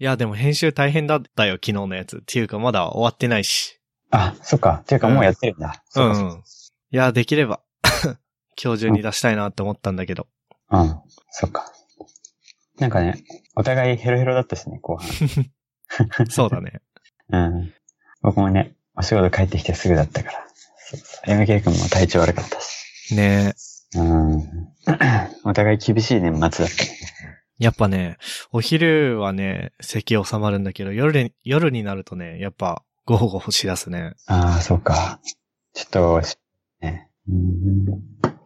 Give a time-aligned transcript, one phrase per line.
[0.00, 2.18] いや、でも編集大変だったよ、昨日のやつ。
[2.18, 3.80] っていうか、まだ終わってないし。
[4.10, 4.80] あ、そっか。
[4.82, 5.82] っていうかもうやってるんだ。
[5.96, 6.42] うん、うん。
[6.90, 7.60] いや、できれば、
[8.62, 10.28] 今日中に出したいなって思ったんだけど。
[10.70, 11.00] うん。
[11.30, 11.72] そっか。
[12.78, 13.24] なんかね、
[13.56, 15.08] お互いヘロヘロだったしね、後半。
[16.30, 16.80] そうだね。
[17.30, 17.74] うん。
[18.22, 20.46] 僕もね、お仕事帰ってきてすぐだったから。
[20.78, 23.16] そうそう MK 君も体調悪かったし。
[23.16, 23.52] ね
[23.96, 24.68] うん。
[25.44, 26.68] お互い厳しい年末だったね。
[27.58, 28.18] やっぱね、
[28.52, 34.14] お昼はね、咳収まるんだけど、夜に、夜になるとね、やっぱ、ゴホゴホしだすね。
[34.26, 35.20] ああ、そうか。
[35.74, 36.36] ちょっと、し
[36.80, 37.10] ね。
[37.28, 37.84] うん。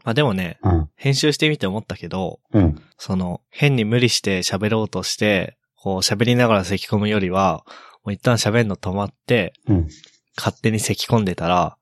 [0.05, 0.89] まあでもね、うん。
[0.97, 2.83] 編集してみて思ったけど、うん。
[2.97, 7.65] その、変に無理して喋ろうとして、こう喋りながら咳込むよりは、
[8.05, 9.89] もう一旦喋るの止まって、うん。
[10.37, 11.77] 勝手に咳込んでたら、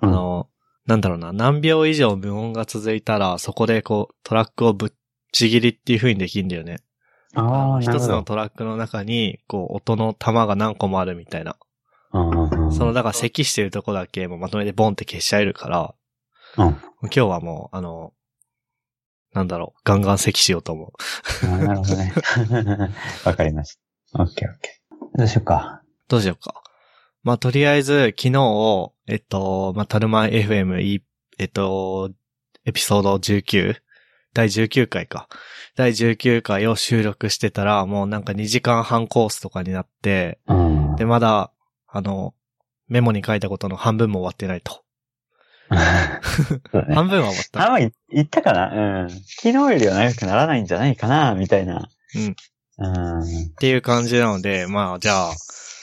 [0.00, 0.48] あの、
[0.86, 4.90] なんだろうな、何秒以上無音が続いたら、そこでこう、トラックをぶっ
[5.32, 6.78] ちぎりっていう風にできるんだよね。
[7.34, 8.22] ああ、一つの。
[8.22, 11.56] トラックの中に、こう、音の玉が何個もあるみたいな。
[12.12, 15.94] その、だから咳してるとこだけもうまとめてボンって消しちゃえるから、
[16.56, 16.68] うん。
[17.02, 18.12] 今日はもう、あの、
[19.32, 20.92] なんだろう、ガンガン咳しようと思
[21.44, 21.46] う。
[21.46, 22.12] なるほどね。
[23.24, 23.78] わかりまし
[24.12, 24.22] た。
[24.22, 25.18] オッケーオッケー。
[25.18, 25.82] どうしようか。
[26.08, 26.62] どうしようか。
[27.22, 31.04] まあ、とりあえず、昨日、えっと、まあ、タルマン FM、い
[31.38, 32.10] えっと、
[32.64, 33.76] エピソード 19?
[34.32, 35.28] 第19回か。
[35.76, 40.96] 第19回を収録してたら、もうなんか2時間半コースとかになって、うん。
[40.96, 41.52] で、まだ、
[41.88, 42.34] あの、
[42.88, 44.84] メモに書いたことの半分も終わってないと。
[45.70, 45.76] ね。
[46.94, 47.66] 半分は終わった。
[47.66, 49.02] あ、まあ、い言ったかな？
[49.02, 49.10] うん。
[49.10, 51.88] 昨日よりは長くならないんじゃないかなみたいな。
[52.16, 52.36] うん。
[52.78, 53.22] うん。
[53.22, 53.24] っ
[53.58, 55.32] ていう感じなので、まあ、じゃあ、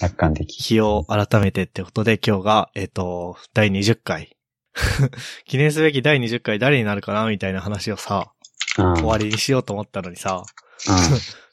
[0.01, 0.53] 楽観的。
[0.61, 4.37] 日を改めてってことで今日が、えっと、第20回。
[5.45, 8.31] 記念すべき第20回誰になるかなみたいな話をさ、
[8.77, 8.93] うん。
[8.95, 10.43] 終わりにしようと思ったのにさ、
[10.87, 10.95] うん。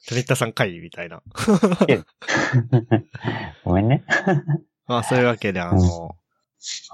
[0.06, 1.22] トリッタさん回みたいな。
[3.64, 4.04] ごめんね。
[4.86, 6.16] まあ、そういうわけで、あの、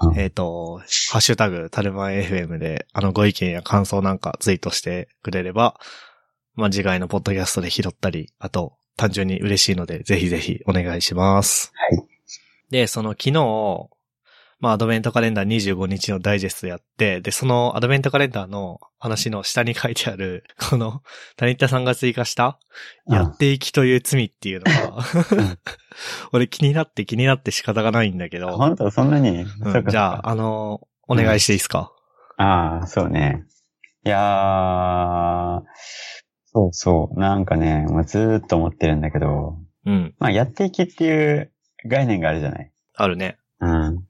[0.03, 0.79] うんえっ、と、
[1.11, 5.79] ハッシュタグ、タルマン FM で、あの、ご意見や感想なんかツイートしてくれれば、
[6.55, 11.71] まあ、次回のポッドキャストで拾ったり、あと、単純に嬉しいので、ぜひぜひお願いします。
[11.73, 12.03] はい。
[12.69, 13.89] で、その昨日、
[14.61, 21.01] まあ、アドベントカレンダー25日のダイジェストやって、で、そのアドベントカレンダーの話の下に書いてある、 この、
[21.35, 22.59] タニッタさんが追加した、
[23.07, 25.03] うんやっていきという罪っていうのが、
[26.31, 31.91] 俺気になって気になって仕方がないんだけど、本当そんなに、うんかじゃあ、あの、お願いしていいですか、
[32.37, 33.43] ああ、そうね。
[34.05, 35.61] いやー、
[36.53, 37.19] そうそう。
[37.19, 40.15] なんかね、もうずーっと思ってるんだけど、うん。
[40.19, 41.51] まあ、やっていきっていう
[41.87, 42.71] 概念があるじゃない。
[42.95, 43.37] あるね。
[43.59, 44.05] うん。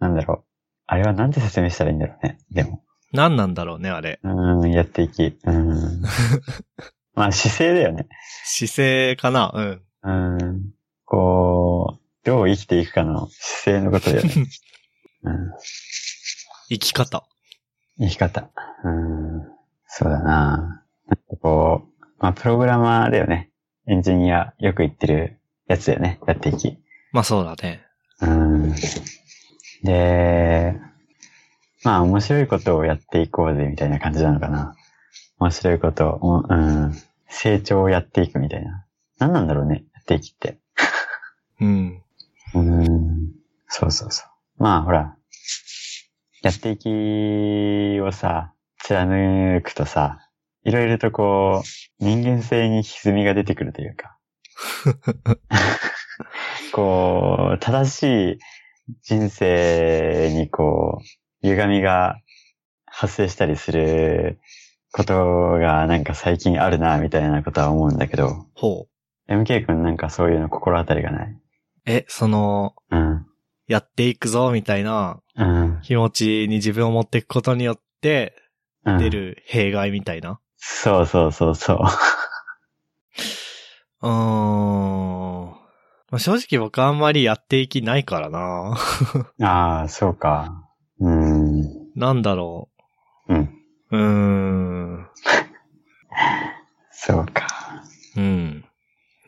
[0.00, 0.44] なんだろう。
[0.86, 2.38] あれはなんて説明したらいいんだろうね。
[2.50, 2.82] でも。
[3.12, 4.18] 何なんだろうね、あれ。
[4.22, 5.38] うん、やっていき。
[5.44, 6.02] うん。
[7.14, 8.08] まあ、姿勢だよね。
[8.44, 9.52] 姿勢かな？
[9.54, 9.82] うん。
[10.02, 10.74] うん。
[11.04, 14.30] こう、どう生きていくかの姿勢のことだよね。
[15.24, 15.52] うん。
[16.68, 17.24] 生き方。
[17.98, 18.50] 生き方。
[18.84, 19.42] うん。
[19.86, 20.84] そうだな。
[21.06, 23.50] なんかこう、まあ、プログラマーだよね。
[23.86, 26.20] エンジニア、よく言ってるやつだよね。
[26.26, 26.78] やっていき。
[27.12, 27.82] まあそうだね。
[28.20, 28.74] うん。
[29.82, 30.78] で、
[31.82, 34.74] まあ、面白いことをやっていこうぜ、みたいな感じなのかな。
[35.38, 36.94] 面白いことを、うん。
[37.28, 38.84] 成長をやっていくみたいな。
[39.18, 39.84] 何なんだろうね。
[39.94, 40.58] やっていきって。
[41.60, 42.02] うん。
[42.54, 43.32] うん。
[43.68, 44.24] そうそうそ
[44.58, 44.62] う。
[44.62, 45.16] まあ、ほら。
[46.42, 50.18] やっていきをさ、貫くとさ、
[50.64, 54.16] いろいろとこう、人間性に歪みが出てくるというか。
[56.72, 58.02] こう、正し
[58.32, 58.38] い
[59.02, 62.16] 人生にこう、歪みが
[62.86, 64.40] 発生したりする
[64.92, 65.14] こと
[65.58, 68.86] がなんか最近あるな、みたいなことは思うんだけど、ほ
[69.28, 69.32] う。
[69.32, 71.36] MK 君なんかそういうの心当たりがない？
[71.86, 73.26] え、その、うん。
[73.68, 75.78] やっていくぞ、みたいなうん。
[75.82, 78.34] 気持ちに自分を持っていくことによって
[78.84, 80.40] うん、出る弊害みたいな？
[80.56, 81.78] そうそうそうそう。
[84.02, 85.59] うーん。
[86.10, 88.76] まあ、正直僕あんまりやっていきないからな。
[89.40, 90.68] ああ、そうか。
[90.98, 91.62] うん。
[91.94, 92.68] なんだろ
[93.28, 93.38] うん。
[93.38, 93.96] う。
[93.96, 95.08] うーん。
[96.90, 97.46] そうか。
[98.16, 98.64] うん。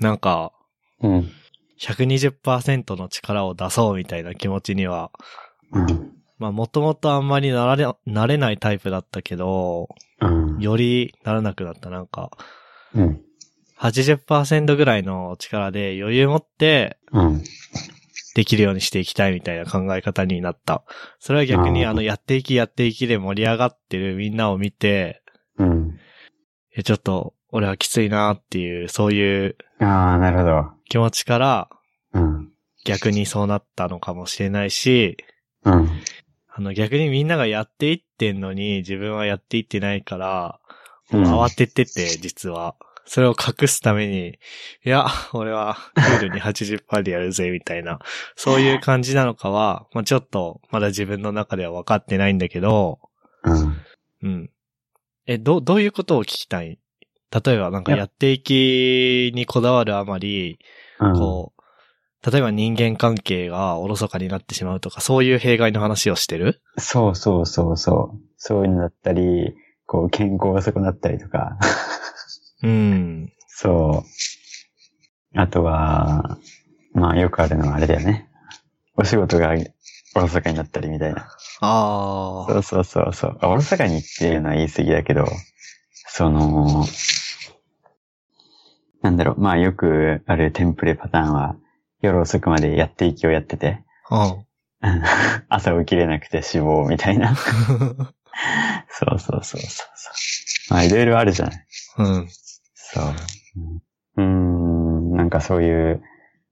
[0.00, 0.52] なんか、
[1.00, 1.30] うん。
[1.78, 5.10] 120%の力を出そうみたいな気持ちには、
[5.72, 6.12] うん。
[6.38, 9.88] まあもともとあんまりなれ、なれないタイプだったけど、
[10.20, 10.58] うん。
[10.58, 11.90] よりならなくなった。
[11.90, 12.30] なんか、
[12.94, 13.22] うん。
[13.82, 17.42] 80%ぐらいの力で余裕持ってうん。
[18.34, 20.84] できるようにしていきたいみたいな考え方になった。
[21.18, 25.22] それは逆にあの、やっていきやっていきで盛り上がってるみんなを見て、
[25.58, 25.98] うん。
[26.74, 30.64] え、ちょっと、俺はきついなっていう、そういうああ、なるほど。
[30.88, 31.68] 気持ちから
[32.14, 32.48] うん。
[32.84, 35.18] 逆にそうなったのかもしれないし、
[35.64, 35.88] うん。
[36.54, 40.58] あの逆にみんながやっていってんのに自分はやっていってないから、
[41.12, 42.74] うん慌ててて、実は。
[43.04, 44.38] それを隠すために、
[44.84, 47.98] いや、俺はクールに80%でやるぜ、みたいな、
[48.36, 53.00] そういう感じなのかは、まあちょっと、まだ自分の中では分かってないんだけど、
[53.44, 53.76] うん。
[54.22, 54.50] うん。
[55.26, 56.78] え、ど、どういうことを聞きたい？
[57.44, 60.58] 例えばなんかやっていきにこだわるあまり、
[61.00, 61.12] うん。
[61.14, 66.62] こう、例えば人間関係がおろそかになってしまうとか、そういう弊害の話をしてる？
[66.78, 68.20] そうそうそうそう。
[68.36, 69.54] そういうのだったり、
[69.86, 71.58] こう、健康が損なったりとか。
[72.62, 73.32] うん。
[73.48, 74.04] そ
[75.34, 75.38] う。
[75.38, 76.38] あとは、
[76.94, 78.28] まあよくあるのはあれだよね。
[78.96, 79.54] お仕事が
[80.14, 81.28] おろそかになったりみたいな。
[81.60, 82.52] ああ。
[82.52, 83.38] そうそうそうそう。
[83.42, 85.26] おろそかにっていうのは言い過ぎだけど、
[86.08, 86.84] その、
[89.00, 91.56] なんだろう、まあよくあるテンプレパターンは、
[92.02, 94.44] 夜遅くまでやっていきをやってて、うん。
[95.48, 97.34] 朝起きれなくて死亡みたいな。
[98.90, 99.84] そうそうそうそうそ
[100.70, 100.74] う。
[100.74, 101.66] まあいろいろあるじゃない。
[101.98, 102.28] うん。
[102.92, 103.04] そう。
[104.16, 104.26] うん、
[105.06, 106.02] うーんなんかそういう、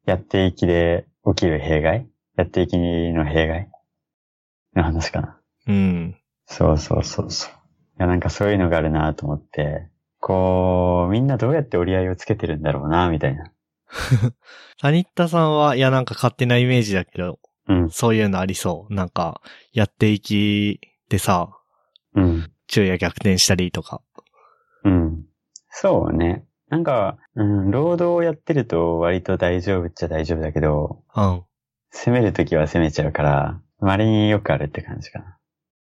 [0.07, 2.09] やっていきで起きる弊害？
[2.37, 3.71] やっていきの弊害？
[4.75, 5.41] の話かな。
[5.69, 6.17] うん。
[6.47, 7.53] そうそうそうそう。
[7.53, 7.55] い
[7.99, 9.89] や、なんかそういうのがあるなと思って、
[10.19, 13.53] こう、みんなどうやって折り合いをつけてるんだろうな、みたいな。
[14.81, 17.39] タニッタさんは、いやなんか勝手なイメージだけど、
[17.69, 18.95] うん、そういうのありそう？
[18.95, 19.43] なんか、
[19.73, 21.51] やっていきでさ、
[22.15, 24.01] うん、昼夜逆転したりとか。
[24.85, 25.25] うん。
[25.70, 26.44] そうね。
[26.69, 31.43] なんか、うん、労働をやってると割と大丈夫っちゃ大丈夫だけど、うん。
[31.93, 35.38] 攻めるときは攻めちゃうから、稀によくあるって感じかな。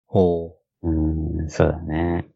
[0.06, 2.28] ほうん、そうだね。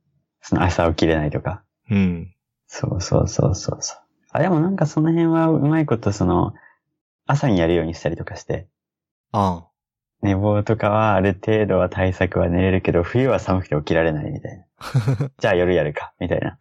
[0.41, 1.63] その朝起きれないとか。
[1.89, 1.95] う。
[1.95, 2.35] うん。
[2.67, 3.97] そうそうそうそうそう。
[4.31, 6.53] あ、でもなんかその辺はうまいことその、
[7.25, 8.67] 朝にやるようにしたりとかして、
[9.31, 9.67] あ
[10.21, 15.29] 寝坊とかはある程度は対策は寝れるけど、冬は寒くて起きられないみたいな。
[15.37, 16.57] じゃあ夜やるか、みたいな。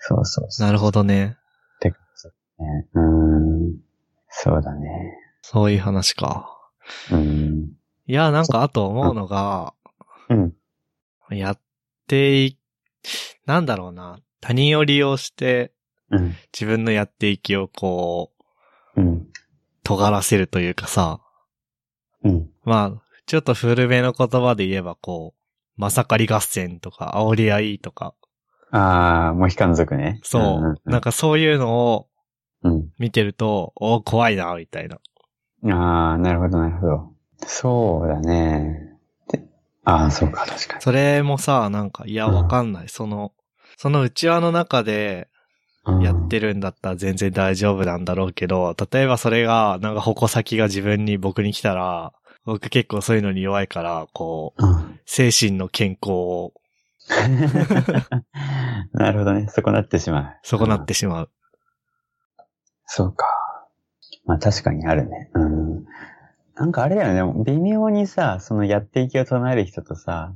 [0.00, 0.66] そうそうそう。
[0.66, 1.36] なるほどね。
[1.76, 1.96] ってね。
[2.94, 3.76] うーん。
[4.28, 4.88] そうだね。
[5.42, 6.58] そういう話か。
[7.10, 7.72] うーん。
[8.06, 9.74] いや、なんかあと思うのが、
[10.28, 10.54] うん。
[11.30, 11.60] やっ
[12.06, 12.58] てい、
[13.46, 14.18] なんだろうな。
[14.40, 15.72] 他人を利用して
[16.10, 16.34] うん。
[16.52, 18.32] 自分のやっていきをこ
[18.96, 19.26] う、うん。
[19.84, 21.20] 尖らせるというかさ、
[22.24, 22.50] うん。
[22.64, 28.14] まあ、ちょっと古めの言葉で言えばこう、まさかり合戦とか、煽り合いとか、
[28.70, 30.20] あー、モヒカン族ね。
[30.22, 32.06] そう、なんか、かそういうのを
[32.62, 32.90] うん。
[32.98, 34.98] 見てると、お怖いな、みたいな。
[35.64, 37.12] あー、なるほど、なるほど。
[37.46, 38.96] そうだね。
[39.28, 39.42] で
[39.84, 40.82] あー、そうか、確かに。
[40.82, 42.88] それもさ、なんか、いや、うんわかんない。
[42.88, 43.32] その、
[43.76, 45.28] その内輪の中で
[45.86, 52.12] うんやってるんだったら全然大丈夫なんだろうけど、例えばそれが、なんか矛先が自分に僕に来たら、
[52.44, 55.00] 僕結構そういうのに弱いから、こう、うん。
[55.06, 56.52] 精神の健康を
[58.92, 59.46] なるほどね。
[59.48, 60.34] そこなってしまう。
[60.42, 61.30] 損なっうんてしまう。
[62.86, 63.26] そうか。
[64.26, 65.30] まあ確かにあるね。
[65.34, 65.84] うん。
[66.54, 67.44] なんかあれだよね。
[67.44, 70.34] 微妙にさ、そのやっていきを唱える人とさ、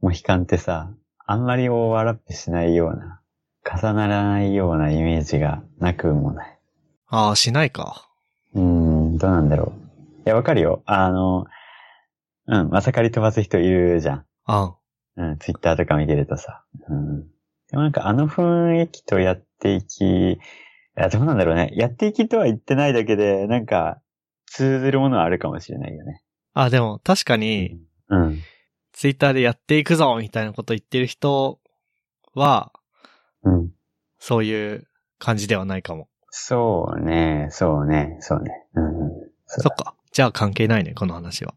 [0.00, 0.90] モヒカンってさ、
[1.26, 3.20] あんまりオーバーラップしないような、
[3.80, 6.58] 重ならないようなイメージがなくもない。
[7.08, 8.08] ああ、しないか。
[8.54, 10.22] うーん、どうなんだろう。
[10.26, 10.82] いや、わかるよ。
[10.86, 11.46] あの、
[12.46, 14.26] うん、まさかり飛ばす人いるじゃん。
[14.44, 14.74] あ
[15.16, 16.64] うん、ツイッターとか見てるとさ。
[16.88, 17.22] うん。
[17.70, 20.38] でもなんかあの雰囲気とやっていき、い
[20.96, 21.70] や、どうなんだろうね。
[21.74, 24.00] やっていきとは言ってないだけで、なんか、
[24.46, 26.22] 通ずるものはあるかもしれないよね。
[26.52, 27.78] あ、でも確かに、
[28.08, 28.42] うん。
[28.92, 31.58] ツイッターでやっていくぞみたいなこと言ってる人
[32.34, 32.72] は、
[33.42, 33.70] うん。
[34.18, 34.86] そういう
[35.18, 36.08] 感じではないかも。
[36.28, 38.50] そうね、そうね、そうね。
[38.74, 39.10] うん。
[39.46, 39.94] そっか。
[40.12, 41.54] じゃあ関係ないね、この話は。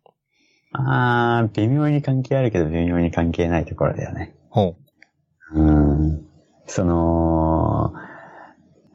[0.79, 4.35] あー、微妙に関係あるけど微妙に関係ないところだよね。
[4.49, 4.75] ほ
[5.53, 6.25] うん。
[6.67, 7.93] その、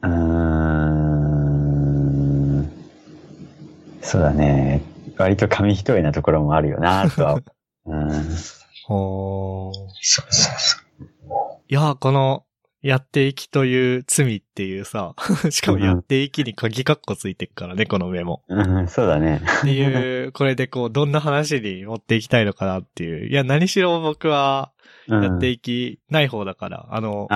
[0.01, 1.11] うーん。
[4.01, 4.81] そうだね。
[5.17, 7.39] 割と紙一重なところもあるよな、とは。
[7.85, 8.09] うん。
[8.09, 8.13] う。
[8.87, 9.73] ほう。
[10.01, 10.77] そうそうそ
[11.69, 12.43] いや、この、
[12.81, 15.13] やっていきという罪っていうさ、
[15.51, 18.43] しかもやっていきに鍵カッコついてるからね、このメモ。
[18.47, 18.55] う。
[18.55, 19.41] うん、そうだね。
[19.59, 23.29] っていう、これでこう、どんな話に持っていきたいのかなっていう。
[23.29, 24.71] いや、何しろ僕は、
[25.07, 27.27] うん、やっていきない方だから、あの。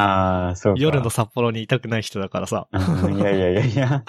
[0.77, 2.67] 夜の札幌にいたくない人だからさ。
[2.71, 4.03] うんいやいやいやいや。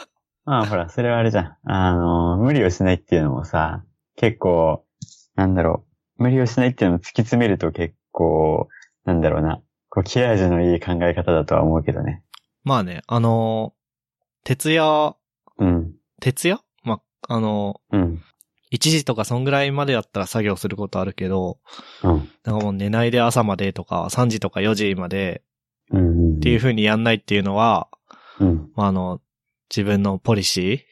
[0.47, 1.57] まあほら、それはあれじゃん。
[1.65, 3.85] あの、無理をしないっていうのもさ、
[4.17, 4.85] 結構、
[5.35, 5.85] なんだろ
[6.19, 6.23] う。
[6.23, 8.69] 無理をしないっていうのを突き詰めると結構、
[9.05, 9.61] なんだろうな。
[9.97, 12.23] こう、切れ味のいい考え方だとは思うけどね。
[12.65, 13.77] まあね、あのー
[14.45, 15.17] 徹夜、
[15.59, 15.95] うん。
[16.21, 16.61] 徹夜？
[16.85, 18.23] まあ、あのうん。
[18.73, 21.59] ー1時とかそんぐらいまでだったら作業することあるけど、
[22.05, 22.29] うん。
[22.45, 25.43] なんかもう寝ないで朝までとか、3時とか4時まで
[25.91, 26.37] うん。
[26.37, 27.89] っていう風にやんないっていうのは、
[28.39, 28.71] うん。
[28.77, 29.23] まあ、あの、
[29.71, 30.85] 自分のポリシ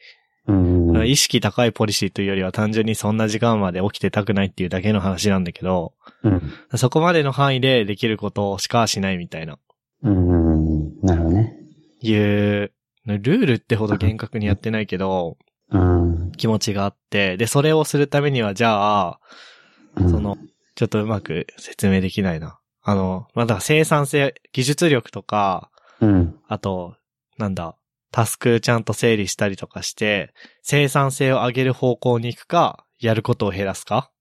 [0.47, 0.91] うん。
[0.91, 6.41] ー、意識高いポリシーというよりは単純にそんな時間まで起きてたくないっていうだけの話なんだけど、うん。
[6.77, 9.57] そこまでの範囲でできることしかしないみたいな、
[10.03, 11.01] うん。
[11.01, 11.57] なるほどね。
[12.01, 12.71] いう、
[13.05, 15.37] ルールってほど厳格にやってないけど、
[15.71, 16.31] うん。
[16.33, 19.19] 気持ちがあって、で、それをするためには、じゃあ、
[19.95, 20.37] うんそ、の、
[20.75, 22.59] ちょっとうまく説明できないな。
[22.83, 25.71] あの、まあ、だ生産性、技術力とか、
[26.01, 26.35] うん。
[26.47, 26.95] あと、
[27.37, 27.75] なんだ、
[28.11, 34.11] タスクちゃんと整理したりとかして、生産性を上げる方向に行くか、やることを減らすか？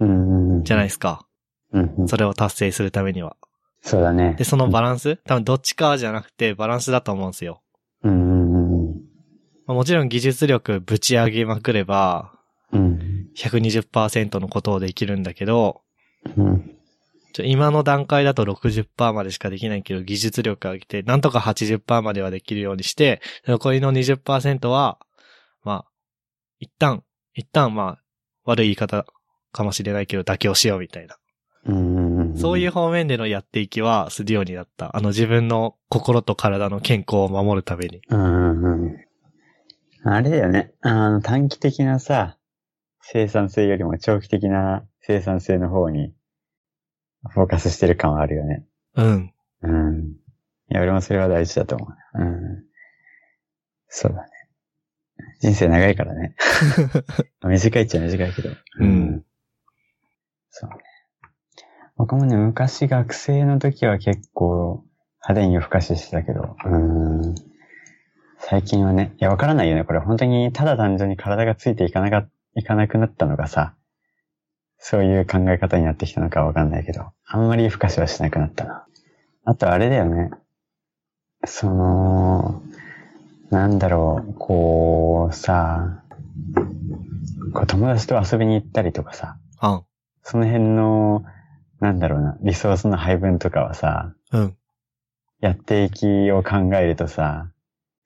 [0.00, 0.64] うん。
[0.64, 1.26] じゃないですか。
[1.72, 2.08] うん。
[2.08, 3.36] それを達成するためには。
[3.80, 4.34] そうだね。
[4.36, 5.16] で、そのバランス？
[5.24, 7.62] 多分どっちかじゃなくてバランスだと思うんですよ。
[9.66, 12.32] もちろん技術力ぶち上げまくれば、
[12.72, 13.28] うん。
[13.36, 15.80] 120%のことをできるんだけど、
[16.36, 16.71] うん。
[17.32, 24.98] ちょ今の段階だと60%までしかできないけど、技術力上げて、なんとか80%まではできるようにして、残りの20%は、
[25.64, 25.84] まあ、
[26.58, 27.02] 一旦、
[27.34, 27.98] 一旦まあ、
[28.44, 29.06] 悪い言い方
[29.52, 31.16] かもしれないけど、妥協しようみたいな。
[31.64, 32.36] うん。
[32.36, 34.96] そういう方面でのやっていきはするようになった。
[34.96, 38.00] あの自分の心と体の健康を守るために。
[38.08, 38.96] うんうん。
[40.04, 40.72] あれだよね。
[40.80, 42.36] あの、短期的なさ、
[43.00, 46.12] 生産性よりも長期的な生産性の方に、
[47.30, 48.64] フォーカスしてる感はあるよね。
[48.96, 49.34] うん。
[49.62, 50.16] うん。
[50.70, 52.22] いや、俺もそれは大事だと思う。
[52.22, 52.64] うん。
[53.88, 54.28] そうだね。
[55.40, 56.34] 人生長いからね。
[57.44, 58.50] 短いっちゃ短いけど。
[58.80, 59.24] うん。
[60.50, 60.76] そうね。
[61.96, 64.84] 僕もね、昔学生の時は結構
[65.22, 67.34] 派手に夜更かししてたけど、うん。
[68.38, 69.84] 最近はね、いや、わからないよね。
[69.84, 73.76] これ本当にただ単純に体がついていかなか、いかなくなったのがさ、
[74.78, 78.86] そういう考え方になってきたのかわかんないけど、あんまり夜更かしはしなくなったな。
[79.44, 80.30] あとあれだよね。
[81.44, 82.62] その、
[83.50, 86.02] なんだろう、こう、さ、
[87.52, 89.82] こう友達と遊びに行ったりとかさ、あ
[90.22, 91.24] その辺の、
[91.80, 94.56] なんだろうな、リソースの配分とかはさ、うん。
[95.40, 97.50] やっていきを考えるとさ、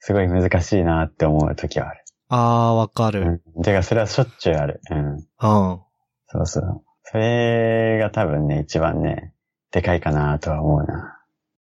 [0.01, 2.05] すごい難しいなって思う時はある。
[2.29, 3.43] あー、わかる。
[3.55, 3.63] うん。
[3.63, 4.81] てか、それはしょっちゅうある。
[4.91, 5.15] うん。
[5.17, 5.21] うん。
[5.39, 6.83] そうそう。
[7.11, 9.33] それが多分ね、一番ね、
[9.71, 11.19] でかいかなとは思うな。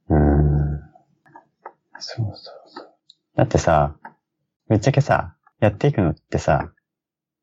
[0.10, 0.80] うん。
[1.98, 2.36] そうそう
[2.68, 2.92] そう。
[3.36, 3.96] だってさ、
[4.68, 6.72] ぶっちゃけさ、やっていくのってさ、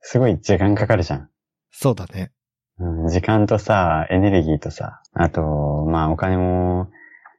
[0.00, 1.30] すごい時間かかるじゃん。
[1.70, 2.32] そうだね。
[2.78, 6.88] うん、時間とさ、エネルギーとさ、あと、まあお金も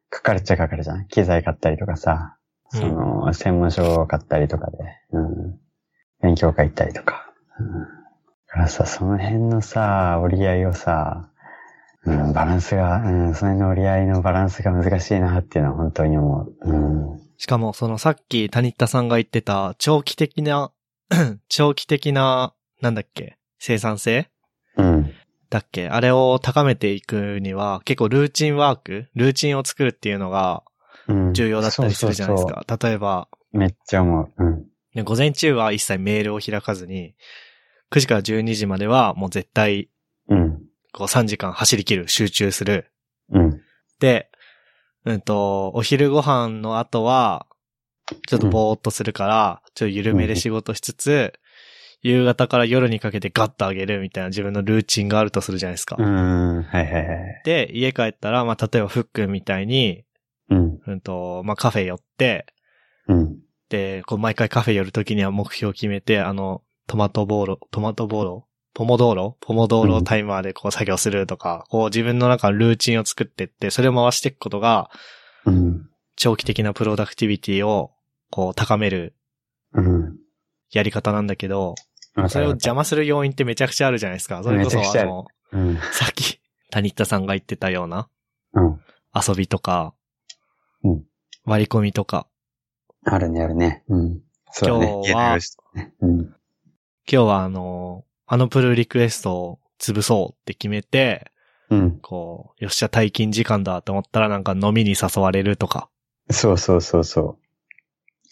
[0.09, 1.07] かかるっちゃかかるじゃん。
[1.07, 2.37] 機材買ったりとかさ、
[2.69, 4.77] その、専門書を買ったりとかで、
[5.11, 5.59] うん、
[6.21, 7.31] 勉強会行ったりとか。
[7.59, 7.98] うん、だ
[8.49, 11.29] からさ、その辺のさ、折り合いをさ、
[12.05, 16.55] うん、バランスが、うん、その辺の折り合いのバランスが難しいなっていうのは本当に思う。
[16.61, 16.73] う
[17.15, 17.19] ん。
[17.37, 20.71] しかも、そのさっき谷田さんが言ってた長期的な、
[21.49, 24.29] 長期的な、なんだっけ、生産性？
[24.77, 25.13] うん。
[25.49, 25.89] だっけ？
[25.89, 30.63] あれを高めていくには、結構ルーチンワークルーチンを作るっていうのが
[31.07, 31.33] うん。
[31.33, 32.63] 重要だったりするじゃないですか。
[32.81, 34.31] 例えば、そうそうめっちゃ思う。
[34.37, 34.65] うん。
[34.95, 37.15] ね午前中は一切メールを開かずに、
[37.91, 39.89] 9時から12時まではもう絶対、
[40.27, 40.61] うん。
[40.91, 42.91] こう3時間走り切る、集中する。
[43.31, 43.61] うん。
[43.99, 44.29] で、
[45.05, 47.47] うんと、お昼ご飯の後は、
[48.27, 51.33] ちょっとぼーっとするから、ちょっと緩めで仕事しつつ、
[52.01, 55.97] 夕方から夜にかけてガッと上げるみたいな自分のルーチンがあるとするじゃないですか。
[55.99, 56.63] うん。
[56.63, 57.41] はいはいはい。
[57.43, 60.05] で、家帰ったら、まあ、例えばフックみたいに、
[60.49, 60.79] うん。
[60.85, 62.45] うんと、まあ、カフェ寄って、
[63.07, 63.37] うん。
[63.69, 68.47] で、こう毎回カフェ寄るときには目標を決めて、あの、トマトボーロ、トマトボーロ？
[68.73, 69.37] ポモドーロ？
[69.41, 74.89] ポモドーロタイマーでこう作業するとか、こう自分の中のルーチンを作ってって、それを回していくことが、
[75.45, 75.87] うん。
[76.15, 77.91] 長期的なプロダクティビティを、
[78.31, 79.13] こう高める
[79.73, 80.17] うん。
[80.71, 81.75] やり方なんだけど、
[82.27, 84.41] それを邪魔する要因ってめちゃくちゃあるじゃないですか。
[84.41, 85.75] それこそあの、うん。
[85.91, 86.41] さっき、
[86.71, 88.09] 谷田さんが言ってたような
[88.53, 88.79] うん。
[89.13, 89.93] 遊びとか、
[90.83, 91.03] うん
[91.45, 92.27] 割り込みとか、
[93.05, 93.83] あるね、あるね。
[93.87, 95.37] 今日は。
[97.11, 101.31] 今日はあの、あのプルリクエストを潰そうって決めて、
[101.71, 101.99] うん。
[101.99, 105.89] こう、よっしゃ退勤時間だと思ったらなんか飲みに誘われるとか。
[106.29, 107.37] そうそうそうそう。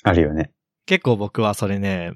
[0.03, 0.51] あるよね。
[0.85, 2.13] 結構僕はそれね、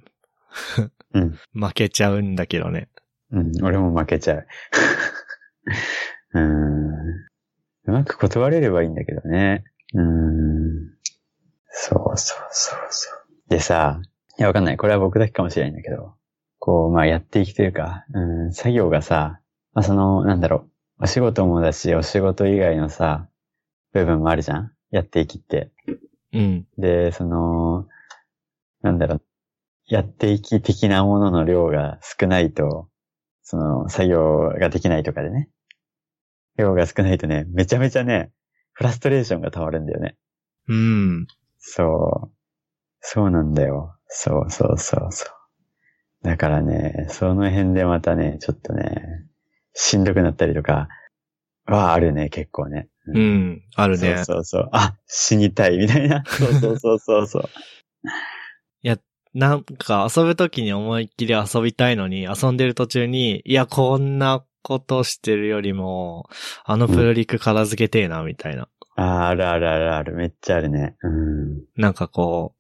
[1.14, 1.40] うん。
[1.54, 2.90] 負けちゃうんだけどね。
[3.32, 3.52] うん。
[3.64, 4.48] 俺も負けちゃう。
[6.34, 6.92] うーん。
[7.86, 9.64] うまく断れればいいんだけどね。
[9.96, 10.92] うーん。
[11.70, 13.50] そうそうそうそう。
[13.50, 14.00] でさ、
[14.38, 14.78] いやわかんない。
[14.78, 16.14] これは僕だけかもしれないんだけど、
[16.62, 19.42] こう、まあやっていくというか、うん、作業がさ、
[19.74, 20.68] まあその、なんだろ
[21.00, 23.28] う、お仕事もだし、お仕事以外のさ、
[23.94, 25.72] 部分もあるじゃんやっていきって。
[26.34, 26.68] うん。
[26.78, 27.88] で、その、
[28.84, 29.22] なんだろう、
[29.88, 32.88] やっていき的なものの量が少ないと、
[33.42, 35.50] その、作業ができないとかでね。
[36.58, 38.32] 量が少ないとね、めちゃめちゃね、
[38.74, 40.16] フラストレーションが溜まるんだよね。
[40.68, 41.28] うん。
[41.58, 42.32] そう。
[43.00, 43.96] そうなんだよ。
[44.08, 45.41] そうそうそうそう。
[46.24, 49.26] だからね、その辺でまたね、ちょっとね、
[49.74, 50.88] しんどくなったりとか、
[51.66, 52.90] はあるね、結構ね。
[53.08, 53.62] うん。
[53.76, 54.18] あるね。
[54.18, 54.70] そうそうそう。
[54.74, 56.24] あ、死にたいみたいな。
[56.28, 57.50] そうそうそうそうそう。
[59.34, 66.28] なんか遊ぶときに思いっきり遊びたいのに、遊んでる途中に、いや、こんなことしてるよりも、
[66.66, 68.68] あのプロリク片付けてえな、みたいな。
[68.96, 70.14] あーあるあるあるある。
[70.16, 70.98] めっちゃあるね。
[71.02, 71.64] うん。
[71.78, 72.56] なんかこ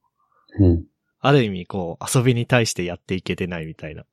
[0.59, 0.83] う、うん。
[1.21, 4.05] ある意味こう、遊びに対してやっていけてないみたいな。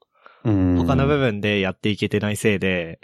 [0.44, 0.76] うん。
[0.76, 3.00] 他の部分でやっていけてないせいで、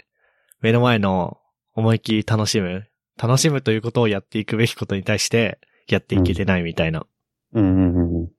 [0.61, 1.39] 目の前の
[1.73, 2.87] 思いっきり楽しむ、
[3.21, 7.05] 楽しむということをやっていくべきことに対して、やっていけてないみたいな。
[7.53, 8.29] うん。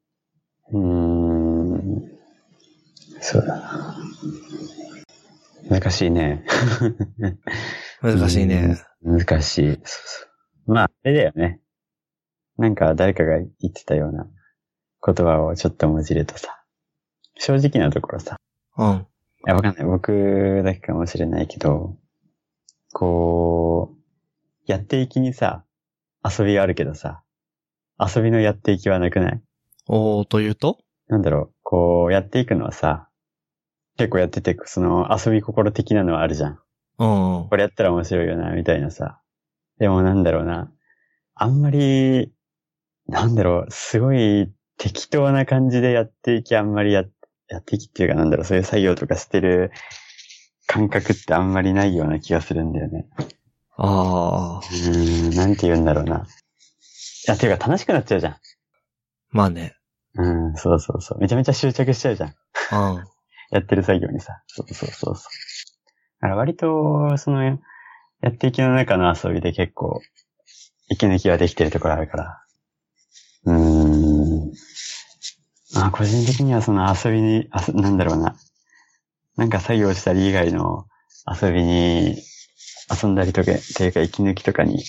[0.73, 0.87] うん。
[1.73, 2.03] うん。
[3.21, 3.97] そうだな。
[5.69, 6.45] 難しいね。
[8.03, 8.77] 難しいね。
[9.03, 9.19] うん。
[9.19, 9.67] 難しい。
[9.67, 10.27] そうそ
[10.69, 10.73] う。
[10.73, 11.61] まあ、あれだよね。
[12.57, 12.75] なん。
[12.75, 14.29] か誰かが言ってたような
[15.05, 16.62] 言葉をちょっともじるとさ、
[17.38, 18.37] 正直なところさ、
[18.76, 19.07] うん。
[19.47, 19.85] いや、わかんない。
[19.85, 21.97] 僕だけかもしれないけど、
[22.93, 23.97] こう、
[24.67, 25.65] やっていきにさ、
[26.25, 27.23] 遊びがあるけどさ、
[27.99, 29.43] 遊びのやっていきはなくない？
[29.87, 30.81] おー、というと？
[31.09, 33.09] なんだろう、こう、やっていくのはさ、
[33.97, 36.59] 結構やってて、その遊び心的なのはあるじゃん。
[36.99, 37.49] うんうん。
[37.49, 39.21] これやったら面白いよな、みたいなさ。
[39.79, 40.73] でもなんだろうな、
[41.35, 42.33] あんまり、
[43.07, 47.04] なんだろう、すごい適当な感じでやっていき、あんまりや、
[47.49, 49.71] やっていきっていうかなんだろう、そういう作業とかしてる
[50.67, 53.06] 感覚ってあんまりないような気がするんだよね。
[53.76, 54.58] ああ。
[54.58, 56.19] うーん、なんて言うんだろうな。
[56.19, 58.36] いや、ていうか楽しくなっちゃうじゃん。
[59.30, 59.75] まあね。
[60.15, 61.19] うん、そうそうそう。
[61.19, 62.28] めちゃめちゃ執着しちゃうじゃん。
[62.30, 63.04] うん。
[63.50, 64.43] やってる作業にさ。
[64.47, 65.32] そうそうそうそう。
[66.21, 67.58] だから割と、その、や
[68.30, 70.00] っていきの中の遊びで結構、
[70.89, 72.43] 息抜きができてるところあるから。
[73.45, 74.16] うーん。
[75.75, 78.37] まあ、個人的にはその遊びに、あなんだろうな。
[79.37, 80.87] なんか作業したり以外の
[81.41, 82.23] 遊びに、
[83.02, 84.85] 遊んだりとか、っていうか息抜きとかに、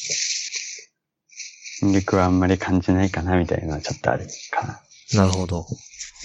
[1.84, 4.82] 魅力はあんまり感じないかな、みたいなのはちょっとあるかな。
[5.13, 5.66] なるほど。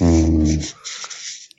[0.01, 0.47] うーん。
[0.47, 0.63] い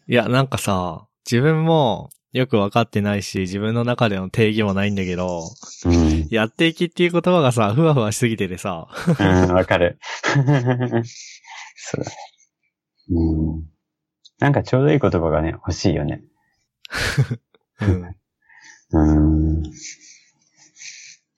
[0.08, 5.50] や、なんかさ、自分もよくわかってないし、自分の中での定義もないんだけど、
[5.86, 6.28] うん。
[6.30, 8.88] やっていきっていう言葉がさ、ふわふわしすぎててさ、
[9.20, 10.00] うん、わかる。
[11.76, 12.18] そうだね。
[13.10, 13.64] うん。
[14.40, 16.24] なんかちょうどいい言葉がね、欲しいよね。
[18.92, 19.60] うん。
[19.60, 19.64] うん。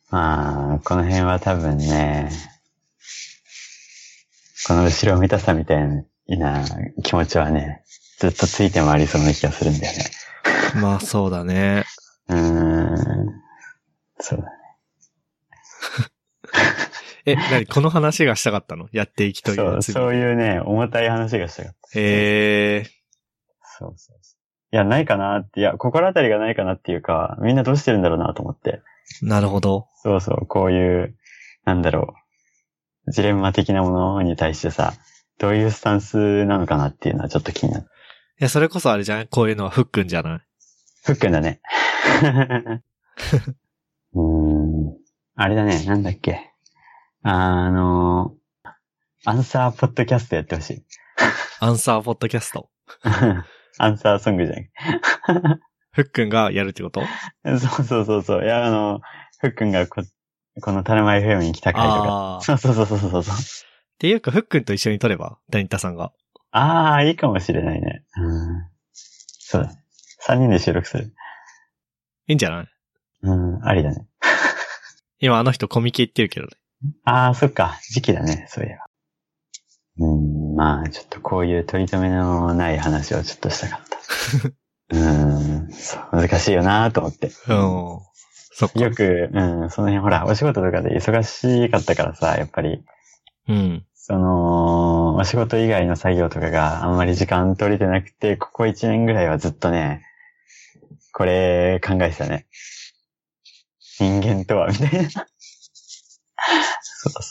[0.09, 2.29] まあ、この辺は多分ね、
[4.67, 5.87] この後ろめたさみたい
[6.27, 6.65] な
[7.03, 7.83] 気持ちはね、
[8.17, 10.05] ずっとついて回りそうな気がするんだよね。
[10.81, 11.85] まあそうだね。
[12.29, 13.27] うーん。
[14.19, 14.54] そうだね。
[17.25, 18.87] え、なにこの話がしたかったの？
[18.91, 21.99] やっていきといそうう、次そういうね、重たい話がしたかった。
[21.99, 22.89] ええ
[23.77, 24.39] そうそうそう。
[24.71, 28.81] いや、ないかなって、いや、心当たりがないかなっていうか、みんなどうしてるんだろうなと思って。
[29.23, 29.87] ー、なるほど。
[30.03, 31.15] そうそう、こういう、
[31.65, 32.13] なんだろ
[33.07, 34.93] う、ジレンマ的なものに対してさ、
[35.37, 37.85] どういうスタンスなのかなっていうのはちょっと気になる。
[37.85, 40.39] いや、それこそあれじゃんこういうのはふっくんじゃない？
[41.03, 41.61] ふっくんだね。
[44.13, 44.21] うー
[44.91, 44.97] ん。
[45.35, 46.51] あれだね、なんだっけ？
[47.27, 48.35] あの、
[49.25, 50.85] アンサーポッドキャストやってほしい。
[51.59, 52.69] アンサーポッドキャスト。
[53.79, 55.59] アンサーソングじゃん。
[55.91, 57.01] ふっくんがやるってこと？
[57.43, 58.45] そうそうそうそう。
[58.45, 59.01] いや、あの、
[59.39, 60.03] ふっくんがこ、
[60.61, 62.39] このタナマ FM に来た回とか。
[62.43, 63.21] そうそうそうそうそう。
[63.23, 63.27] っ
[63.97, 65.39] ていうか、ふっくんと一緒に撮れば？
[65.49, 66.11] ダニタさんが。
[66.51, 68.03] ああ、いいかもしれないね。
[68.17, 68.21] う
[68.61, 68.65] ん。
[68.93, 69.83] そうだね。
[70.19, 71.15] 三人で収録する。
[72.27, 72.67] いいんじゃない？
[73.23, 74.05] うん、ありだね。
[75.19, 76.51] 今あの人コミケ行ってるけどね。
[77.03, 77.79] ああ、そっか。
[77.91, 78.85] 時期だね、そういえば。
[79.97, 83.97] うん、まあ、ちょっとこういう取り留めのない話をちょっとしたかった。
[84.91, 85.69] うん、
[86.11, 87.27] 難しいよなと思って。
[87.27, 87.31] うん。
[88.57, 88.79] そっか。
[88.79, 92.83] よく、うん、その辺ほら、お仕事とかで忙しかったからさ、やっぱり、
[93.47, 93.85] うん。
[93.93, 100.03] その、お仕事以外の作業とかがあんまり時間取れてなくて、ここ一年ぐらいはずっとね、
[101.11, 102.45] これ考えてたね。
[103.97, 105.25] 人間とは、みたいな。
[106.81, 107.23] そうそう。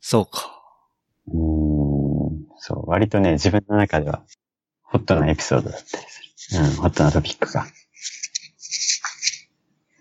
[0.00, 0.62] そうか。
[1.28, 1.34] うん、
[2.58, 4.24] そう、割とね、自分の中では、
[4.82, 6.04] ホットなエピソードだったり
[6.36, 6.62] する。
[6.62, 7.66] うん、ホットなトピックが。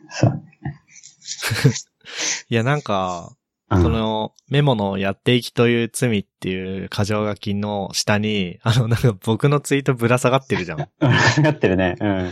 [0.09, 0.43] そう。
[2.49, 3.43] いや、なんか、うん
[3.81, 10.81] このメモのやっていきという罪っていう箇条書きの下に、あの、なんか僕のツイートぶら下がってるじゃん。
[10.81, 10.83] う
[11.39, 11.95] ん、なってるね。
[11.99, 12.31] うん。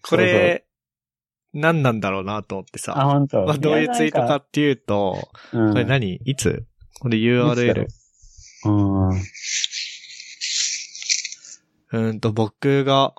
[0.00, 0.65] これ、
[1.56, 3.10] 何なんだろうなと思ってそうそう、あ、さ。
[3.10, 3.44] 本当。
[3.44, 6.20] まあ、どういうツイートかやっていうと、なんか、これうん何？
[6.24, 6.64] いつ？
[7.00, 7.86] これ URL。
[8.66, 9.08] うん。
[9.10, 13.14] うーんと、僕が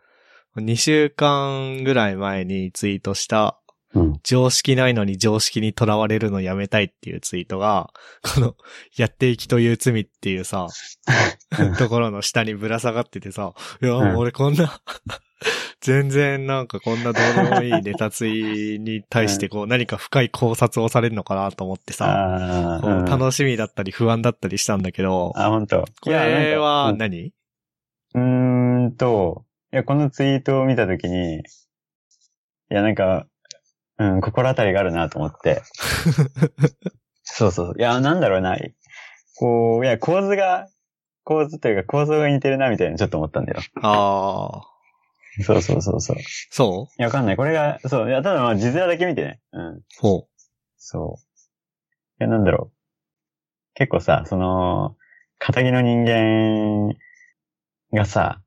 [0.56, 3.60] 2週間ぐらい前にツイートした、
[3.94, 4.20] うん。
[4.22, 7.92] 常識ないのに常識にとらわれるのやめたいっていうツイートが、
[8.34, 8.56] この、
[8.96, 10.66] やっていきという罪っていうさ、
[11.78, 14.80] ところの下にぶら下がっててさ、いや、うん俺こんな、
[15.80, 25.84] 全然なんかこんなどうでもいいネタツイに対してこう何か深い考察をされるのかなと思ってさ、う楽しみだったり不安だったりしたんだけど、あ、本当。
[26.00, 27.32] これはうん何？
[28.14, 31.42] うーんと、いや、このツイートを見たときに、い
[32.70, 33.26] や、なんか、
[33.98, 35.62] うん、心当たりがあるなと思って。
[37.22, 37.74] そうそうそう。
[37.78, 38.56] いや、なんだろうな。
[39.38, 40.68] こう、いや、構図が、
[41.24, 43.60] 構図というか構造が似てるなみたいなちょっと思ったんだよ。
[43.82, 44.75] ああ、
[45.42, 46.16] そうそうそうそう。
[46.18, 47.02] いそう？
[47.02, 47.36] や、わかんない。
[47.36, 49.40] これが、そう、いや、ただまあ、字面だけ見てね。
[49.52, 49.80] うん。
[49.98, 50.28] ほ
[50.76, 51.18] そ
[52.20, 52.24] う。
[52.24, 52.76] いや、なんだろう。
[53.74, 54.96] 結構さ、その、
[55.38, 56.94] 仇の人間
[57.92, 58.40] がさ、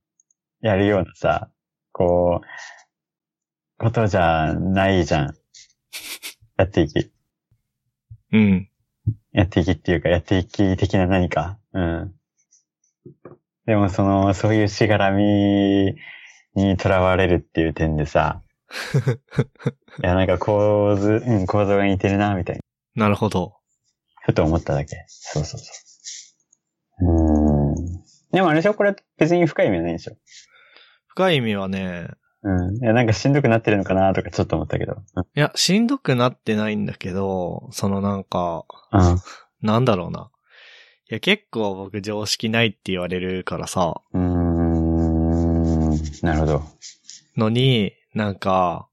[0.61, 1.49] やるようなさ、
[1.91, 2.47] こう、
[3.77, 5.35] ことじゃないじゃん。
[6.57, 6.99] やっていき。
[6.99, 7.11] う。
[8.31, 8.69] うん。
[9.31, 11.59] やっていきっていうか、やっていき的な何か。
[11.73, 12.15] うん。
[13.65, 15.95] でもその、そういうしがらみ
[16.63, 18.41] に囚われるっていう点でさ、
[20.03, 22.55] いや、なんか構図、うん、構造が似てるな、みたい
[22.95, 23.05] な。
[23.05, 23.55] なるほど。
[24.23, 25.03] ふと思っただけ。
[25.07, 25.71] そうそうそ
[27.01, 27.05] う。
[27.05, 28.03] うーん。
[28.31, 28.73] でもあれでしょ？
[28.75, 30.15] これ別に深い意味はないでしょ？
[31.07, 32.09] 深い意味はね、
[32.43, 32.75] うん。
[32.77, 34.93] いや、なんかしんどくなってるのかなとかちょっと思ったけど。
[35.15, 35.23] うん。
[35.23, 39.17] いや、しんどくなってないんだけど、そのなんか、うん。
[39.61, 40.29] なんだろうな。
[41.09, 44.38] いや、結構僕常識ないって言われるからさ、うーん。
[46.21, 46.63] なるほど。
[47.37, 48.87] のに、なんか、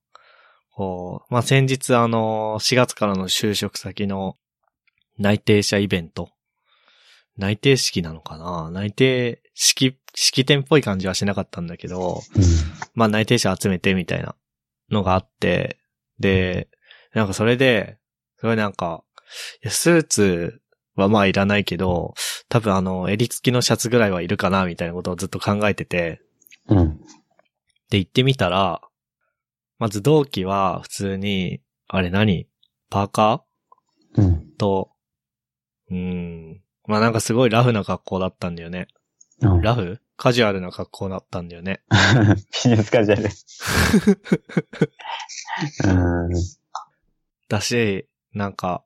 [0.73, 4.37] こう、まあ、先日あの、4月からの就職先の
[5.19, 6.31] 内定者イベント。
[7.39, 8.71] 内定式なのかな？
[8.71, 12.23] 内定式、式典っぽい感じはしなかったんだけど、
[12.95, 14.35] まあ内定者集めてみたいな
[14.91, 15.79] のがあって、
[16.19, 16.69] で、
[17.13, 17.99] なんかそれで、
[18.41, 19.03] それなんか、
[19.69, 20.61] スーツ
[20.95, 22.15] はまあいらないけど、
[22.49, 26.21] 多分あの、襟付きのシャツぐらいはいるかなみたいなことをずっと考えてて、
[26.69, 26.79] うん。
[26.79, 27.01] うん。
[27.91, 28.81] で行ってみたら、
[29.79, 32.49] まず同期は普通に、あれ何？
[32.91, 33.45] パーカ
[34.17, 34.25] うん。
[34.27, 34.91] ーと、
[35.91, 38.89] うーん、まあなんかすごいラフな格好だったんだよね。
[39.43, 39.61] うん。
[39.61, 40.01] ラフ？
[40.17, 41.83] カジュアルな格好だったんだよね。
[42.37, 43.29] ビジネスカジュアル。
[45.85, 46.31] うん。
[47.49, 48.83] だし、なんか、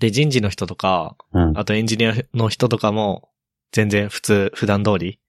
[0.00, 1.58] で人事の人とか、うん。
[1.58, 3.28] あとエンジニアの人とかも、
[3.72, 5.20] 全然普通、普段通り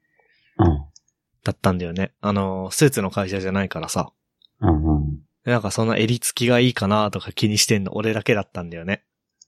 [0.58, 0.86] うん。
[1.46, 2.12] だったんだよね。
[2.20, 4.12] あの、スーツの会社じゃないからさ。
[4.60, 4.98] うん。
[4.98, 5.16] うん。
[5.46, 9.04] でなんかその襟付きがいいかなとか気にしてんの俺だけだったんだよね。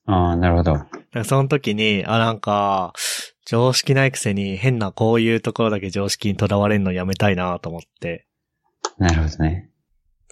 [0.06, 0.78] ああ、なるほど。
[1.24, 2.94] その時に、あ、なんか、
[3.44, 8.26] 常識ないくせに変なこういうところだけ常識にとらわれるのやめたいなと思って、
[8.98, 9.70] なるほどね。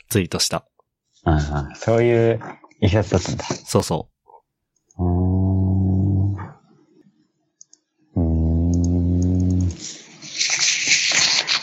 [0.09, 0.67] ツイートした。
[1.25, 2.41] ああ、そういう
[2.81, 3.45] いきさつだったんだ。
[3.45, 4.09] そうそ
[4.99, 5.46] うーん。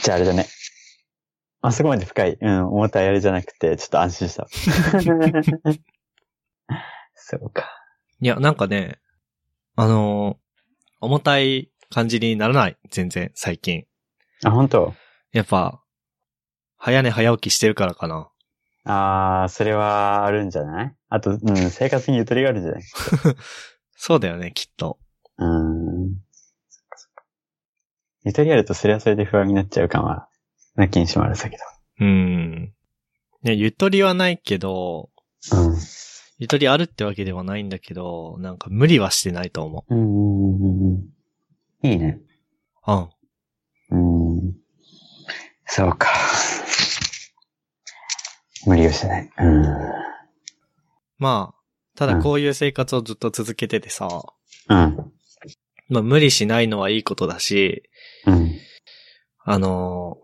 [0.03, 0.45] じゃああれだね。
[1.61, 4.47] あそこまで深い、うん、重たいあれじゃなくて、ちょっと安心した。
[7.15, 7.63] そうか。
[8.21, 8.25] う。
[8.25, 8.99] いや、なんかね、
[9.75, 10.43] あのー
[11.05, 12.77] 重たい感じにならない。
[12.89, 13.83] 全然、最近。
[14.45, 14.93] あ、本当？
[15.33, 15.81] やっぱ、
[16.77, 18.29] 早寝早起きしてるからかな。
[18.85, 20.95] ああ、それはあるんじゃない？
[21.09, 22.83] あと、うん、生活にゆとりがあるんじゃない？
[23.97, 24.97] そうだよね、きっと。
[25.37, 25.82] うーん。
[28.25, 30.27] ゆとりあるとそれはそれで不安になっちゃう感は、
[30.75, 31.57] なきにしもあるさけ
[31.99, 32.73] うん。
[33.43, 35.09] ね、ゆとりはないけど、
[35.51, 35.57] ど。
[35.57, 35.77] うん。
[36.39, 41.05] ゆとりあるってわけではないんだけど、なんか無理はしてないと思うんうんうん
[41.83, 41.89] うん。
[41.89, 42.19] いいね。
[42.87, 42.91] う。
[43.91, 44.35] うん。
[44.35, 44.53] うん。
[45.65, 46.09] そうか。
[48.65, 49.29] 無理をしてない。
[49.37, 49.63] うん。
[51.17, 51.61] まあ、
[51.95, 54.07] たうんだこういう生活をずっと続けててさ、
[54.69, 55.12] うん。
[55.89, 57.83] まあ無理しないのはいいことだし、
[58.25, 58.51] うん。
[59.45, 60.23] あのー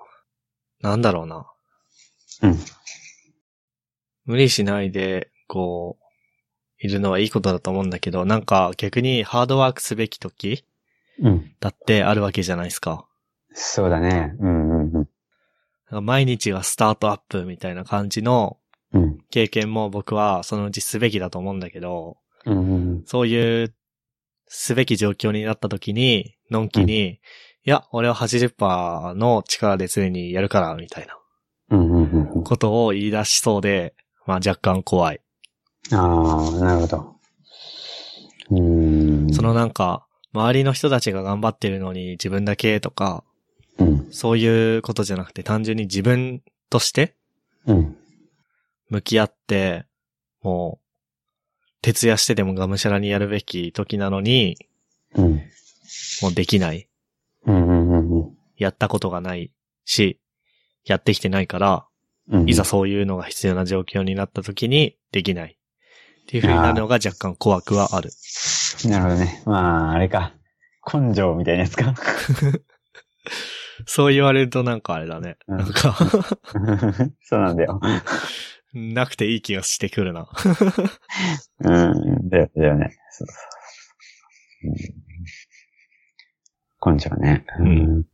[0.82, 1.46] なんだろうな。
[2.44, 2.56] うん。
[4.26, 6.04] 無理しないで、こう、
[6.80, 10.64] いるのはいいことだと思うんだけど、なんか逆にハードワークすべき時
[11.22, 11.52] うん。
[11.60, 13.06] だってあるわけじゃないですか。
[13.52, 14.36] そうだね。
[14.40, 15.08] うんうん
[15.92, 16.06] うん。
[16.06, 18.58] 毎日がスタートアップみたいな感じの
[18.94, 19.18] うん。
[19.30, 23.74] 経験も僕はそのうちすべきだと思うんだけど、うんうんそういう
[24.50, 27.20] すべき状況になった時に、のんきに、
[27.64, 31.18] いや、俺は80%の力で常にやるから、みたいな
[31.70, 31.80] うん。
[31.80, 32.44] うんうんうん。
[32.44, 33.94] ことを言い出しそうで、
[34.26, 35.22] まあ若干怖い。
[35.92, 37.16] ああ、なるほど。
[38.50, 39.34] うーん。
[39.34, 43.24] そのなんか、周りの人たちが頑張ってるのに自分だけとか、
[43.78, 44.08] うん。
[44.12, 47.16] そういうことじゃなくて単純に自分として
[47.68, 47.98] うん。
[48.90, 49.86] 向き合って、
[50.42, 50.89] もう、
[51.82, 54.58] 徹夜してでもがむしゃらにやるべき時なのに、
[55.16, 55.42] うん。
[56.22, 56.88] もうできない。
[57.46, 58.38] うんうんうんうん。
[58.58, 59.52] やったことがない
[59.86, 60.20] し、
[60.86, 61.86] やってきてないから、
[62.30, 62.50] うん。
[62.50, 65.58] いざそういうのが必要な状況になった時にできない。
[66.24, 68.12] っていう風になるのが若干怖くはある。
[68.86, 69.42] なるほどね。
[69.46, 70.34] まあ、あれか。
[70.94, 71.96] 根性みたいなやつか。
[73.88, 75.38] そう言われるとなんかあれだね。
[75.48, 75.96] うんなんか、
[77.24, 77.80] そうなんだよ。
[78.74, 80.30] なくていい気がしてくるな。
[81.62, 82.30] うん。
[82.30, 82.98] だよだよね。
[83.10, 84.90] そうそう
[86.88, 87.46] うん、根性ね。
[87.60, 88.06] うん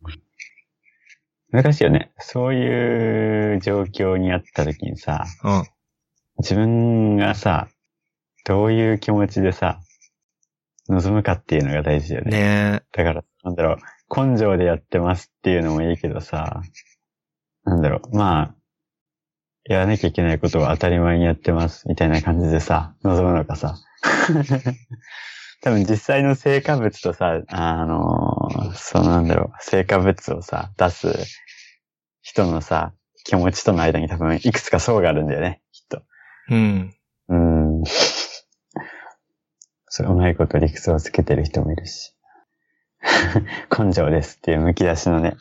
[1.52, 2.12] 難しいよね。
[2.20, 5.64] そういう状況にあった時にさ、うん。
[6.40, 7.70] 自分がさ、
[8.46, 9.80] どういう気持ちでさ、
[10.90, 12.32] 望むかっていうのが大事だよね。
[12.32, 16.62] ねだから、なんだろう、根性でやってますっていうのもいいけどさ、
[17.64, 18.56] なんだろう、まあ、
[19.68, 23.78] やらなきゃいけないことは当たり前にやってますみたいな感じでさ、望むのかさ。
[25.62, 31.08] 多分実際の成果物とさ、あのーそうなんだろう、成果物をさ、出す
[32.22, 36.04] 人のさ、気持ちとの間に多分いくつか層があるんだよね、きっと。
[36.52, 36.56] え。
[36.56, 36.94] うん。
[37.30, 37.36] う
[37.82, 37.84] ん。
[39.90, 42.14] そう、うまいこと理屈をつけてる人もいるし。
[43.76, 45.38] 根性ですっていう剥き出しのね、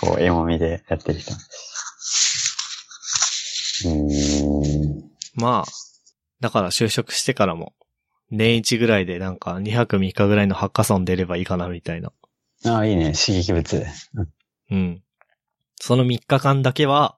[0.00, 1.69] こう、絵もみでやってる人もいるし。
[3.84, 5.10] うーん。
[5.34, 5.72] まあ、
[6.40, 7.74] だから就職してからも、
[8.30, 12.12] 年一ぐらいでなんか2泊3日ぐらいのハッカソン出ればいいかなみたいな。
[12.64, 13.12] ああ、いいね。
[13.12, 13.84] 刺激物。
[14.70, 15.02] うん。
[15.76, 17.16] その3日間だけは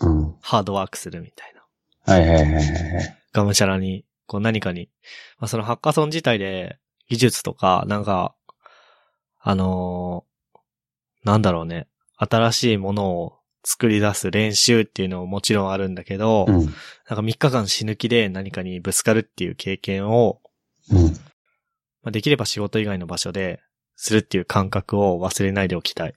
[0.00, 0.34] うん。
[0.40, 2.12] ハードワークするみたいな。
[2.12, 3.18] はいはいはいはいはい。
[3.32, 4.90] がむしゃらに、こう何かに、
[5.38, 8.34] まあ、そのハッカソン自体で技術とか、なんか、
[9.40, 10.28] あのー
[11.24, 13.37] なんだろうね、新しいものを
[13.68, 16.56] 作り出す練習っていうのももちろんあるんだけど、うん。
[16.56, 20.40] なんか3日間死ぬ気で何かにぶつかるっていう経験を、
[20.90, 20.98] うん。
[20.98, 21.10] ま
[22.06, 23.60] あ、できれば仕事以外の場所で
[23.94, 26.14] するっていう感覚を忘れないでおきたい。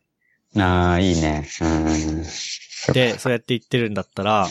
[0.57, 1.45] ああ、いいね。
[1.59, 2.23] うん。
[2.93, 4.47] で、そうやって言ってるんだったら、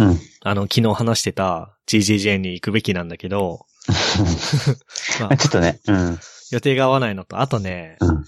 [0.00, 0.18] うん。
[0.42, 3.64] あの、昨日話してた GGJ に行くべきなんだけど、
[5.20, 6.18] まあちょっとね、うん。
[6.50, 8.16] 予定が合わないのと、あとね、うん。
[8.18, 8.22] い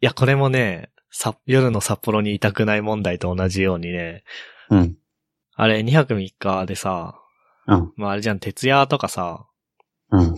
[0.00, 4.24] や、これもね、さ、夜の札幌にいたくない問題と同じようにね、
[4.70, 4.96] うん。
[5.54, 7.20] あれ2泊3日でさ、
[7.66, 7.92] うん。
[7.96, 9.46] まああれじゃん、徹夜とかさ、
[10.10, 10.36] うん。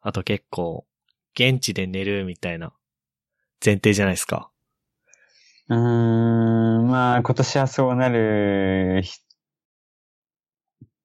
[0.00, 0.86] あと結構、
[1.34, 2.72] 現地で寝るみたいな
[3.64, 4.50] 前提じゃないですか。
[5.68, 9.20] うーん、まあ、今年はそうなるひ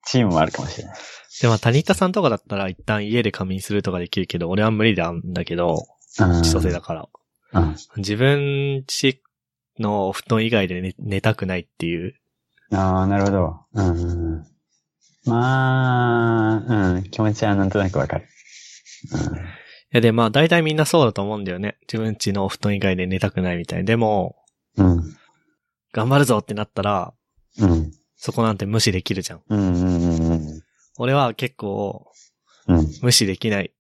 [0.06, 0.98] チームもあるかもしれない。
[1.42, 5.86] で、まあ、谷田さんとかだったら一旦家で仮眠するとかできるけど、俺は無理なんだけど、
[6.20, 6.44] うん。
[6.44, 7.10] 千歳だから。
[7.54, 7.76] うん。
[7.98, 9.22] 自分ち
[9.80, 12.16] のお布団以外で寝寝たくないっていう。
[12.72, 13.60] ああ、なるほど。
[13.74, 14.46] うん。
[15.26, 17.04] まあ、うん。
[17.04, 18.26] 気持ちはなんとなくわかる。
[18.26, 18.28] い
[19.92, 21.78] やで、まあ大体みんなそうだと思うんだよね。
[21.82, 23.86] 自分ちのお布団以外で寝たくないみたい。
[23.86, 24.36] でも、
[24.78, 24.92] うん。
[24.92, 25.04] うん。
[25.94, 27.14] 頑張るぞってなったら、
[27.60, 27.92] うん。
[28.16, 29.42] そこなんて無視できるじゃん。
[29.48, 29.60] うん。
[29.60, 30.32] うん。
[30.32, 30.64] うん。
[30.98, 32.08] 俺は結構
[32.68, 32.88] うん。
[33.02, 33.74] 無視できない、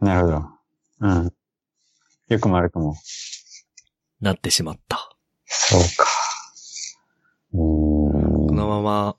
[0.00, 0.42] なるほど。
[1.00, 1.32] うん。
[2.28, 2.96] よくも悪くも。
[4.20, 5.10] なってしまった。
[5.46, 6.06] そうか。
[7.52, 7.56] う。
[7.56, 9.16] このまま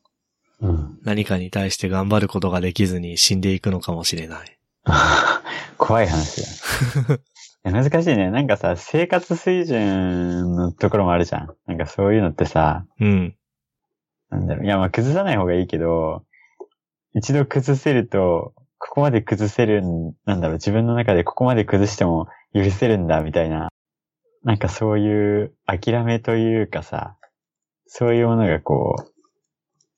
[0.60, 1.00] うん。
[1.04, 4.60] 何かに対して頑張ることができずに死んでいくのかもしれない。
[5.78, 7.20] 怖い話だ。
[7.72, 8.32] 難しいね。
[8.32, 11.56] なんかさ、生活水準のところもあるじゃん。
[11.66, 13.36] なんかそういうのってさ、うん。
[14.30, 14.66] なんだろう。
[14.66, 16.24] いや、まあ崩さない方がいいけど、
[17.14, 22.28] 一度崩せると、ここまで崩せるん、なんだろう、自分の中でここまで崩しても
[22.64, 23.70] 許せるんだ、みたいな。
[24.44, 27.18] なんかそういう諦めというかさ、
[27.88, 29.14] そういうものがこう、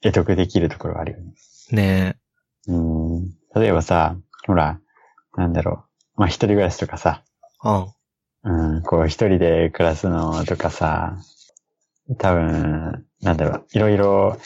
[0.02, 1.34] 得得できるところがあるよね。
[1.72, 2.18] ね
[2.68, 3.30] うん。
[3.56, 4.18] 例えばさ、
[4.48, 4.80] ほら、
[5.36, 5.86] なんだろ
[6.18, 6.22] う。
[6.22, 7.24] まあ一人暮らしとかさ、
[7.64, 7.70] え。
[8.50, 8.76] うん。
[8.76, 11.18] うん、こう一人で暮らすのとかさ、
[12.18, 14.38] 多分、なんだろう、いろいろ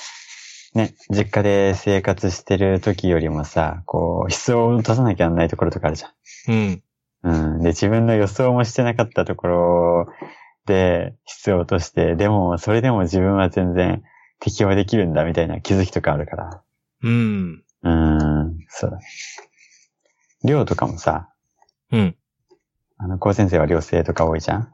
[0.73, 6.12] ね、実家で生活してる時よりもさ、こう、質を落とさなきゃならないところとかあるじゃ
[6.47, 6.83] うん。
[7.29, 7.31] ん。
[7.55, 7.62] うん。
[7.62, 10.07] で、自分の予想もしてなかったところ
[10.65, 14.03] で質を落として、でも、それでも自分は全然
[14.39, 16.62] 適応できるんだみたいな気づきとかあるから。
[17.03, 17.63] うん。
[17.83, 17.89] うー
[18.45, 19.03] ん、そうだね。
[20.43, 21.29] 寮とかもさ、
[21.91, 22.15] うん。
[22.97, 24.73] あの、高先生は寮生とか多いじゃん？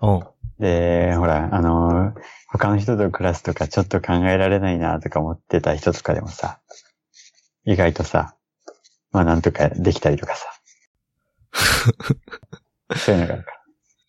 [0.00, 2.14] おうで、ほら、あの、
[2.48, 6.60] 他の人と暮らすとかちょっと考えられないなとか思ってた人とかでもさ、
[7.64, 8.36] 意外とさ、
[9.12, 10.46] まあなんとかできたりとかさ。
[12.96, 13.56] そういうのがあるから。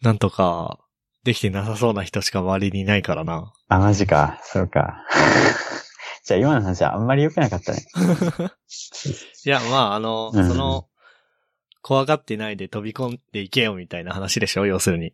[0.02, 0.80] なんとか、
[1.24, 3.54] できてなさそうな人しか周りにいないからな。
[3.68, 4.40] あ、マジか。
[4.44, 5.06] そうか。
[6.26, 7.86] じゃあ今の話はあんまり良くなかったね。
[9.46, 10.88] いや、まあ、あの、うんその、
[11.82, 15.14] 怖がってないで飛び込んでいけよみたいな話でしょ要するに。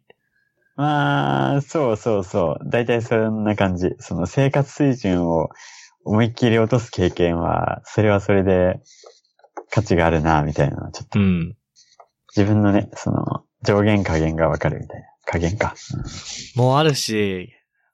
[0.75, 2.69] まあ、そうそうそう。
[2.69, 3.95] 大体そんな感じ。
[3.99, 5.49] その生活水準を
[6.03, 8.79] 思いっきり落とす経験は、それはそれで
[9.71, 11.57] 価値があるな、みたいなちょっとうん。
[12.37, 15.07] 自分のね、その上限下限がわかるみたいな。
[15.27, 15.75] 加減か。
[16.55, 17.49] もうあるし、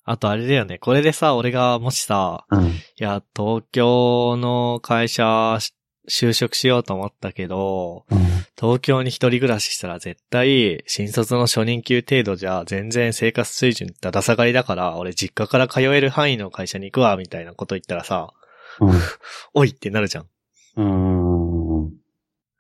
[0.06, 0.78] あとあれだよね。
[0.78, 2.66] これでさ、俺がもしさ、うん。
[2.68, 5.74] いや、東京の会社、し
[6.10, 8.20] 就職しようと思ったけど、うん。
[8.60, 18.34] 東京に一人暮らししたら絶対、新卒の初任給程度じゃ全然生活水準だだ下がりだから、俺実家から通える範囲の会社に行くわ、みたいなこと言ったらさ、
[19.54, 20.28] おいってなるじゃん。
[20.76, 21.84] うん。
[21.84, 21.94] うん。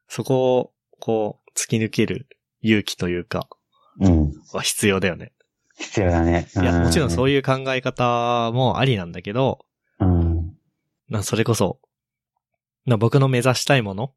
[0.07, 2.27] そこを、こう、突き抜ける
[2.61, 3.47] 勇気というか、
[3.99, 4.33] うん。
[4.51, 5.31] は必要だよね。
[5.77, 6.47] 必要だね。
[6.55, 9.59] いや、もちろんそういいう考え方もありなんだけど、
[9.99, 10.53] うん。
[11.09, 11.79] なそれこそ、
[12.85, 14.13] な僕の目指したいもの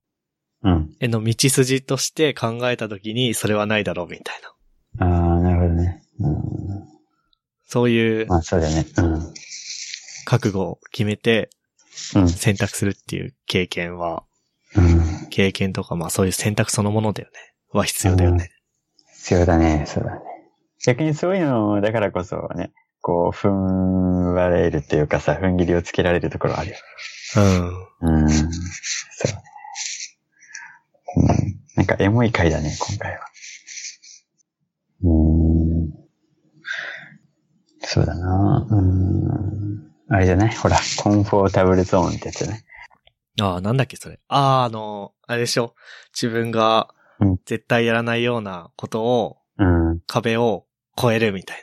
[0.62, 0.96] うん。
[1.00, 4.40] への道筋として考えたときに、それはないだろうみたい
[4.98, 5.06] な。
[5.06, 6.02] ああ、なるほどね。
[6.20, 6.36] うん。
[7.66, 8.86] そういうまあ、そうだよね。
[8.96, 9.34] うん。
[10.24, 11.50] 覚悟を決めて
[12.14, 12.28] うん。
[12.28, 14.24] 選択するっていう経験は、
[14.76, 14.80] う
[15.26, 15.28] ん。
[15.30, 17.38] 経験とかまあそういう選択そのものだよね。
[17.72, 18.50] は必要だよね。
[19.14, 19.84] 必要だね。
[19.86, 20.20] そうだね。
[20.84, 26.76] 逆にそういうのだからこそね、こう、踏ん張れるっていうかさ、踏ん切りをつけられるところあるよ。
[28.02, 28.22] うん。
[28.22, 28.28] うん。
[28.30, 28.36] そ
[29.28, 29.42] うね。
[31.16, 31.60] うん。
[31.76, 33.20] なんかエモい回だね、今回は。
[35.02, 35.92] うん。
[37.82, 39.92] そうだなうん。
[40.08, 40.54] あれじゃない？
[40.54, 42.64] ほら、コンフォータブルゾーンってやつね。
[43.40, 44.18] ああ、なんだっけそれ。
[44.28, 45.74] ああ、あの、あれでしょ。
[46.14, 50.00] 自分がうん絶対やらないようなことを、うん。
[50.06, 50.66] 壁を
[50.98, 51.62] 越えるみたい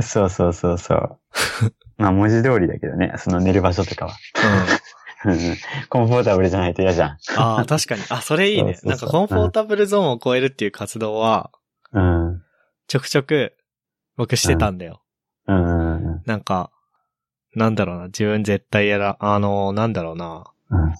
[0.00, 1.18] そうそうそうそう。
[1.98, 4.12] まあ文字通りだけどね、その寝る場所とかは。
[5.24, 5.32] な。
[5.32, 5.38] うん。
[5.38, 5.56] うん
[5.88, 7.18] コンフォータブルじゃないと嫌じゃん。
[7.36, 8.02] ああ、確かに。
[8.08, 8.74] あ、それいいね。
[8.74, 11.50] そうそうそうなんかコンフォータブルゾーンを超えるっていう活動は、
[11.92, 12.42] うん。
[12.88, 13.54] ちょくちょく
[14.16, 15.02] 僕してたんだよ。
[15.46, 15.96] うん。
[15.96, 16.22] うん。
[16.24, 16.70] なんか、
[17.54, 18.06] なんだろうな。
[18.06, 20.44] 自分絶対やら、あの、なんだろうな。
[20.70, 20.94] うん。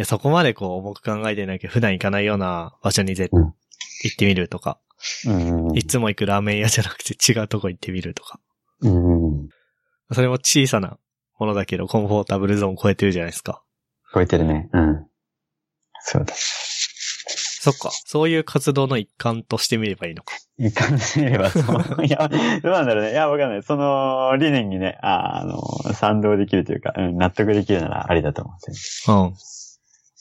[0.00, 3.52] いや、そこまでこう、僕考えてないけど、普段行かないような場所にぜ、うん
[4.02, 4.78] 行ってみるとか、
[5.26, 5.76] うん。
[5.76, 8.40] いつも行くラーメン屋じゃなくて違うとこ行ってみるとか。
[8.80, 9.48] うん。
[10.10, 10.96] それも小さな
[11.38, 13.62] ものだけど、コンフォータブルゾーンを超えてるじゃないですか。
[14.14, 14.70] 超えてるね。
[14.72, 15.06] うん。
[16.00, 16.34] そうだ。
[16.34, 17.90] そっか。
[17.90, 20.34] そういう活動の一環としてみればいいのか。
[20.56, 21.64] いかんせれば、そう。
[22.06, 22.26] いや、
[22.62, 23.12] どうなんだろうね。
[23.12, 23.62] いや、わかんない。
[23.62, 29.28] その理念にね、ああの、賛同できるというか、うん、納得できるならありだと思うんですよね。
[29.28, 29.34] うん。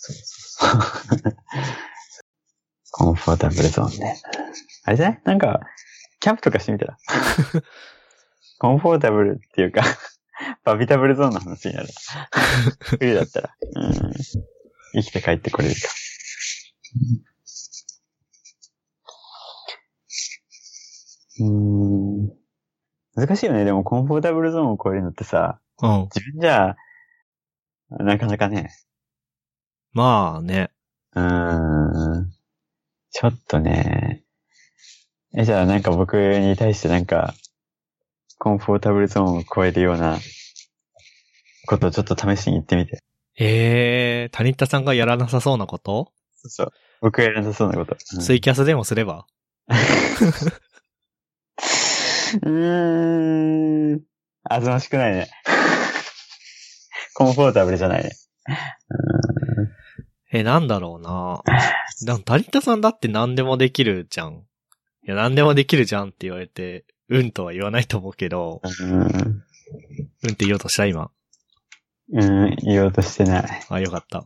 [0.01, 1.35] そうそうそう。
[2.91, 4.15] コンフォータブルゾーンね。
[4.85, 5.59] あれじゃないなんか、
[6.21, 6.97] キャンプとかしてみたら。
[8.59, 9.71] コンフォータブルっていう。
[9.71, 9.83] か、
[10.63, 11.89] バビタブルゾーンの話になる。
[12.99, 13.55] 冬だったら。
[13.75, 13.79] う。
[13.79, 14.13] ん。
[14.93, 15.81] 生きて帰ってこれるか。
[21.41, 21.43] う。
[21.43, 22.29] ん。
[23.15, 23.65] 難しいよね。
[23.65, 25.87] でも、コンフォータブルゾーンを超えるのってさ、う。
[25.87, 26.01] ん。
[26.03, 26.77] 自分じゃ、
[27.89, 28.71] なかなかね、
[29.93, 30.71] まあね。
[31.15, 32.31] うーん。
[33.11, 34.23] ちょっとね。
[35.33, 37.33] え、じゃあなんか僕に対してなんか、
[38.37, 40.17] コンフォータブルゾーンを超えるような
[41.67, 43.03] ことをちょっと試しに言ってみて。
[43.37, 46.73] えー、谷田さんがやらなさそうなこと、そうそう。
[47.01, 47.95] 僕がやらなさそうなこと。
[48.13, 49.25] うんツイキャスでもすれば？
[49.67, 54.01] うーん。
[54.43, 55.29] あずましくないね。
[57.13, 58.11] コンフォータブルじゃないね。
[60.31, 61.41] え、なんだろうな。
[62.05, 64.43] なん谷田さんだって何でもできるじゃん。
[65.05, 69.01] いや、何でもできるじゃんって言われて、うんとは言わないと思うけど、うーん。
[69.01, 71.11] うんって言おうとした今。
[72.11, 73.65] うん、言おうとしてない。
[73.69, 74.25] あ、よかった。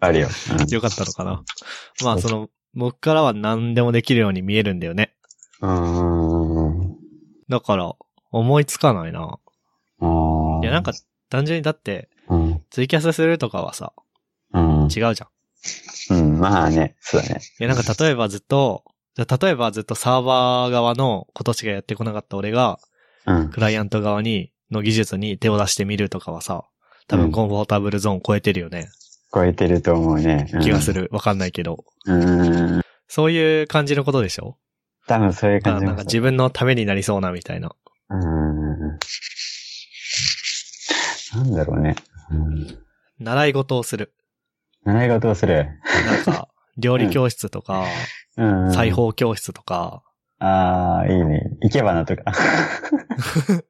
[0.00, 0.28] あるよ。
[0.68, 1.44] よかったのかな。
[2.02, 5.14] まあ、その、僕からは何でもできるように見えるんだよね。
[5.60, 6.96] うん。
[7.48, 7.94] だから、
[8.32, 9.38] 思いつかないな。
[10.00, 10.92] あーいや、なんか、
[11.28, 12.62] 単純にだって、うん。
[12.70, 14.01] ツイキャスするとかはさ、うん。
[14.88, 15.26] 違うじゃ
[16.14, 16.18] ん。
[16.18, 16.38] うん。
[16.40, 17.40] まあね、そうだね。
[17.60, 22.78] いや、なんか例えばずっと、じゃあ例えばずっとサーバー側のことしかやってこなかった俺が、
[23.26, 23.50] うん。
[23.50, 26.64] クライアント側に、の技術に手を出してみるとかはさ、
[27.06, 28.88] 多うん分コンフォータブルゾーン超えてるよね。
[29.34, 30.48] 超えてると思うね。
[30.52, 30.92] うん気がす。
[30.92, 31.08] る。
[31.12, 31.84] わかんないけど。
[32.06, 32.82] うん。
[33.06, 34.56] そういう感じのことでしょ？
[35.06, 37.74] 多分そういう感じあなんか自分のためになりそうなみたいな。
[38.08, 38.22] うん。
[41.34, 41.96] なんだろうね。
[42.30, 42.78] うん。
[43.18, 44.14] 習い事をする。
[44.84, 45.68] 習い事をする。
[46.06, 47.84] なんか、料理教室とか、
[48.36, 48.72] うん。
[48.72, 50.02] 裁縫教室とか、
[50.38, 51.42] ああ、いいね。
[51.62, 52.24] いけばなとか。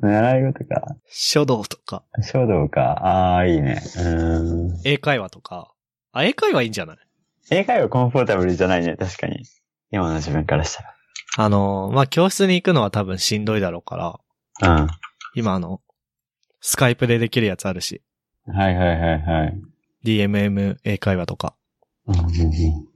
[0.00, 0.96] 習い事か。
[1.08, 2.92] 書道とか、書道か。
[3.04, 3.80] ああ、いいね。
[3.98, 4.80] うん。
[4.84, 5.72] 英会話とか。
[6.12, 6.98] あ、英会話いいんじゃない？
[7.50, 8.96] 英会話コンフォータブルじゃないね。
[8.96, 9.44] 確かに。
[9.92, 10.96] 今の自分からした
[11.36, 14.18] あの、まあ、教室に行くのは多分しんどいだろうから、
[14.60, 14.86] ら。
[15.34, 15.80] 今あの、
[16.60, 18.02] スカイプでできるやつあるし、うん。
[18.52, 19.60] はいはいはいはい。
[20.04, 21.54] DMM 英会話とか。
[22.06, 22.90] うんうんうん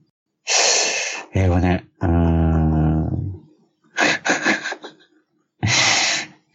[1.36, 1.88] 英語ね。
[2.00, 3.42] うーん。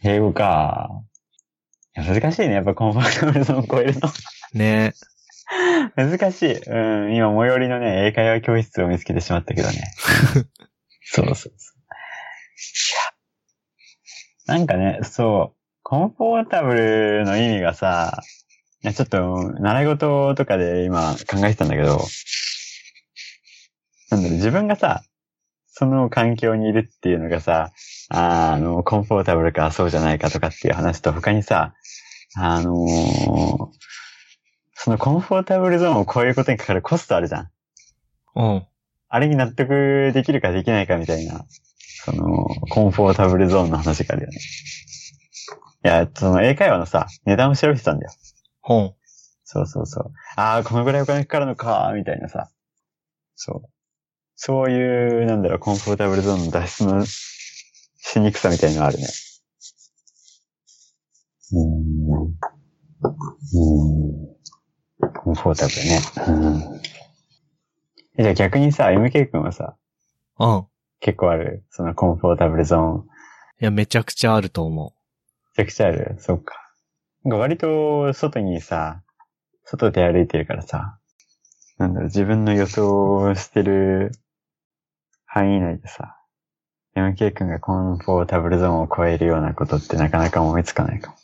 [0.02, 1.02] 英語か。
[1.94, 2.54] 難しいね。
[2.54, 4.08] やっぱコンフォータブルゾーンを超えるの。
[4.54, 4.94] ね
[5.96, 6.52] 難しい。
[6.54, 7.14] うん。
[7.14, 9.82] 今、最寄りのね、英会話教室を見つけてしまったけどね。
[11.04, 11.54] そうそうそう。
[14.46, 18.22] なんかね、そう、コンフォータブルの意味がさ、
[18.82, 22.00] いやちょっと、習い事とかで今考えてたんだけど、
[24.10, 25.02] なんだろう、自分がさ、
[25.68, 27.72] その環境にいるっていうのがさ、
[28.08, 31.74] あの、コンフォータブルかそうじゃないかとかっていう話と他にさ、
[32.36, 33.80] あのー
[34.82, 37.50] そのコンフォータブルゾーンを超えることにかかるコストあるじゃん。
[38.34, 38.66] うん。
[39.10, 41.44] あれに納得できるかできないかみたいな、
[42.06, 44.38] その、コンフォータブルゾーンの話があるよね。
[45.84, 48.12] いや、その英会話のさ、値段を調べてたんだよ。
[48.60, 48.94] 本。
[49.44, 50.12] そうそうそう。
[50.36, 52.50] ああ、このぐらいお金かかるのか、みたいなさ。
[53.34, 53.68] そう。
[54.36, 59.06] そういう、なんだろう、コンフォータブルゾーンの脱出のしにくさみたいなのあるね。
[61.52, 62.22] うーん。
[62.22, 65.10] うーん。
[65.14, 66.00] コンフォータブルね。
[66.28, 66.80] うん。
[68.18, 69.76] えじゃあ逆にさ、MK 君はさ、
[70.38, 70.66] うん。
[71.00, 71.64] 結構ある？
[71.70, 73.06] そのコンフォータブルゾーン。
[73.60, 74.94] いや、めちゃくちゃあると思
[75.56, 76.16] めちゃくちゃある？
[76.18, 76.69] そっか。
[77.24, 79.02] 割と外にさ、
[79.64, 80.98] 外で歩いてるからさ、
[81.78, 84.12] なんだろう、自分の予想してる
[85.26, 86.16] 範囲内でさ、
[86.96, 91.16] MK 君がコンフォータブルゾーンを超えるようなことってなかなか思いつかないかも。
[91.16, 91.18] い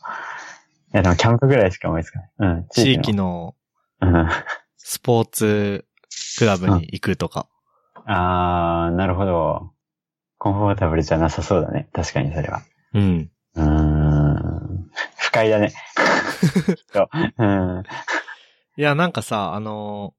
[0.93, 2.31] やでもキャンプぐらいしか思いつかない。
[2.39, 2.67] うん、う。
[2.71, 3.55] 地域の。
[4.01, 4.29] のうん。
[4.77, 5.85] スポーツ
[6.39, 7.49] クラブに行くとか。
[8.05, 9.73] あー、なるほど。
[10.39, 11.89] コンフォータブルじゃなさそうだね。
[11.93, 12.63] 確かにそれは。
[12.95, 13.31] うん。
[15.37, 15.73] 快だね。
[16.93, 17.09] そう。
[17.39, 17.83] うん。
[18.77, 20.15] いや、なんかさ、あの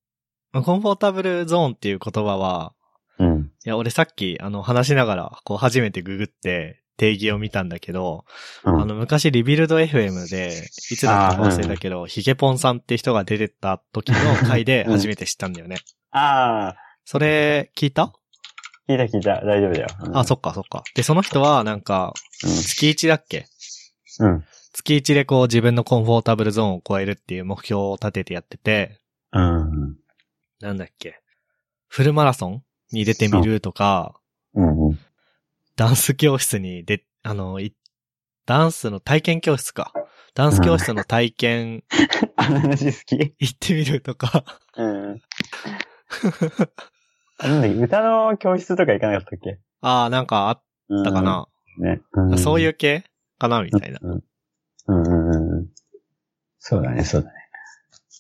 [0.53, 2.73] ーコンフォータブルゾーンっていう言葉は、
[3.19, 3.51] うん。
[3.65, 8.25] いや、俺さっき、あの、話しながら、こう、初めてググって、定義を見たんだけど、
[8.63, 15.77] うんあの、昔リビルド FM で、いつだったか忘れたけど、ヒゲポンさんって人が出てた時の 回でうん初めて知ったんだよね。
[16.11, 16.73] あ
[17.05, 18.13] それ、聞いた？
[18.89, 19.45] ー、聞いた聞いた。
[19.45, 19.87] 大丈夫だよ。
[20.05, 20.83] うんあ、そっかそっか。
[20.95, 23.45] で、その人は、なんか、月1だっけ？
[24.19, 24.45] うん。
[24.77, 24.83] うん。
[24.83, 28.99] 月1でこう自分のコンフォータブルゾーンを超えるっていう目標を立ててやってて、
[29.33, 29.97] うん。
[30.59, 31.21] なんだっけ。
[31.87, 34.19] フルマラソンに出てみるとか、
[34.53, 34.89] うん。
[34.89, 34.99] うん。
[35.75, 37.73] ダンス教室にで、あの、い
[38.45, 39.93] ダンスの体験教室か。
[40.33, 41.83] ダンス教室の体験
[42.35, 43.17] あの話好き。
[43.39, 44.43] 行ってみるとか。
[44.77, 45.21] うん。
[47.39, 49.59] あなんだっけ歌の教室とか行かなかったっけ？
[49.81, 51.47] ああ、なんかあっあたかな。
[51.79, 52.01] ね。
[52.37, 53.03] そういうう系
[53.37, 53.99] かなみたいな。
[54.01, 54.23] うん。
[54.87, 55.67] うんうんうん。
[56.59, 57.35] そうだね、そうだね。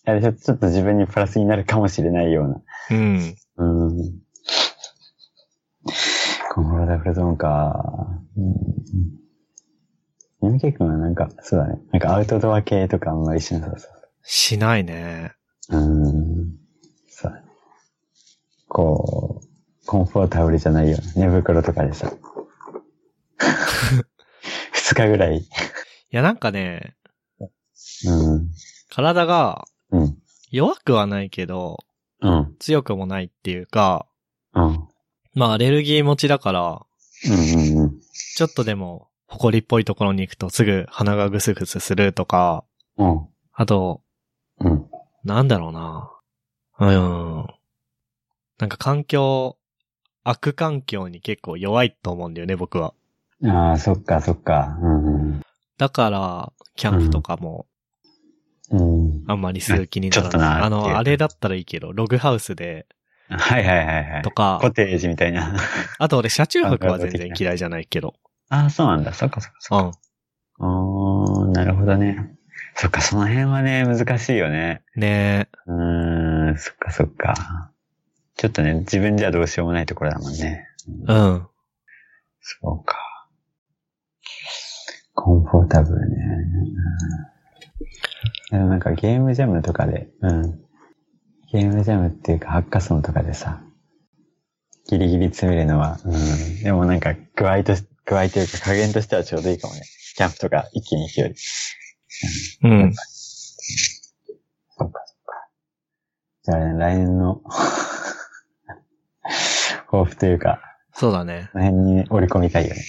[0.07, 2.61] いやちょっと自分にプラスになるかもしれないような。
[2.91, 3.35] うん。
[3.57, 4.27] うん。
[6.53, 8.07] コンフォータブルゾーンか。
[10.41, 10.55] うん。
[10.55, 11.79] MK 君はなんか、そうだね。
[11.91, 13.91] なんかアウトドア系とかあんまりしなさそう。
[14.23, 15.33] しないね。
[15.69, 16.57] うーん。
[17.09, 17.47] そうだね。
[18.69, 20.97] こう、コンフォータブルじゃないよ。
[21.15, 22.11] 寝袋とかでさ。
[24.71, 25.45] 二日ぐらい。
[26.11, 26.95] いや、なんかね、
[28.05, 28.49] うん。
[28.89, 30.17] 体がうん。
[30.51, 31.77] 弱くはないけど、
[32.21, 32.55] うん。
[32.59, 34.07] 強くもないっていうか、
[34.53, 34.87] うん。
[35.33, 36.85] まあアレルギー持ちだから、
[37.29, 37.77] うん。
[37.79, 37.99] うん。
[38.35, 42.63] ちょっとでも、埃っぽいところに行くとすぐ鼻がぐすぐすするとか、
[42.97, 43.27] うん。
[43.53, 44.01] あと、
[44.59, 44.85] うん。
[45.23, 46.11] なんだろうな。
[46.79, 47.47] うん。
[48.59, 49.57] なんか環境、
[50.23, 52.93] 悪環境に結構弱いと思うんだよね、僕は。
[53.45, 54.77] ああ、そっか、そっか。
[54.81, 55.41] うん。
[55.77, 57.67] だから、キャンプとかも
[58.71, 59.23] うん。
[59.27, 62.85] あんまりする気にならないうの、あれだったらいいけど、ログハウスで、
[63.29, 64.31] はいはいはいはいと。
[64.31, 65.53] かコ、テージみたいな。
[65.99, 68.15] あと俺車中泊は全あ然嫌いじゃないけど。
[68.49, 69.13] ああ、そうなんだ。
[69.13, 69.99] そっかそっかそっか。
[70.59, 70.69] うん。
[70.69, 72.35] おー、なるほどね。
[72.75, 74.81] そっか、その辺はね、難しいよね。
[74.95, 77.71] ねうーん、そっかそっか。
[78.35, 80.67] ちょっとね、自分じゃどうしようもないところだもんね。
[80.87, 81.11] え。
[81.11, 81.47] うん。
[82.41, 82.97] そうか。
[85.17, 86.15] コンフォータブルね。
[88.51, 90.59] うん、でもなんかゲームジャムとかで、うん。
[91.51, 93.63] ゲームジャムっていうかハッカソンとかでさ、
[94.87, 96.63] ギリギリ詰めるのは、うん。
[96.63, 99.81] でもなんか具合とし、具合というか加減としてはちょうどいいかもね。
[100.15, 101.35] キャンプとか一気に行くより。
[102.63, 102.93] うん。
[102.93, 105.47] そっかそっか。
[106.43, 107.41] じゃあね、来年の
[109.89, 110.61] 抱負というか、
[110.93, 111.49] そうだね。
[111.53, 112.85] この辺に織り込みたいよね。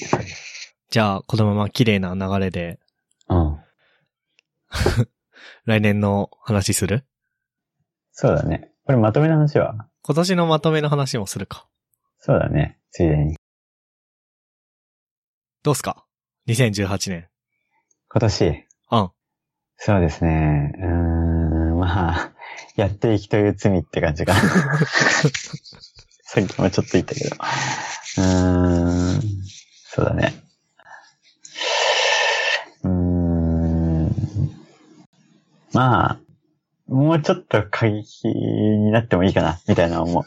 [0.90, 2.80] じゃあ、このまま綺麗な流れで、
[3.28, 3.58] うん。
[5.66, 7.04] 来年の話する？
[8.12, 8.70] そうだね。
[8.86, 9.86] これまとめの話は？
[10.02, 11.68] 今年のまとめの話もするか。
[12.18, 12.78] そうだね。
[12.90, 13.36] ついでに。
[15.62, 16.06] どうすか
[16.46, 17.28] ?2018 年。
[18.08, 19.10] 今年、うん。
[19.76, 20.72] そうですね。
[20.78, 22.32] うーん、まあ、
[22.76, 24.40] やっていきという罪って感じかな。
[26.24, 27.36] さっきもちょっと言ったけど。
[27.36, 29.22] うーん、
[29.84, 30.47] そうだね。
[35.78, 36.18] まあ、
[36.88, 40.24] もうちょっと過激になってもいいかな、みたいな思う。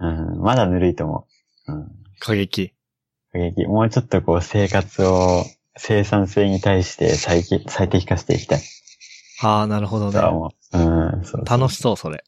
[0.00, 1.26] うん、まだぬるいと思
[1.68, 1.72] う。
[1.72, 2.72] うん過激。
[3.30, 3.66] 過激。
[3.66, 5.44] もうちょっとこう生活を
[5.76, 8.62] 生産性に対して最適最適化していきたい。
[9.42, 10.78] ああ、なるほどねう。
[10.78, 12.24] うん、そう楽しそう、それ。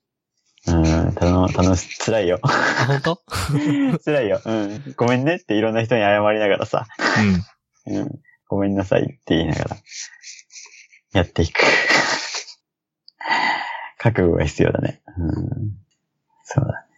[0.66, 2.38] うん、楽、楽し、辛いよ。
[2.42, 2.50] あ、
[2.86, 3.22] 本当？
[4.04, 4.42] 辛いよ。
[4.44, 4.94] うん。
[4.94, 6.86] ごめんねっていろんな人に謝りながらさ。
[7.86, 8.00] うん。
[8.00, 8.20] うん。
[8.48, 9.76] ごめんなさいって言いながら、
[11.18, 11.60] やっていく。
[13.98, 15.02] 覚悟が必要だね。
[15.18, 15.30] うん。
[16.44, 16.88] そうだね。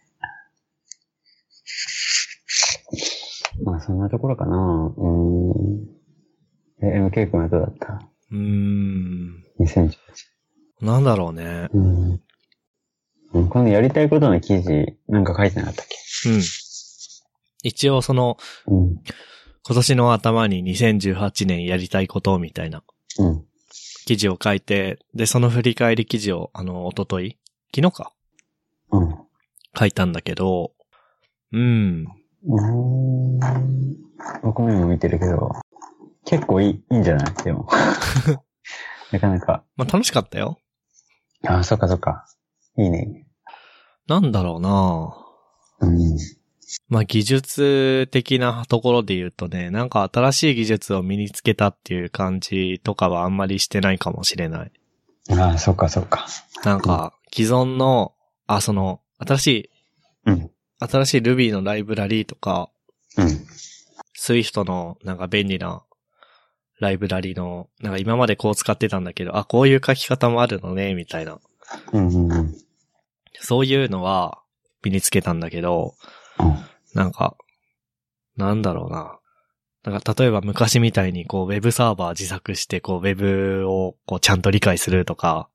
[3.63, 4.93] まあ、そんなところかな。
[4.95, 5.51] うん。
[6.83, 8.01] え、MK 君はどうだった？
[8.31, 9.43] うーん。
[9.59, 9.95] ?2018。
[10.81, 11.69] なんだろうね。
[11.73, 12.11] うん。
[12.11, 12.21] うん
[13.49, 15.85] このやりたいことの記事、なんか書いてなかったっ
[16.23, 16.29] け？
[16.29, 16.41] うん。
[17.63, 18.95] 一応その、うん。
[19.63, 22.83] 今年の頭に2018年やりたいことみたいな
[23.19, 23.45] うん。
[24.05, 27.37] 記事を書いて、で、その振り返り記事を、あの、おととい
[27.75, 28.13] 昨日か
[28.91, 29.15] うん。
[29.77, 30.73] 書いたんだけど、
[31.53, 32.07] うん。
[32.45, 33.39] うーん。
[34.43, 35.51] 僕も今見てるけど、
[36.25, 37.33] 結構いい、いいんじゃない？
[37.43, 37.67] でも。
[39.11, 39.63] なかなか。
[39.75, 40.57] まあ、楽しかったよ。
[41.47, 42.25] ああ、そっかそっか。
[42.77, 43.27] いいね。
[44.07, 45.15] なんだろうな
[45.79, 46.17] うん。
[46.89, 54.71] まあ、技術的なところで言うとね、なんか新しい技術を身につけたっていう感じとかはあんまりしてないかもしれない。
[55.29, 56.27] ああ、そっかそっか。
[56.63, 58.13] なんか、既存の、
[58.47, 59.69] あ、その、新しい、
[60.25, 60.51] うん。
[60.79, 62.69] 新しい Ruby のライブラリーとか、
[63.17, 63.47] うん。
[64.17, 65.83] Swift のなんか便利な
[66.79, 71.39] ライブラリの、なんか今までこう使ってたんだけど、あ、こういう書き方もあるのね、みたいな。
[71.93, 72.55] うんうんうん。
[73.39, 74.41] そういうのは
[74.83, 75.95] 身につけたんだけど、
[76.93, 77.35] なんか、
[78.37, 79.17] なんだろうな。
[79.83, 85.49] なんか例えば昔みたいにこうウェブサーバー自作してこうウェブをこうちゃんと理解するとか、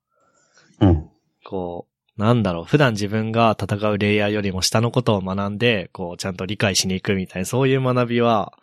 [0.81, 1.09] うん。
[1.45, 8.53] こう、なんだろう、普段自分が戦うレイヤーよりも下のことを学んで、こうちゃんと理解しに行くみたいな、そういう学びは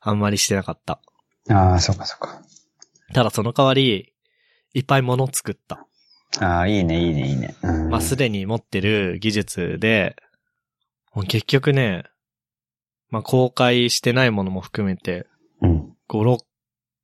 [0.00, 1.00] あんまりしてなかった。
[1.50, 2.42] ああ、そっかそっか。
[3.12, 4.12] ただその代わり、
[4.74, 5.86] いっぱい物作った。
[6.40, 7.54] ああ、いいね、いいね、いいね。
[7.62, 7.90] うん。
[7.90, 10.16] まあ、すでに持ってる技術で、
[11.28, 12.04] 結局ね、
[13.10, 15.26] まあ、公開してないものも含めて、
[15.60, 15.96] うん。
[16.08, 16.38] 5、6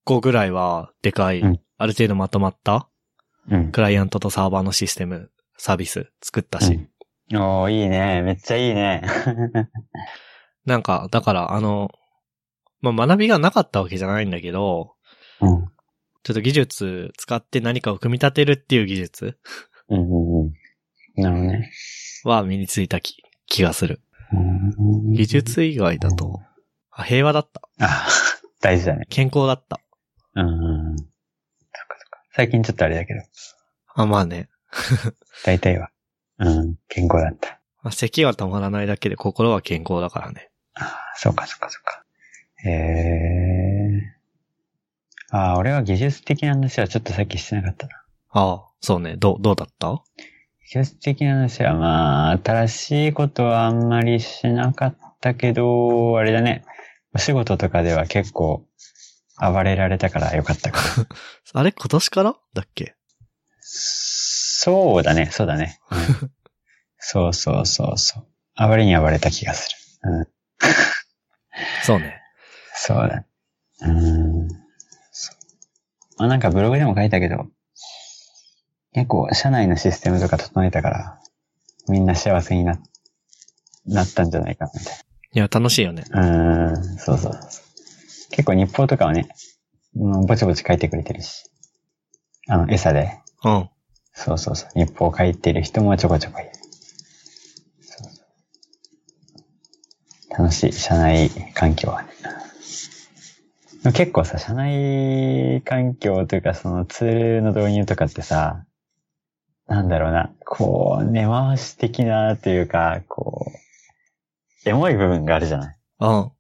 [0.05, 2.89] 個ぐらいは、でかい、うんある程度まとまった、
[3.49, 3.71] うん。
[3.71, 6.75] クライアントとサーバーのシステム、サービス作ったし。
[6.75, 6.89] うん
[7.35, 8.23] おー、いいね。
[8.23, 9.03] めっちゃいいね。
[10.65, 11.91] なんか、だから、あの、
[12.81, 14.95] まあ、学びがなかったわけじゃないんだけど、
[15.41, 15.67] うん。
[16.23, 19.39] ちょっと技術使って何かを組み立てるっていう技術
[19.89, 21.23] うんうんうん。
[21.23, 21.71] なるほどね。
[22.25, 24.01] は身についた気気がする。
[24.33, 26.41] うん技術以外だと、
[26.91, 27.63] あ、平和だった。
[27.81, 28.09] ああ、
[28.61, 29.07] 大事だね。
[29.09, 29.81] 健康だった。
[30.35, 30.97] うん。
[30.99, 31.07] そっか
[31.99, 32.23] そっか。
[32.33, 33.21] 最近ちょっとあれだけど、
[33.95, 34.49] あ、まあね。
[35.45, 35.91] 大体は。
[36.39, 37.59] うん、健康だった。
[37.83, 40.51] まあ、咳が止まらないだけで心は健康だからね。
[40.75, 42.05] ああ、そうかそうかそうか。
[42.65, 44.15] へえ。
[45.31, 47.95] ああ、俺は技術的な話はちょっとさっきしてなかったな。
[48.31, 49.17] ああ、そうね。
[49.17, 50.03] どう、どうだった？
[50.71, 56.65] 技術的な話はまあ、新しいことはあんまりしなかったけど、あれだね。
[57.15, 58.67] お仕事とかでは結構、
[59.41, 61.07] 暴れられたからよかったかな。
[61.61, 62.35] あれ今年から？
[62.55, 62.95] だっけ？
[63.61, 65.79] そうだね、そうだね。
[65.91, 66.31] うん
[67.01, 68.27] そうそうそうそう。
[68.69, 69.71] 暴れに暴れた気がす
[70.03, 70.11] る。
[70.11, 70.27] うん。
[71.85, 72.21] そうね。
[72.75, 73.25] そうだ。
[73.83, 74.49] うん。
[74.49, 77.47] まあなんかブログでも書いたけど、
[78.93, 81.19] 結構社内のシステムとか整えたから、
[81.89, 82.79] みんな幸せにな、
[83.87, 84.97] なったんじゃないかなみたい
[85.35, 86.05] いや、楽しいよね。
[86.11, 86.71] な。
[86.71, 87.33] うん、そうそう。
[88.31, 89.29] 結構日報とかはね、
[89.95, 91.45] うんぼちぼち書いてくれてるし。
[92.49, 93.19] あの、餌で。
[93.45, 93.69] うん。
[94.15, 94.71] そうそうそう。
[94.75, 96.51] 日報書いてる人もちょこちょこいる。
[97.81, 98.23] そうそ
[100.35, 102.09] う楽しい、社内環境はね。
[103.93, 108.65] 結構さ、社内環境というか、そのツールの導入とかってさ、
[109.69, 113.53] なんだろうな、こう、根回し的なというか、こ
[114.65, 116.33] う、エモい部分があるじゃないうん。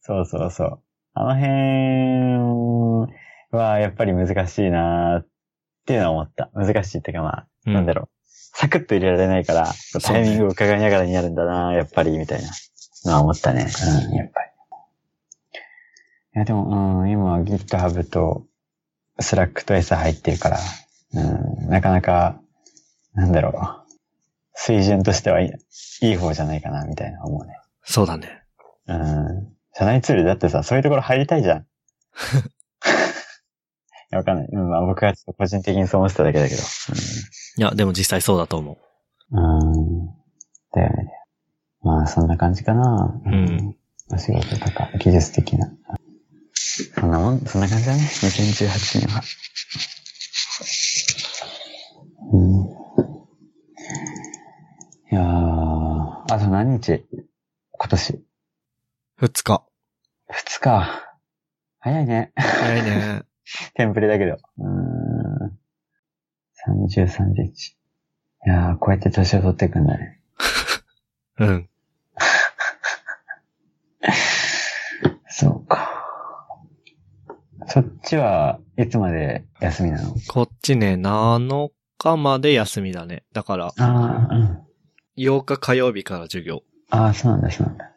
[0.00, 0.82] そうそうそう。
[1.14, 3.16] あの辺
[3.52, 5.26] はやっぱり難しいなっ
[5.86, 6.50] ていうのは思った。
[6.54, 8.08] 難しいっていうかまあ、うんなんだろう。
[8.54, 9.72] サクッと入れられないから、
[10.02, 12.48] タイミングを伺いながらになるんだなやっぱり、みたいな
[13.06, 13.62] のは思ったね。
[13.62, 14.50] うん、やっぱり。
[16.34, 18.44] いや、でも、うん、今は GitHub と
[19.20, 20.58] Slack と S 入ってるから、
[21.14, 22.40] うん、なかなか、
[23.14, 23.92] なんだろう。
[24.54, 25.52] 水準としてはい
[26.02, 27.56] いいい方じゃないかな、みたいな思うね。
[27.84, 28.42] そうだね。
[28.86, 29.52] うん。
[29.74, 31.58] 社内ツールだってさ、そういうところ入りたいじゃん。
[31.62, 31.64] い
[34.10, 34.48] やわかんない。
[34.52, 36.62] うん、まあ僕はちょっと個人的にそう思ってただけだけど。
[37.56, 38.78] いや、でも実際そうだと思
[39.30, 39.40] うん。
[39.40, 40.06] うん。
[40.72, 41.12] だよね。
[41.82, 43.20] まあそんな感じかな。
[43.24, 43.76] うん。
[44.10, 45.72] お仕事とか、技術的な。
[46.94, 48.02] そんなもん、そんな感じだね。
[48.02, 49.22] 2018年は。
[52.32, 52.81] うん。
[55.12, 57.04] いやー、あと何日？
[57.72, 58.14] 今年。
[58.14, 58.24] う。
[59.18, 59.62] 二日。
[60.30, 60.88] 二日。
[61.80, 62.32] 早いね。
[62.34, 63.22] 早いね。
[63.76, 64.38] テンプレだけど。
[64.56, 65.58] うーん。
[66.88, 67.42] 30、31。
[67.44, 67.76] い
[68.46, 70.22] やー、こうやって年を取っていくんだね。
[71.40, 71.68] うん。
[75.28, 75.90] そうか。
[77.66, 80.14] そっちはいつまで休みなの？
[80.28, 83.24] こっちね、7日まで休みだね。
[83.34, 84.66] だから、ああ、うん。
[85.16, 86.62] 8日火曜日から授業。
[86.90, 87.92] ああ、そうなんだ、そうなんだ。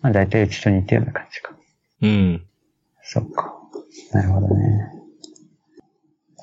[0.00, 1.52] まあ大体うちと似たような感じか。
[2.02, 2.46] うん。
[3.02, 3.54] そっか。
[4.12, 4.92] なるほどね。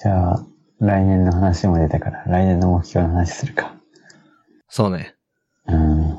[0.01, 0.45] じゃあ、
[0.79, 3.75] 来年の話も出たから、来年の目標の話するか。
[4.69, 5.15] そうね。
[5.67, 6.17] うん。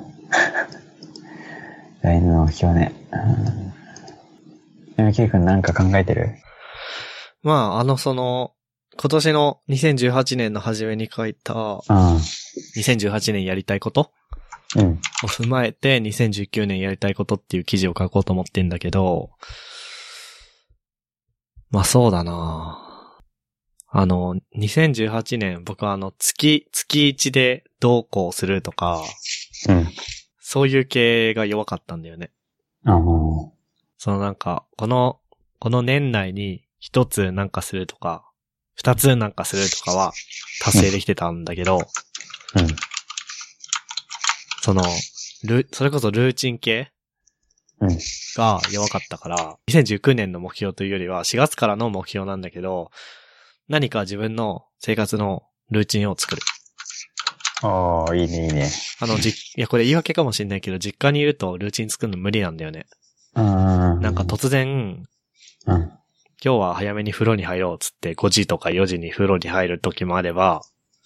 [2.03, 2.93] 来年の目標ね。
[3.13, 3.73] うん。
[4.97, 6.35] 山木君なんか考えてる？
[7.43, 8.53] まあ、あの、その、
[9.01, 11.81] 今年の2018年の初めに書いた、うん。
[12.77, 14.11] 2018年やりたいこと？
[14.77, 15.01] うん。
[15.23, 19.31] を踏まえて2019年やりたいことっていう記事を書こうと思ってんだけど、
[21.71, 22.85] まあそうだな
[23.91, 29.01] あの、2018年僕はあの月、月1でどうこうするとか、
[29.69, 29.87] うん。
[30.41, 32.33] そういう系が弱かったんだよね。
[32.85, 33.53] あの
[33.97, 35.21] そのなんか、この、
[35.61, 38.28] この年内に一つなんかするとか、
[38.79, 40.13] 二つなんかするとかは
[40.63, 41.85] 達成できてたんだけど、うん。
[44.63, 44.85] その、
[45.45, 46.93] ル、それこそルーチン系
[47.81, 47.99] うん。
[48.37, 52.91] が弱かったから、2019年の目標というよりは4月からの目標なんだけど、
[53.69, 56.43] 何か自分の生活のルーチンを作る。
[57.63, 58.71] ああ、いいね、いいね。
[59.01, 62.87] あの、じ、いや、これ言い訳かもしれないけど、実家にいるとルーチン作るの無理なんだよね。
[63.35, 63.45] うん。
[64.01, 65.05] なんか突然、
[65.67, 65.93] うん。
[66.45, 70.63] 今日は早めに風呂に入ろうっつって5時とか4時に風呂に入る時もあれば、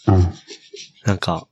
[0.06, 0.32] うん。
[1.04, 1.48] なんか、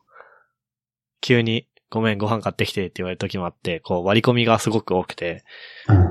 [1.21, 5.45] 急にごめんご飯買ってきてって言われる時もあって、こう割り込みがすごく多くて、
[5.89, 6.09] うん。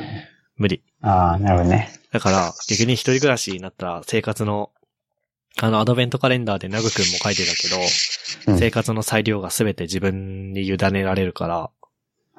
[0.57, 0.83] 無理。
[1.01, 1.93] ああ、なるほどね。
[2.11, 4.71] だから、逆に一人暮らしになったら生活の、
[5.61, 11.69] あの、アドベントカレンダーでナグ君も書いてたけど、うん生活の裁量がすべて自分に委ねられるから、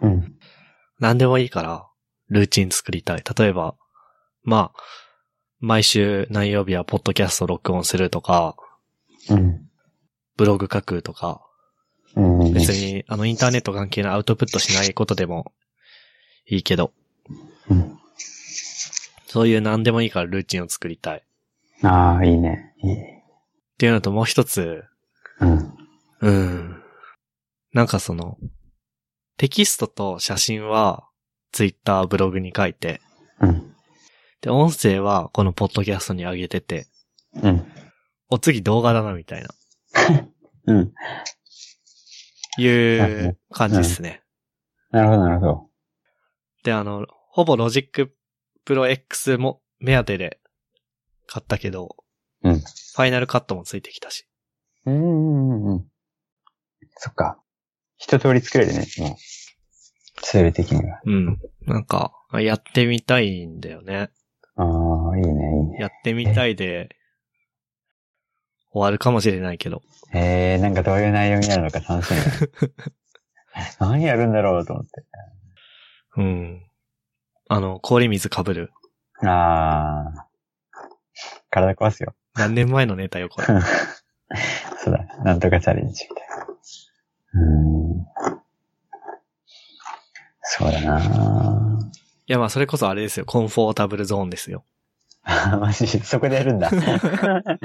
[0.02, 0.34] うん。
[0.98, 1.86] 何でもいいから、
[2.28, 3.24] ルーチン作りたい。
[3.38, 3.74] 例えば、
[4.42, 4.80] まあ、
[5.60, 8.56] 毎週何曜日はポッドキャスト録音するとか、
[9.28, 9.68] うん。
[10.36, 11.46] ブログ書くとか、
[12.16, 12.52] うん。
[12.54, 15.52] 別に、あの、インターネット関係のアウトプットしないことでも
[16.46, 16.92] いいけど、
[17.68, 17.98] うん。
[19.26, 21.18] そういう何でもいいからルーチンを作りたい。
[21.18, 21.20] っ
[21.82, 22.74] ああ、いいね。
[22.82, 22.96] いい。
[23.76, 24.84] ていうのともう一つ、
[25.40, 25.74] うん。
[26.20, 26.82] うん。
[27.74, 28.38] なんかその、
[29.36, 31.06] テキストと写真は、
[31.52, 33.00] ツイッター、ブログに書いて、
[33.40, 33.74] うん。
[34.40, 36.86] で、音声はこのポッドキャストに上げてて、
[37.42, 37.66] うん。
[38.28, 39.48] お次動画だな、みたいな、
[40.66, 40.92] うん。
[42.58, 44.22] いう感じですね。
[44.90, 45.70] なるほど、なるほど。
[46.64, 48.14] で、あの、ほぼロジック
[48.64, 50.40] プロ X も目当てで
[51.26, 51.96] 買ったけど、
[52.42, 54.26] うん Final Cut もついてきたし。
[54.84, 55.84] うんうんうんうん。
[56.96, 57.38] そっか。
[57.98, 59.16] 一通り作れるね、もう。
[60.22, 61.00] ツール的には。
[61.04, 61.38] うん。
[61.66, 64.10] なんか、やってみたいんだよね。
[65.26, 65.78] いいね、いいね。
[65.78, 66.96] やってみたいで、
[68.72, 69.82] 終わるかもしれないけど。
[70.12, 72.74] えー、なんかどういう内容になるのか楽しみだ。
[73.80, 75.04] 何やるんだろうと思って。
[76.16, 76.66] うん。
[77.48, 78.72] あの、氷水かぶる。
[79.22, 80.26] ああ。
[81.50, 82.14] 体壊すよ。
[82.34, 83.46] 何年前のネタよ、これ。
[84.78, 85.04] そうだ。
[85.24, 86.46] なんとかチャレンジみたいな。
[87.32, 88.40] うーん。
[90.42, 91.90] そうだな
[92.26, 93.26] いや、まあ、それこそあれですよ。
[93.26, 94.64] コンフォータブルゾーンですよ。
[95.26, 95.58] ぁ。
[95.60, 96.70] マジ、そこでやるんだ。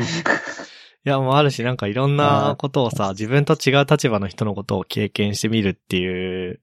[1.05, 6.61] いや、もうあるし、なんかいろんなことをさ、自分と違う立場の人のことを経験してみるっていう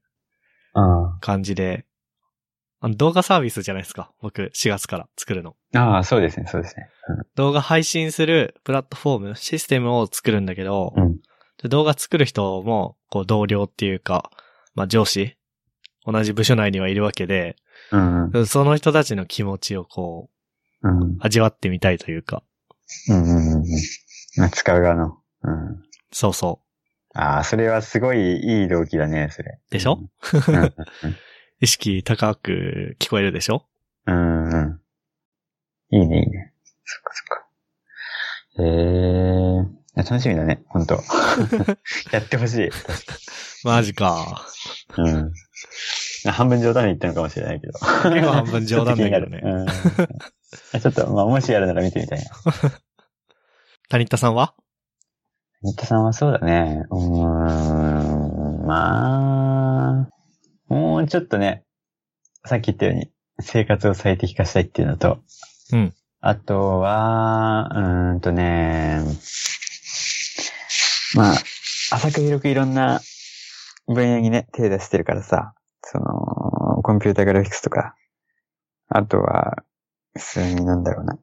[0.75, 0.81] う
[1.15, 1.19] ん。
[1.19, 1.85] 感じで、
[2.81, 4.11] あの動画サービスじゃないですか。
[4.21, 5.55] 僕、4月から作るの。
[5.73, 6.89] ああ、そうですね、そうですね。
[7.35, 11.17] 動画配信するプラットフォーム、システムを作るんだけど、うん。
[11.61, 14.29] で動画作る人も、こう、同僚っていうか、
[14.75, 15.37] まあ、上司
[16.05, 17.55] 同じ部署内にはいるわけで、
[17.91, 18.31] うん。
[18.33, 18.47] うん。
[18.47, 20.29] その人たちの気持ちをこ
[20.83, 21.17] う、うん。
[21.19, 22.43] 味わってみたいというか、
[23.09, 23.23] うん。
[23.23, 23.53] うん。
[23.55, 23.65] うん
[24.37, 25.17] まあ使う側の。
[25.43, 25.83] うん。
[26.11, 26.59] そうそ
[27.15, 29.59] ああ、それはすごいいい動機だね、それ。
[29.69, 29.99] でしょ？
[30.47, 30.73] うんう。
[31.61, 33.65] 意識高く聞こえるでしょ？
[34.07, 34.47] うん。
[34.47, 34.53] うん。
[34.53, 34.79] うん
[35.91, 36.53] いいね、いいね。
[36.85, 38.63] そっかそっか。
[38.63, 39.83] へえー。
[39.95, 40.95] 楽しみだね、本当
[42.11, 42.69] やってほしい。
[43.63, 44.43] マジか。
[44.97, 45.31] うん。
[46.31, 47.73] 半分冗談で言ったのかもしれないけど。
[47.73, 49.41] 結構半分冗談だけどね
[50.79, 52.25] ちょっとまあ、もしやるなら見てみたいな。
[53.89, 54.55] 谷田さんは？
[55.61, 56.83] 新田さんはそうだね。
[56.89, 60.09] うーん、まあ、
[60.67, 61.63] もうちょっとね、
[62.45, 65.19] さっき言ったように、生活を最適化したいっていうのと、
[65.71, 65.93] うん。
[66.19, 68.99] あとは、うーんとね、
[71.15, 71.35] まあ、
[71.91, 73.01] 浅く広くいろんな
[73.87, 77.95] 分野にね、手出してるからさ、その、コンピュータグラフィックスとか、
[78.89, 79.63] あとは、
[80.15, 81.17] 普通になんだろうな、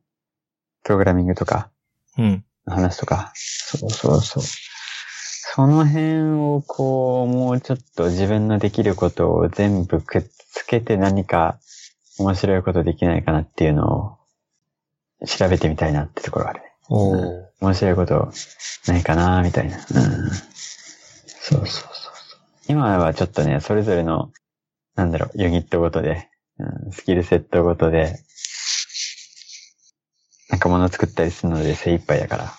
[0.82, 1.70] プログラミングとか、
[2.18, 2.44] うん。
[2.66, 3.32] 話とか。
[3.34, 4.42] そうそうそう。
[5.52, 10.22] その辺をこう、もうちょっと自分のできることを全部くっ
[10.52, 11.58] つけて何か
[12.18, 14.18] 面白いことできないかなっていうの
[15.20, 16.66] を調べてみたいなってところがあるね。
[16.88, 18.32] おー面白いこと
[18.86, 19.76] ないかなみたいな。
[19.76, 19.82] うん。
[19.82, 21.92] そうそうそうそう。
[22.68, 24.30] 今はちょっとね、それぞれの、
[24.94, 26.28] なんだろう、ユニットごとで、
[26.58, 28.18] うん、スキルセットごとで、
[30.60, 32.44] なんか物作ったりするので精一杯だから。
[32.44, 32.50] だ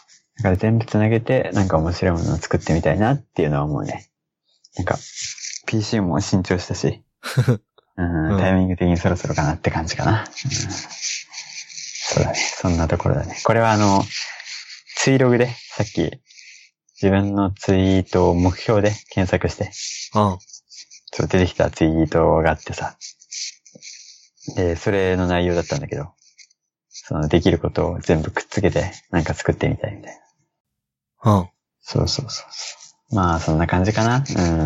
[0.42, 4.10] から全部つなげて、なんか面白いものを作ってみたいなっていうのは思うね。
[4.76, 4.98] なんか、
[5.68, 7.04] PC も新調したし、
[7.98, 10.22] うんうんタイミング的にそろそろかなって感じかな。
[10.22, 10.32] うん
[12.14, 12.36] そうだね。
[12.36, 13.40] そんなところだね。
[13.44, 14.04] これはあの、
[14.98, 16.12] ツイログで、さっき、
[17.02, 19.72] 自分のツイートを目標で検索して、うん。
[21.14, 22.98] そう出てきたツイートがあってさ。
[24.56, 26.14] で、それの内容だったんだけど、
[27.04, 30.22] そのできることを全部くっつけて、なんか作ってみたいみたい
[31.24, 31.40] な。
[31.40, 31.50] うん。
[31.82, 32.76] そうそうそうそ
[33.12, 33.16] う。
[33.16, 34.18] まあ、そんな感じかな。
[34.18, 34.22] う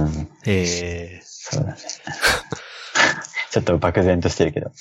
[0.09, 0.29] ん。
[0.45, 1.77] ええそうだね。
[3.51, 4.71] ちょっと漠然としてるけど。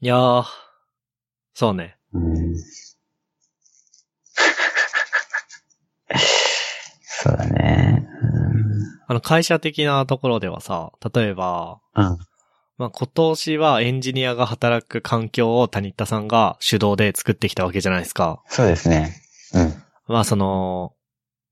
[0.00, 0.44] いやー、
[1.54, 1.98] そうね。
[2.12, 2.56] うん。
[7.02, 8.06] そうだね。
[9.08, 12.18] あの、会社的なところではさ、例えば、うん。
[12.80, 12.84] うん。
[12.84, 18.42] まあ、今年はエンジニアが働く環境を谷田さんが主導で作ってきたわけじゃないですか。
[18.48, 19.22] そうですね。
[19.54, 19.74] うん。
[20.06, 20.94] まあ、その、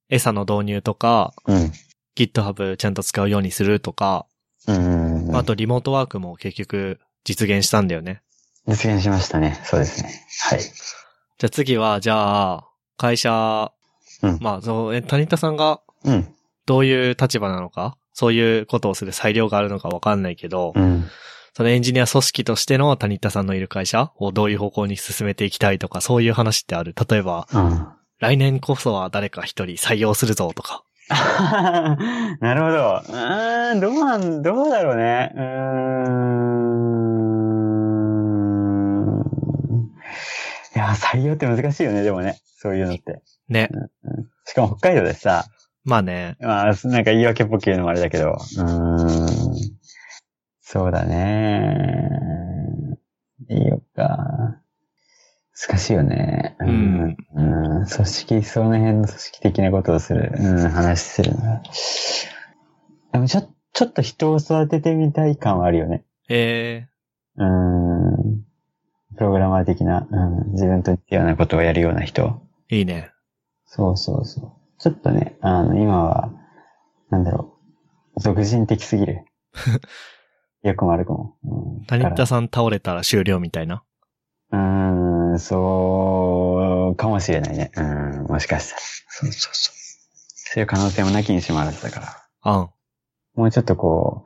[0.08, 1.72] 餌の導入とか、うん。
[2.16, 4.26] GitHub ちゃんと使うようにするとか、
[4.66, 5.36] うん。
[5.36, 8.22] あとリモートワークも結局実現したんだよね。
[8.66, 9.60] 実現しましたね。
[9.64, 10.10] そうですね。
[10.40, 10.60] はい。
[10.60, 13.72] じゃあ次は、じゃあ、会社、
[14.22, 16.34] うんまあ、そう、え、谷田さんがうん。
[16.66, 21.04] どういう立場なのか、そういうことをする裁量があるのかわかんないけど、うん。
[21.54, 26.96] そのエンジニア組織としての谷田さんのいる会社をどういう方向に進めていきたいとか、そういう話ってある？
[27.08, 27.86] 例えば、うん。
[28.18, 30.82] 来年こそは誰か一人採用するぞとか。
[32.40, 33.02] なるほど。
[33.08, 35.30] うーん、どうなん、どうだろうね。
[35.36, 35.46] うーん。
[40.74, 42.40] いや、採用って難しいよね、でもね。
[42.56, 43.22] そういうのって。
[43.48, 43.68] ね。
[44.44, 45.44] しかも北海道でさ、
[45.88, 46.36] まあね。
[46.38, 49.28] まあ、なんか言い訳っぽく言うのもあれだけど、うーん。
[50.60, 52.98] そうだね。
[53.48, 54.60] いいよか。
[55.58, 56.56] 難しいよね。
[56.60, 57.16] うん。
[57.34, 57.86] うん。
[57.86, 60.30] 組織、その辺の組織的なことをする。
[60.36, 61.62] うん、話するな。
[63.12, 66.04] でもちょ、ちょっと人を育ててみたい感はあるよね。
[66.28, 66.86] え
[67.38, 68.44] うん。
[69.16, 70.16] プログラマー的な、う
[70.48, 72.42] ん、自分と似たようなことをやるような人。
[72.68, 73.10] いいね。
[73.64, 74.57] そうそうそう。
[74.78, 76.32] ちょっとね、あの、今は、
[77.10, 77.58] なんだろ
[78.16, 79.24] う、俗人的すぎる。
[80.62, 81.36] よくも悪くも。
[81.44, 83.82] うん、谷田さん倒れたら終了みたいな。
[84.50, 87.70] らうーん、そう、かもしれないね。
[87.76, 88.80] うん、もしかしたら。
[89.08, 89.74] そうそうそう。
[90.34, 92.06] そういう可能性もなきにしもあらずだから。
[92.42, 92.70] あん。
[93.34, 94.24] もうちょっとこ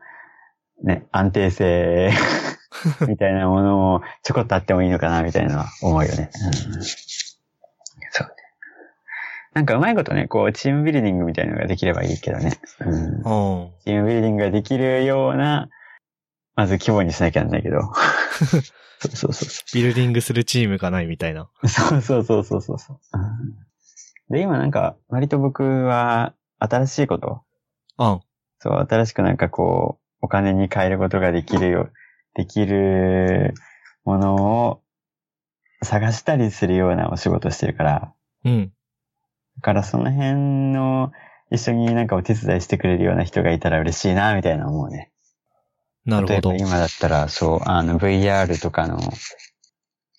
[0.83, 2.11] う、ね、安定性
[3.09, 6.31] みたいなものもちょこっとあってもいいのかな、みたいなのは思うよね。
[6.75, 6.83] うん。
[9.55, 12.59] なんかうまいことね、こう、チームビルディングみたいなのができればいいけどね。
[12.81, 13.71] うん、うん。
[13.85, 15.69] チームビルディングができるような、
[16.55, 17.81] まず規模にしなきゃなんないけど。
[19.01, 21.51] そうそうそうそビルディングするチームがないみたいな。
[21.63, 21.69] う。
[21.69, 22.99] そうそうそうそうそうそう。
[23.15, 23.73] うん
[24.33, 27.43] で、今なんか、割と僕は、新しいこと
[27.99, 28.21] あん。
[28.61, 31.91] そう、新しくなんかこう、お金に変えることができるよ、
[32.35, 33.53] できる
[34.05, 34.83] ものを
[35.83, 38.13] 探したりするようなお仕事してるから、
[38.45, 38.73] うん。
[39.57, 41.13] だからその辺の
[41.51, 45.13] 一緒になんかお手伝いしてくれるような人がいたら嬉しいな、みたいな思うね。
[46.05, 46.69] なるほど例えば。
[46.69, 48.97] 今だったら、そう、あの VR とかの、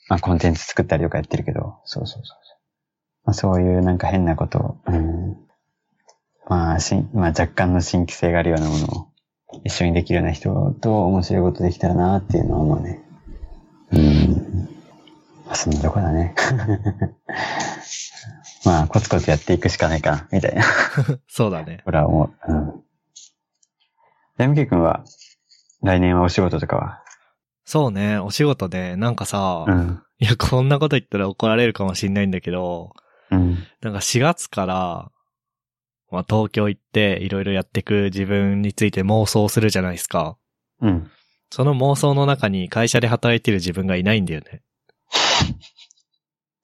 [0.09, 2.35] まあコンテンツ作ったりとかやってるけど、そうそうそうそう。
[3.25, 5.37] まあそういうなんか変なことを、うん。
[6.47, 9.07] まあ、しん、まあ若干の新規性があるようなものを
[9.63, 13.03] 一緒にできるような人と面白いことできたらなっていうのは思うね。
[13.91, 14.69] うん。
[15.45, 16.35] まあそんなとこだね。
[18.65, 20.63] まあコツコツやっていくしかないかな、みたいな。
[21.27, 21.81] そうだね。
[21.85, 22.51] ほら思う。
[22.51, 22.83] うん。
[24.37, 25.03] ヤムケ君は、
[25.81, 27.03] 来年はお仕事とかは？
[27.65, 30.01] そうね、お仕事で、なんかさ、うん。
[30.19, 32.93] いや、こんなこと言ったら怒られるかもしんないんだけど、
[33.31, 33.57] うん。
[33.81, 35.11] なんか4月から、
[36.11, 40.37] まあ東京行っていろいろやっていく自分について妄想するじゃないですか。
[40.81, 41.11] うん。
[41.49, 44.61] その妄想の中に会社で働いてる自分がいないんだよね。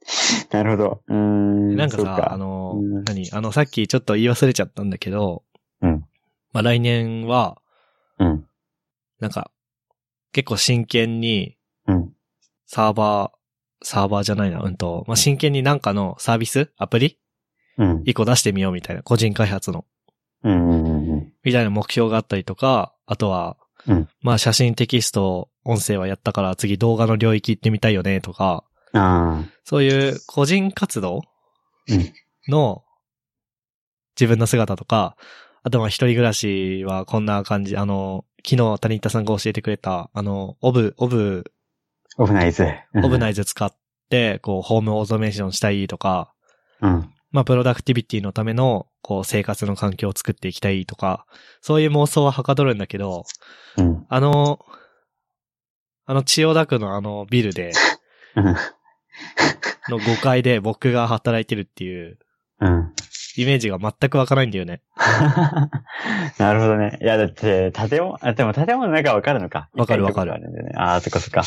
[0.52, 1.04] なるほど。
[1.08, 1.76] うーん。
[1.76, 3.30] なんかさ、かあのうん、何？
[3.32, 5.44] あの、さっきちょっと言い忘れちゃったんだけど、
[5.82, 6.06] うん。
[6.52, 7.62] まあ来年は、
[8.18, 8.46] うん。
[9.20, 9.52] なんか、
[10.32, 11.58] 結構真剣に
[11.88, 12.14] うん。
[12.66, 16.72] サーバー、サーバーじゃないな、うんと、まあ真剣になんかのサービス？
[16.78, 17.18] アプリ？
[17.78, 18.04] うん。
[18.06, 19.86] 一個出してみようみたいな、個人開発の。
[20.44, 20.70] うん。
[20.70, 21.34] うん。
[21.44, 23.58] みたいな目標があったりとか、あとは、
[23.88, 31.22] うんまあ写真テキスト、音声はやったから次動画の領域行ってみたいよねとか、あそういう個人活動
[31.88, 32.14] うん
[32.48, 32.84] の
[34.20, 35.16] 自分の姿とか、
[35.64, 41.52] あとまあ一人暮らしはこんな感じ、あの、昨日谷田さんが教えてくれた、あの、オブ、オブ、
[42.18, 42.24] あ。
[42.24, 42.66] オブナイズ。
[42.96, 43.74] オブナイイズ使っ
[44.10, 46.34] て、こう、ホームオートメーションしたいとか、
[46.82, 47.14] うん。
[47.32, 51.26] まあ、プロダクティビティのための、こう、生活の環境を作っていきたいとか、
[51.62, 53.24] そういう妄想ははかどるんだけど、
[53.78, 54.06] うん。
[54.10, 54.60] あの、
[56.06, 57.72] あの千代田区のあのビルで、
[58.36, 58.56] うん。
[59.90, 62.18] の5階で僕が働いてるっていう
[62.62, 62.94] うん。
[63.38, 64.82] イメージが全く湧かないんだよね。
[66.38, 66.98] なるほどね。
[67.02, 69.70] いや、だって、建物、あ、でも建物の中わかるのか。
[69.74, 70.46] わかるわかるあね。
[70.76, 71.44] ああ、そっかそっか。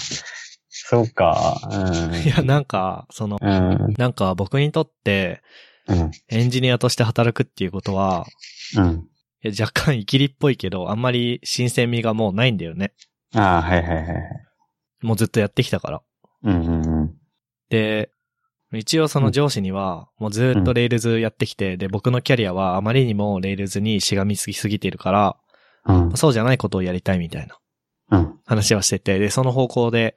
[0.68, 1.60] そうか。
[1.70, 2.14] うん。
[2.14, 3.94] いや、なんか、その、うん。
[3.98, 5.42] なんか僕にとって
[5.86, 6.10] うん。
[6.28, 8.26] エンジニアとして働くっていうことは、
[8.76, 9.08] うん。
[9.44, 12.92] いや若干生きりっぽいけど、あんまり新鮮味がもうないんだよね。
[13.34, 14.16] ああ、はいはいはいはい。
[15.02, 16.00] もうずっとやってきたから。
[16.44, 17.01] うんうんうん。
[17.72, 18.10] で、
[18.74, 25.36] 一応その上司には、もうずっと Rails やってきて、で、僕のキャリアはあまりにも Rails にしがみつきすぎてるから、
[25.86, 26.16] うん。
[26.16, 27.58] そうじゃないことをやりたいみたいな
[28.10, 28.38] うん。
[28.44, 30.14] 話はしてて、で、その方向で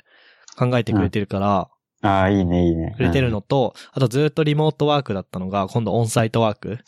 [0.58, 1.70] 考えてくれてるから、
[2.02, 2.94] ああ、いいね、いいね。
[2.98, 6.80] くれてるのと、あとずっとリモートワークだったのが、今度オンサイトワーク、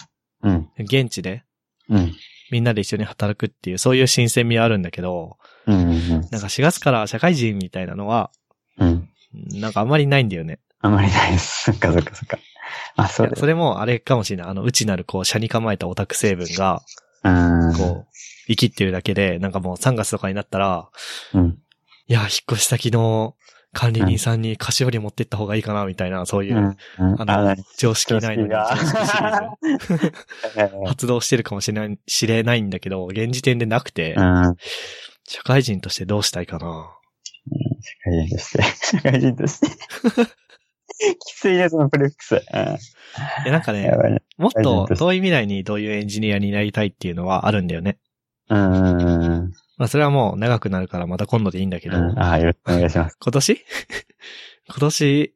[0.43, 0.69] うん。
[0.77, 1.43] 現地で
[1.89, 2.13] うん。
[2.51, 5.89] みんなで一緒に働くっていう、そういう新鮮味はあるんだけど、うん。
[5.89, 6.09] うん。
[6.09, 8.31] なんか4月から社会人みたいなのは、
[8.77, 9.09] うん。
[9.33, 10.59] なんかあんまりないんだよね。
[10.79, 11.63] あまりないです。
[11.63, 12.37] そっかそっかそっか。
[12.95, 14.47] あ、そうそれもあれかもしれない。
[14.49, 16.81] あの、内なるこう、車に構えたオタク成分が、
[17.23, 17.73] うん。
[17.75, 18.07] こう、
[18.47, 20.89] 生きってるだけで、なんかもう3月とかになったら、
[21.33, 21.57] うん。
[22.07, 23.35] いや、引っ越し先の
[23.73, 26.63] 管理人さんに菓子折り持ってった方がいいかな、みたいな、そういう、うん。
[26.65, 27.21] うん。
[27.21, 30.11] あの何常識ないのに、常常識シリーズ
[30.77, 30.85] うん。
[30.87, 34.55] 発動してるかもしれない、知れないんだけど、現時点でなくて、うん。
[35.27, 36.96] 社会人としてどうしたいかな。
[37.81, 38.63] 社会人として。
[38.63, 39.67] 社会人として。
[41.25, 42.35] きついね、そのプレックス。
[42.35, 42.41] うん。
[43.45, 44.21] え、なんかねね。
[44.37, 47.99] もっと遠い未来にどういうエンジニアになりたいっていうのはあるんだよね。
[48.49, 49.51] うん。
[49.77, 52.19] まあそれはもう長くなるからまた今度でいいんだけど、うん。
[52.19, 53.17] ああ、よろしくお願いします。
[53.21, 53.65] 今年？
[54.69, 55.35] 今年、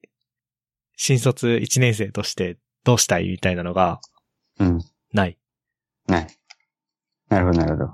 [0.98, 4.02] 新卒1年生としてどうしたいみたいなのが
[4.60, 4.80] うん。
[5.14, 5.38] ない。
[6.08, 6.28] ない。
[7.30, 7.94] なるほど、なるほど。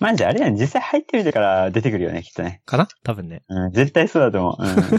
[0.00, 0.60] マジあれだよね。
[0.60, 2.62] 実際入ってみてから出てくるよね、きっとね。
[2.66, 2.88] かな？
[3.02, 3.42] 多分ね。
[3.48, 4.62] うん、絶対そうだと思う。
[4.62, 4.68] うん。
[4.82, 4.92] そ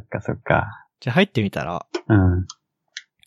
[0.00, 0.86] っかそっか。
[1.00, 2.46] じゃあ入ってみたら、うん。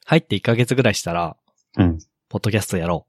[0.06, 1.36] 入って1ヶ月ぐらいしたら、
[1.78, 2.00] うん。
[2.30, 3.06] ポッドキャストやろ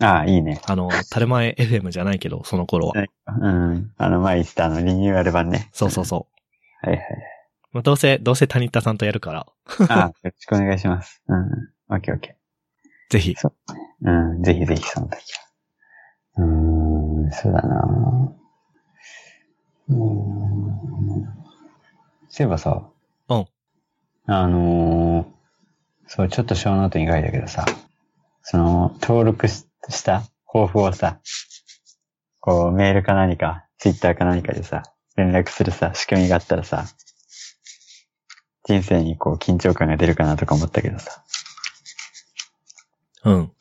[0.00, 0.60] ああ、いいね。
[0.62, 0.70] う。
[0.70, 2.94] あの、タルマエ FM じゃないけど、その頃は。
[3.26, 3.92] うん。
[3.96, 5.68] あの、前言ってたあの、リニューアル版ね。
[5.72, 6.28] そうそうそ
[6.82, 6.86] う。
[6.86, 7.06] はいはい。
[7.72, 9.46] まあ、どうせ、どうせ谷田さんとやるから、
[9.88, 11.22] あよろしくお願いします。
[11.28, 11.38] うん。
[11.88, 12.36] オッケーオッケ
[13.10, 13.32] ぜひ。
[13.32, 13.50] ー。
[14.02, 14.42] うん。
[14.42, 15.43] ぜひぜひその時は。
[16.36, 16.44] うー
[17.28, 18.32] ん、そうだな
[19.88, 20.64] うーん。
[22.28, 22.82] そういえばさ。
[23.28, 23.46] うん。
[24.26, 25.26] あのー、
[26.06, 27.64] そう、ちょっとショーノートに書いたけどさ、
[28.42, 31.20] その、登録した抱負をさ、
[32.40, 34.82] こう、メールか何か、ツイッターか何かでさ、
[35.16, 36.86] 連絡するさ、仕組みがあったらさ、
[38.64, 41.22] 人生にこう、緊張感が出るかなとか思ったけどさ、
[43.24, 43.52] うん。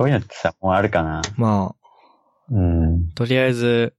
[0.00, 1.20] こういうのってさ、もうあるかな？
[1.36, 1.74] ま
[2.50, 3.08] うん。
[3.12, 3.94] あ、とりあえず、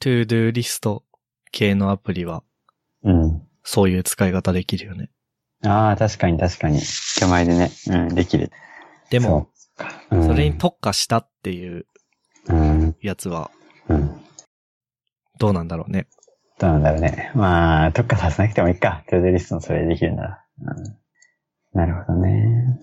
[0.00, 1.04] ToDo リスト
[1.52, 2.42] 系のアプリは、
[3.02, 3.42] うん。
[3.62, 5.10] そういう使い方できるよね。
[5.66, 6.80] ああ、確かに確かに。
[7.18, 8.50] 手前でね、うん、できる。
[9.10, 11.84] でも、そう、うん、それに特化したっていう
[12.46, 13.50] うん、やつは、
[13.90, 14.18] うん。
[15.38, 16.06] どうなんだろうね。
[16.58, 17.32] どうなんだろうね。
[17.34, 19.04] まあ、特化させなくてもいいか。
[19.10, 20.44] トゥードゥリストのそれでできるなら。
[20.62, 22.80] うん、なるほどね。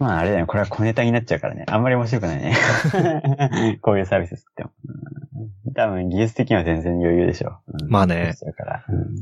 [0.00, 0.46] まあ、あれだよね。
[0.46, 1.64] これは小ネタになっちゃうからね。
[1.68, 2.56] あんまり面白くないね。
[3.82, 4.70] こういうサービスっても。
[5.66, 7.60] うん、多分、技術的には全然余裕でしょ。
[7.66, 8.32] うん、まあね。
[8.42, 9.14] だから、うん。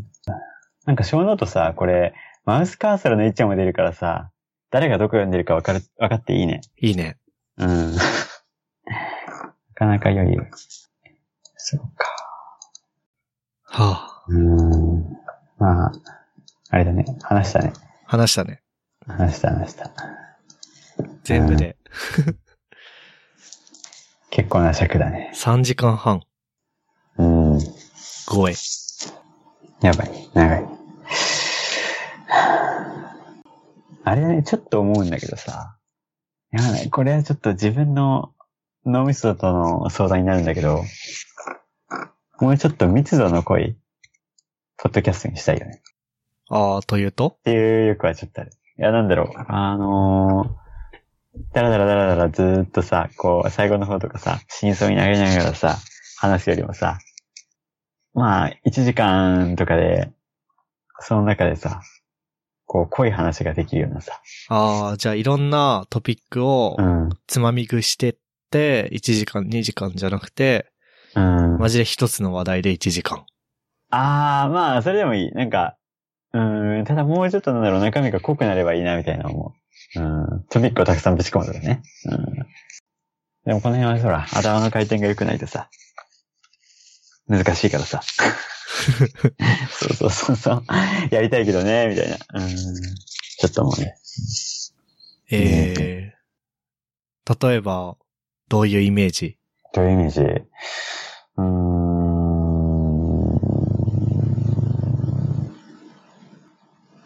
[0.87, 2.15] なんか、ショーノートさ、これ、
[2.45, 4.31] マウスカーソルの位置も出るからさ、
[4.71, 6.61] 誰がどこ読んでるかわかる、わかっていいね。
[6.81, 7.19] いいね。
[7.57, 7.97] うん。
[7.97, 8.01] な
[9.75, 10.49] かなか余裕。
[11.57, 12.07] そうか。
[13.65, 15.17] はあ、うん。
[15.59, 15.93] まあ、
[16.71, 17.05] あれだね。
[17.23, 17.73] 話したね。
[18.05, 18.63] 話したね。
[19.09, 20.28] 話した話した。
[21.25, 21.77] 全部で
[24.31, 25.33] 結構な尺だね。
[25.35, 26.23] 3時間半
[27.19, 27.59] うん。
[28.31, 28.55] 超え。
[29.81, 30.31] やばい。
[30.35, 30.69] 長い。
[34.05, 35.77] あれね、ちょっと思うんだけどさ。
[36.53, 38.33] いやね、これはちょっと自分の
[38.87, 40.83] 脳みそとの相談になるんだけど、
[42.41, 43.77] もうちょっと密度の濃い、
[44.77, 45.83] ポッドキャストにしたいよね。
[46.49, 47.29] ああ、というと？
[47.29, 48.53] っていう欲はちょっとある。
[48.79, 49.29] いや、なんだろう。
[49.49, 50.68] あのー、
[51.53, 55.77] だらだらだらだらずーっとさ、こう、最後の方とかさ、真相に投げながらさ、
[56.19, 56.99] 話すよりもさ、
[58.15, 60.11] まあ、1時間とかで、
[61.01, 61.81] その中でさ、
[62.67, 64.21] こう、濃い話ができるようなさ。
[64.49, 67.09] ああ、じゃあいろんなトピックをうん。
[67.27, 68.17] つまみ食いしてっ
[68.51, 70.71] て、1時間、2時間じゃなくて、
[71.15, 71.59] うん。
[71.59, 73.25] マジで一つの話題で1時間。
[73.91, 75.33] あー、まあ、それでもいい。
[75.33, 75.77] なんか、
[76.33, 79.55] うん、ただもうちょっとなんだろう、中身が濃くなればいいな、みたいな思
[79.97, 80.01] う。
[80.01, 80.45] うん。
[80.51, 81.83] トピックをたくさんぶち込むとかね。
[82.07, 82.47] うん。
[83.45, 85.71] でもこの辺はほら、頭の回転が良くないとさ、
[87.29, 88.03] 難しいからさ。
[89.71, 90.65] そうそうそうそう。
[91.11, 92.17] やりたいけどね、みたいな。
[92.35, 92.49] うん。
[92.49, 93.97] ちょっと思うね。
[95.31, 96.15] ええ
[97.41, 97.97] 例えば、
[98.49, 99.39] どういうイメージ？
[99.75, 100.21] どういうイメージ？
[100.21, 101.89] うーん。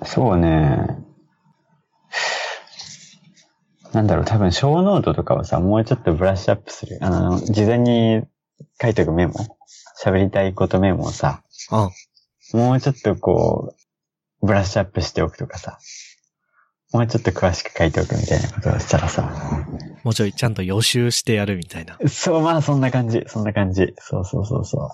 [0.05, 0.99] そうね。
[3.93, 6.99] なんだろう、多分ショーノートとかはさ、もうちょっとブラッシュアップする。
[7.03, 8.23] あの、事前に
[8.81, 9.35] 書いておくメモ
[10.03, 11.91] 喋りたいことメモをさ、あ
[12.55, 13.75] もうちょっとこ
[14.43, 15.79] う、ブラッシュアップしておくとかさ、
[16.93, 19.33] もうちょっと詳しく書いておくみたいなことをしたらさ、
[20.03, 21.99] もうちょいちゃんと予習してやるみたいな。
[22.09, 23.95] そう、まあそんな感じ、そんな感じ。
[23.99, 24.89] そうそうそうそう。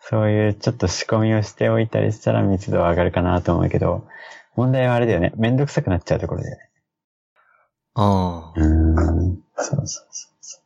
[0.00, 4.06] そういうちょっと仕込みをしておいたりしたら密度は上がるかなと思うけど、
[4.54, 5.32] 問題はあれだよね。
[5.36, 6.65] めんどくさくなっちゃうところだよね。
[7.96, 8.60] ああ。
[8.60, 9.42] うーん。
[9.56, 10.06] そうそう
[10.40, 10.60] そ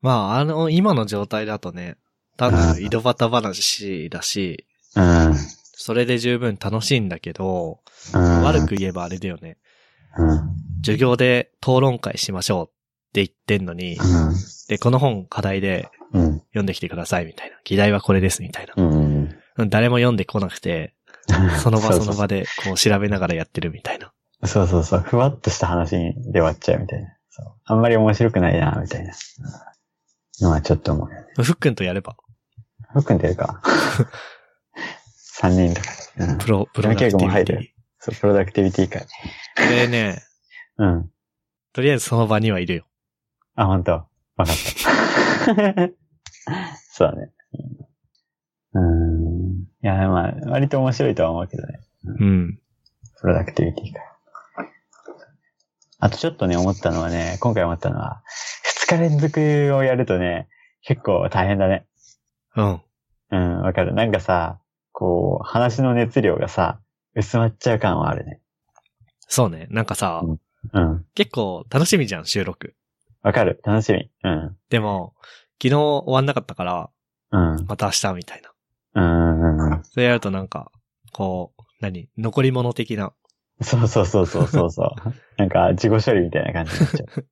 [0.00, 1.96] まあ、あの、今の状態だとね、
[2.36, 4.66] 単なる井戸端話だし、
[4.96, 5.00] う。
[5.00, 5.34] うん。
[5.76, 7.80] それで十分楽しいんだけど、
[8.12, 8.42] うん。
[8.42, 9.58] 悪く言えばあれだよね。
[10.16, 10.56] うん。
[10.82, 12.68] 授業で討論会しましょうっ
[13.12, 13.98] て言ってんのに、
[14.68, 16.38] で、この本課題でうん。
[16.50, 17.56] 読んできてくださいみたいな。
[17.64, 19.66] 議題はこれですみたいな。
[19.66, 20.94] 誰も読んでこなくて、
[21.62, 24.12] その場その場でこう調べながらやってるみたいな。
[24.46, 25.00] そうそうそう。
[25.00, 27.08] ふわっとした話で終わっちゃうみたいな。
[27.30, 27.52] そう。
[27.64, 29.12] あんまり面白くないな、みたいな。
[30.40, 31.26] のはちょっと思うよね。
[31.42, 32.16] ふっくんとやれば、
[32.92, 33.60] ふっくん出るか。
[35.40, 36.24] 3人とかで。
[36.24, 36.38] うん。
[36.38, 37.74] プロ、プロダクティ山木も入るビティ。
[37.98, 39.02] そう、プロダクティビティ会。
[39.02, 39.06] こ
[39.70, 40.22] れね、
[40.78, 41.10] うん。
[41.72, 42.84] とりあえずその場にはいるよ。
[43.56, 44.52] あ、本当わかった。
[46.92, 47.30] そうだね。
[48.74, 48.82] うん。
[48.82, 49.34] うん
[49.84, 51.80] いや、まあ、割と面白いとは思うけどね。
[52.04, 52.58] うん。
[53.20, 54.02] プロダクティビティ会。
[56.04, 58.22] あとちょっとね、思ったのはね、今回思ったのは、
[58.62, 59.40] 二日連続
[59.74, 60.48] をやるとね、
[60.82, 61.86] 結構大変だね。
[62.56, 62.82] うん。
[63.30, 63.94] うん、わかる。
[63.94, 64.60] なんかさ、
[64.92, 66.78] こう、話の熱量がさ、
[67.14, 68.42] 薄まっちゃう感はあるね。
[69.20, 69.66] そうね。
[69.70, 70.40] なんかさ、うん
[70.74, 71.06] うん。
[71.14, 72.74] 結結構楽しみじゃん、収録。
[73.22, 73.62] わかる。
[73.64, 74.10] 楽しみ。
[74.24, 74.56] うん。
[74.68, 75.14] でも、
[75.54, 76.90] 昨日終わんなかったから、
[77.30, 77.64] うん。
[77.66, 78.50] また明日みたいな。
[79.02, 79.82] うん。
[79.84, 80.70] それやるとなんか、
[81.14, 82.10] こう、何？
[82.18, 83.14] 残り物的な。
[83.64, 85.12] そうそうそうそうそうそう。
[85.38, 87.26] なんか、自己処理みたいな感じになっちゃう。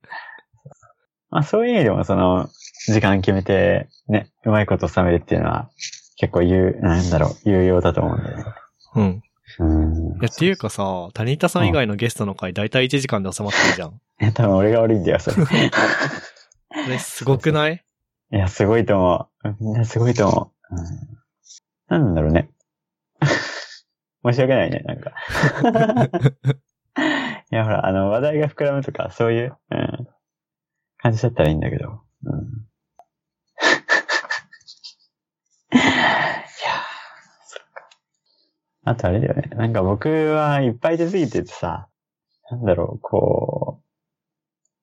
[1.30, 2.48] まあ、そういう意味でも、その、
[2.88, 5.70] 時間決めて、ね、うまいこと収めるっていうのは、
[6.16, 8.44] 結構有、なんだろう、有用だと思うんだよね。
[8.96, 9.22] うん。
[9.58, 9.94] うん。
[10.18, 14.00] いや、っていうかさ、谷田さん以外のゲストの回だいたい1時間で収まってるじゃん。
[14.20, 15.36] え、 多分俺が悪いんだよ、それ。
[15.46, 15.52] こ
[16.88, 17.82] れすごくない？
[18.32, 19.56] いや、すごいと思う。
[19.60, 20.74] みんなすごいと思う。
[21.94, 22.48] うん、なんだろうね。
[24.24, 25.10] 申し訳ないね、なんか。
[27.50, 30.08] いや、ほら、あの、話題が膨らむとか、そういう、うん、
[30.98, 32.00] 感じだったらいいんだけど。
[32.24, 32.44] うん、い
[35.74, 35.78] やー、
[37.44, 37.88] そっか。
[38.84, 39.50] あとあれだよね。
[39.56, 41.88] なんか僕はいっぱい出過ぎててさ、
[42.50, 43.84] なんだろう、こう、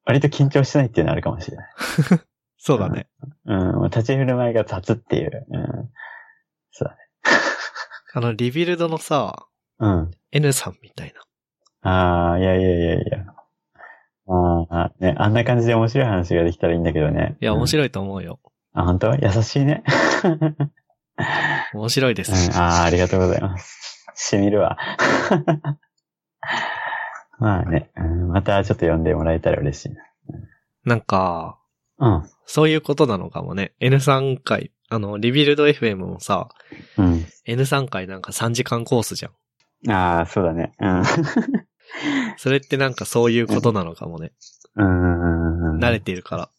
[0.06, 1.70] 割と緊張してないっていうのあるかもしれない。
[2.58, 3.08] そうだね。
[3.46, 5.46] うん、立ち振る舞いが雑っていう。
[5.50, 5.90] うん。
[6.72, 6.96] そう
[8.14, 9.46] あの、リビルドのさ。
[9.80, 10.12] うん。
[10.32, 11.90] N さんみたいな。
[11.92, 13.26] ああ、いやいやいやいや。
[14.28, 17.38] ああ、ね、あんな感じで面白い話ができたらいいんだけどね。
[17.42, 17.68] いや、面い。
[17.68, 18.40] 白いと思うよ。
[18.74, 19.16] あ、本当？
[19.16, 19.84] 優しいね。
[21.74, 24.06] 面白いでうんす。、ああ、ありがとうございます。
[24.16, 24.78] しみるわ。
[27.40, 29.90] まあね、うん、またちょっと呼んでもらえたら嬉しい
[30.84, 31.58] なんか、
[31.98, 32.28] な。
[32.46, 33.74] そういうことなのかもね。
[33.80, 36.50] N3 回、あの、リビルド FM もさ、
[36.98, 37.26] うん。
[37.48, 39.32] N3 回なんか3時間コースじゃん。
[39.86, 39.92] うん。
[39.92, 40.72] ああ、そうだね。
[40.80, 41.04] うん。
[42.38, 44.32] それってなんかそういうことなのかもね。
[44.76, 45.84] うんうんうんうん。
[45.84, 46.50] 慣れているから。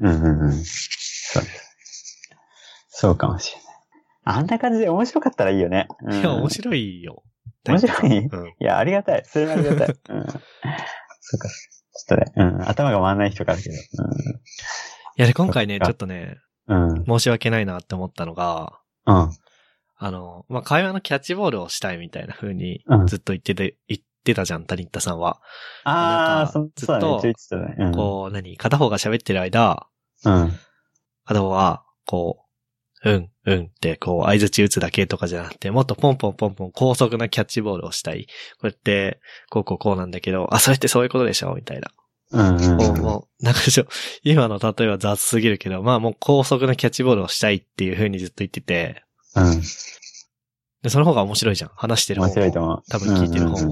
[0.00, 0.52] うんうんうん。
[0.52, 2.30] そうです。
[2.90, 3.68] そうかもしれない。
[4.24, 5.88] あんな感じで面白かったらいいよね。
[6.02, 7.22] うん、いや、面白いよ。
[7.66, 8.18] 面白い？
[8.18, 8.48] うん。
[8.48, 9.22] いや、ありがたい。
[9.24, 9.88] それはありがたい。
[9.88, 10.26] うん。
[11.20, 11.48] そうか。
[11.48, 12.68] ちょっとね、うん。
[12.68, 13.74] 頭が回らない人があるけど。
[13.74, 13.78] い
[15.16, 16.90] や、で、今回ね、ちょっとね、うん。
[16.90, 17.04] うん。
[17.04, 19.30] 申し訳ないなって思ったのが、うん。
[20.00, 25.40] あの、まあ、会話のキャッチボールをしたいみたいな風にうんずっと言ってて、言ってたじゃん、タニッタさんは。
[25.84, 27.08] ああ、そずっとそうだね。
[27.08, 27.76] 一応言ってたね。
[27.78, 27.94] うん。
[27.94, 29.88] こう、何片方が喋ってる間、
[30.24, 30.52] うん。
[31.24, 32.48] 片方は、こう、
[33.04, 38.26] うん、うんって、こう、合図打つだけとかじゃなくて、もっとポンポンポンポン高速なキャッチボールをしたい。
[38.60, 41.90] こうやって、こうこうこうなんだけど、あ、それってそういうことでしょみたいな。
[42.30, 43.00] うんうんもう、うん。
[43.00, 43.86] もう、なんかちょ、
[44.22, 49.04] 今の例えば雑すぎるけど、まあもう高速なキャッチボールをしたいっていう風にずっと言ってて、
[49.34, 49.62] うん。
[50.82, 51.70] で、その方が面白いじゃん。
[51.74, 52.82] 話してる方面白いと思う。
[52.88, 53.58] 多分聞いてる方も。
[53.58, 53.70] うんうん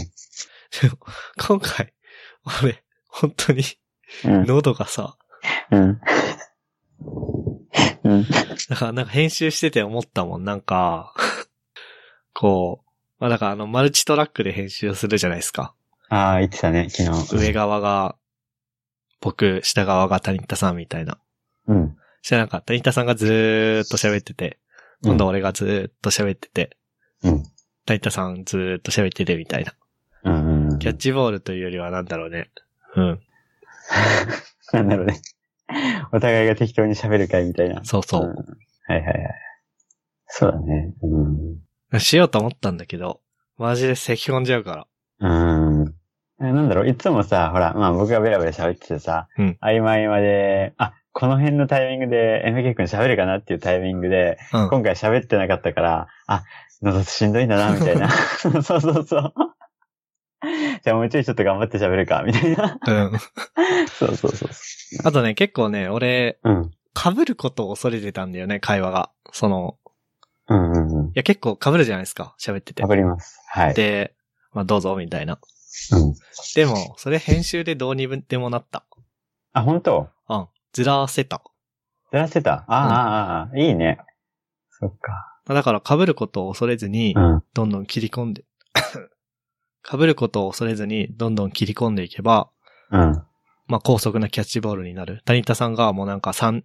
[0.83, 0.99] でも
[1.39, 1.93] 今回、
[2.63, 3.63] 俺、本当に、
[4.25, 4.47] うん。
[4.47, 5.17] 喉がさ、
[5.71, 6.01] うん。
[8.05, 8.27] うん。
[8.69, 10.45] だからなんか編集してて思ったもん。
[10.45, 11.15] なんか、
[12.33, 15.75] こう、まあだからあの、マルチトラックで編集するじゃないですか。
[16.09, 17.37] ああ、言ってたね、昨日。
[17.37, 18.17] 上側が、
[19.21, 21.19] 僕、下側が谷田さんみたいな。
[21.67, 21.97] うん。
[22.23, 24.59] そしたらなんか、谷田さんがずーっと喋ってて、
[25.03, 26.77] 今度俺がずーっと喋ってて、
[27.23, 27.43] うん。
[27.87, 29.75] 谷田さんずーっと喋っててみたいな。
[30.25, 30.79] うんうんうん。
[30.79, 32.51] キャッチボールというよりはなんだろうね。
[32.97, 33.21] うん。
[34.73, 35.21] なんだろうね。
[36.13, 37.85] お互いが適当に喋る会みたいな。
[37.85, 38.27] そうそう。
[38.27, 39.17] んはいはいはい。
[40.27, 40.95] そうだね。
[41.03, 42.01] うん。
[42.01, 43.21] しようと思ったんだけど、
[43.59, 44.87] マジで咳込んじゃうか
[45.21, 45.29] ら。
[45.29, 45.95] うん。
[46.41, 54.69] えなんだろう、いつもさ、ほら、まあ僕がベラベラ喋っててさ、うん合間合間で、あ、この辺のタイミングで MK 君喋るかなっていうタイミングで、うん。
[54.69, 56.45] 今回喋ってなかったから、あ、
[56.83, 58.11] 喉しんどいんだな、みたいな。
[58.37, 59.33] そうそうそう。
[60.85, 62.79] じゃあもうちょいちょっと頑張って喋るか、みたいな。
[62.87, 63.19] うん。
[63.89, 64.51] そうそうそう。
[65.05, 66.71] あとね、結構ね、俺、うん。
[66.95, 69.11] 被ることを恐れてたんだよね、会話が。
[69.33, 69.79] その、
[70.49, 71.13] うんうんうんい。
[71.15, 72.89] や結構被るじゃないですか、喋っててわ。
[72.89, 73.41] かります。
[73.49, 73.75] はい。
[73.75, 74.15] で、
[74.53, 75.39] まあどうぞ、みたいな。
[75.93, 76.15] うん。
[76.55, 78.85] でも、それ編集でどうにでもなった。
[79.53, 80.09] あ、本当？
[80.29, 80.47] うん。
[80.73, 81.43] ずらせた。
[82.11, 82.53] ずらしてた？
[82.53, 83.99] ああ、ああ、ああ、いいね。
[84.71, 85.41] そっか。
[85.47, 87.43] だから被ることを恐れずにう、ん。
[87.55, 88.45] どんどん切り込んで、
[89.89, 92.51] 被ることを恐れずに、どんどん切り込んでいけば、
[92.91, 93.23] うん。
[93.67, 95.23] まあ高速なキャッチボールになる。
[95.25, 96.63] 谷田さんがもうなんか3、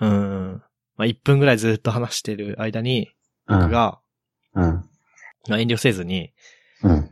[0.00, 0.62] うーん、
[0.96, 3.10] まあ1分ぐらいずっと話してる間に、
[3.46, 3.58] うん。
[3.60, 4.00] 僕が、
[4.54, 4.64] うん。
[5.48, 6.32] まあ遠慮せずに
[6.82, 7.10] うん。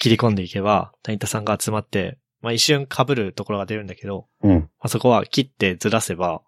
[0.00, 4.52] 切り込んでいけば、谷田さんが集まって、まあ一瞬被るところが出るんだけど、うん。
[4.52, 6.42] まあそこは切ってずらせば、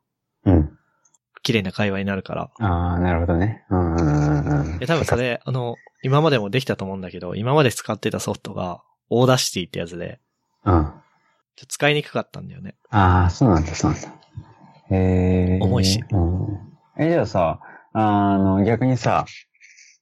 [0.45, 0.79] うん。
[1.43, 2.51] 綺麗な会話になるから。
[2.61, 3.65] ああ、なるほどね。
[3.69, 10.21] うん多分それ、あの、今までもできたと思うんだけど、今まで使ってたソフトが、 Audacity ってやつで、
[10.65, 10.93] うん。
[11.57, 12.77] ちょ使いにくかったんだよね。
[12.91, 14.09] ああ、そうなんだ、そうなんだ。
[14.91, 15.59] へえ。
[15.61, 16.59] 重いしうん。
[16.99, 17.61] え、じゃあさ、
[17.93, 19.27] あの、逆にさ、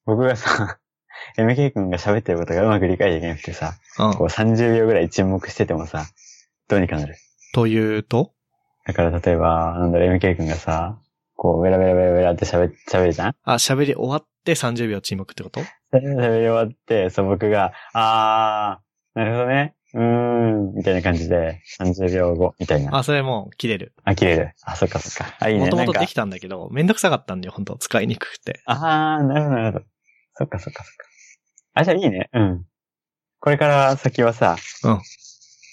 [0.05, 0.79] 僕がさ、
[1.39, 4.27] MK 君が喋ってることがうまく理解できなくてさ、うんこう。
[4.29, 6.07] 30秒ぐらい沈黙しててもさ、
[6.69, 7.17] どうにかなる？
[7.53, 8.33] というと？
[8.87, 10.99] だから例えば、なんだろう、MK 君がさ、
[11.37, 13.35] こう、ベラベラベラベラって喋っ、喋るじゃん？
[13.45, 15.61] あ、喋り終わって30秒沈黙ってこと？
[15.93, 22.97] 喋り終わって、そう、僕が、あー、なるほどね、うーん、みたいな感じで、30秒後、みたいな。
[22.97, 23.93] あ、それもう切れる。
[24.05, 24.53] あ、切れる。
[24.65, 25.35] あ、そっかそっか。
[25.41, 25.61] あ、いいね。
[25.65, 28.61] もともとできたんだけど、めんどくさかったんだよ、本当使いにくくて。
[28.67, 29.85] あー、なるほど、なるほど。
[30.35, 31.07] そっかそっかそっか。
[31.81, 32.29] あ、じゃあいいね。
[32.33, 32.67] うん。
[33.41, 35.01] これから先はさ、うん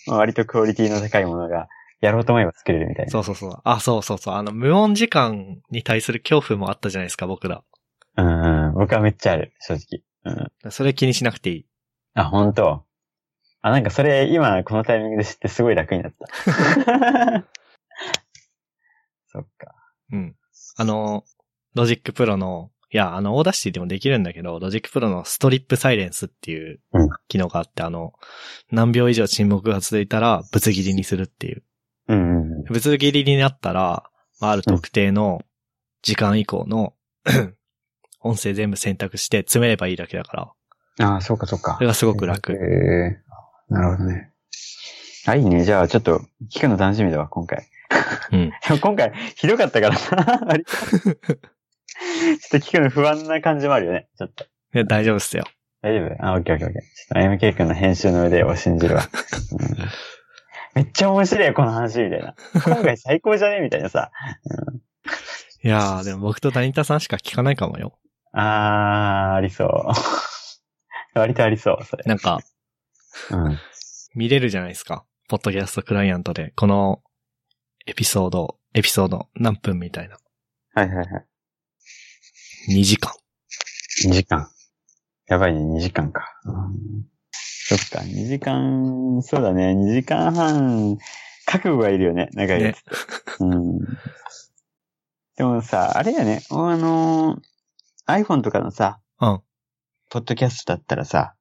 [0.07, 1.67] まあ割とクオリティの高いものが、
[1.99, 3.11] やろうと思えば作れるみたいな。
[3.11, 3.61] そうそうそう。
[3.63, 4.35] あ、そうそうそう。
[4.35, 7.63] あの、無音時間に対する恐怖もあったじゃないですか、僕ら。
[8.17, 8.73] うんうん。
[8.75, 10.01] 僕はめっちゃある、正直。
[10.63, 10.71] うん。
[10.71, 11.65] それ気にしなくていい。
[12.13, 12.85] あ、本当？
[13.61, 16.27] あ、なんかそれ、今このタイミングで知ってすごい楽になった。
[19.27, 19.75] そっか。
[20.13, 20.35] うん。
[20.77, 21.25] あの、
[21.75, 28.13] Logic Pro の、いや、あの、 Audacity でもできるんだけど、 Logic Pro の Strip Silence っていううん機能があって、あの、
[28.71, 31.63] 何秒以上沈黙が続いたら、ぶつ切りにするっていう。
[32.07, 32.63] うんうんうん。
[32.63, 34.03] ぶつ切りになったら、
[34.39, 35.41] まあ、ある特定の
[36.01, 36.93] 時間以降の、
[38.21, 40.53] 音声全部選択して詰めればいいだけだか
[40.97, 41.87] ら、ああ、そうかそうかそれ。
[41.87, 42.53] がすごく楽。
[42.53, 43.21] へえ
[43.69, 44.31] なるほどね。
[45.25, 45.63] あ、いいね。
[45.65, 47.67] じゃあ、ちょっと、聞くの楽しみだわ、今回。
[48.31, 48.51] うん。
[48.79, 50.71] 今回、ひどかったからな、割と。
[52.39, 54.43] ちょっと聞くの不安な感じもあるよね、ちょっと。
[54.43, 55.45] いや大丈夫っすよ。
[55.81, 56.25] 大丈夫？
[56.25, 56.81] あ、オッケーオッケーオッケー。
[56.81, 59.03] ちょっと MK 君の編集の腕を信じるわ。
[59.59, 59.87] うん
[60.75, 62.35] めっちゃ面白いよ、この話、みたいな。
[62.63, 64.11] 今回最高じゃねみたいなさ。
[65.63, 67.97] いやー、でも僕とダニタさんしか聞かないかもよ。
[68.31, 71.19] あー、ありそう。
[71.19, 72.03] 割とありそう、それ。
[72.05, 72.41] なんか、
[73.31, 73.57] うん。
[74.13, 75.03] 見れるじゃないですか。
[75.29, 77.01] ポッドキャストクライアントで、この
[77.87, 80.17] エピソード、エピソード何分みたいな。
[80.75, 81.25] はいはいはい。
[82.69, 83.13] 2時間。
[84.05, 84.49] 2時間。
[85.27, 86.23] やばいね、2時間か。
[87.69, 90.97] そっか、2時間、そうだね、2時間半、
[91.45, 92.89] 覚悟がいるよね、長いやつって。
[93.41, 93.79] うん。
[95.35, 97.41] でもさ、あれやね、あのー
[98.23, 99.41] iPhone とかのさ、うん。
[100.09, 101.35] ポッドキャストだったらさ、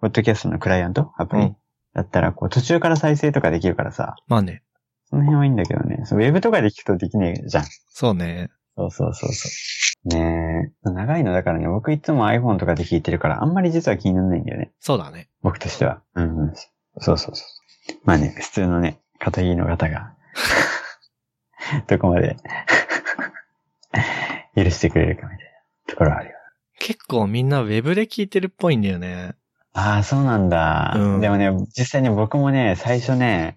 [0.00, 1.12] ポッドキャストのクライアント？
[1.16, 1.56] アプリ、うん
[1.92, 4.62] だったら、こう、途中から再生とかできるからさ、まあね。
[5.06, 7.64] その辺はいいんだけどね、ウェブとかで聞くとできねえじゃん。
[7.88, 8.48] そうね。
[8.80, 10.08] そうそうそうそう。
[10.08, 14.72] ねえ、長いのだからね、僕いつも iPhone とかで聞いてるから、あんまり実は気にならないんだよね。
[14.80, 15.28] そうだね。
[15.42, 16.00] 僕としては。
[16.14, 16.54] うん、うん。
[16.98, 17.94] そうそうそう。
[18.04, 20.14] まあね、普通のね、片桐の方が、
[21.86, 22.36] どこまで
[24.56, 25.46] 許してくれるかみたい
[25.86, 26.36] なところはあるよ。
[26.78, 29.34] 結構みんなウェブで聞いてるっぽいんだよね。
[29.72, 30.94] ああ、そうなんだ。
[30.96, 33.56] うんでもね、実際ね、僕もね、最初ね、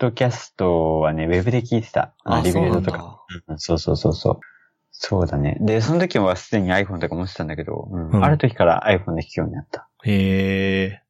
[0.00, 2.14] ドキャストはね、ウェブで聞いてた。
[2.24, 2.60] あ、リビ。
[2.60, 3.22] ルドとか。
[3.46, 4.40] うんそうそうそうそう。
[4.90, 5.58] そうだね。
[5.60, 9.88] で、その時はすでに iPhone とか持ってたんだけど、うんうんある時から iPhone で聞くようになった。
[10.04, 11.02] へえ。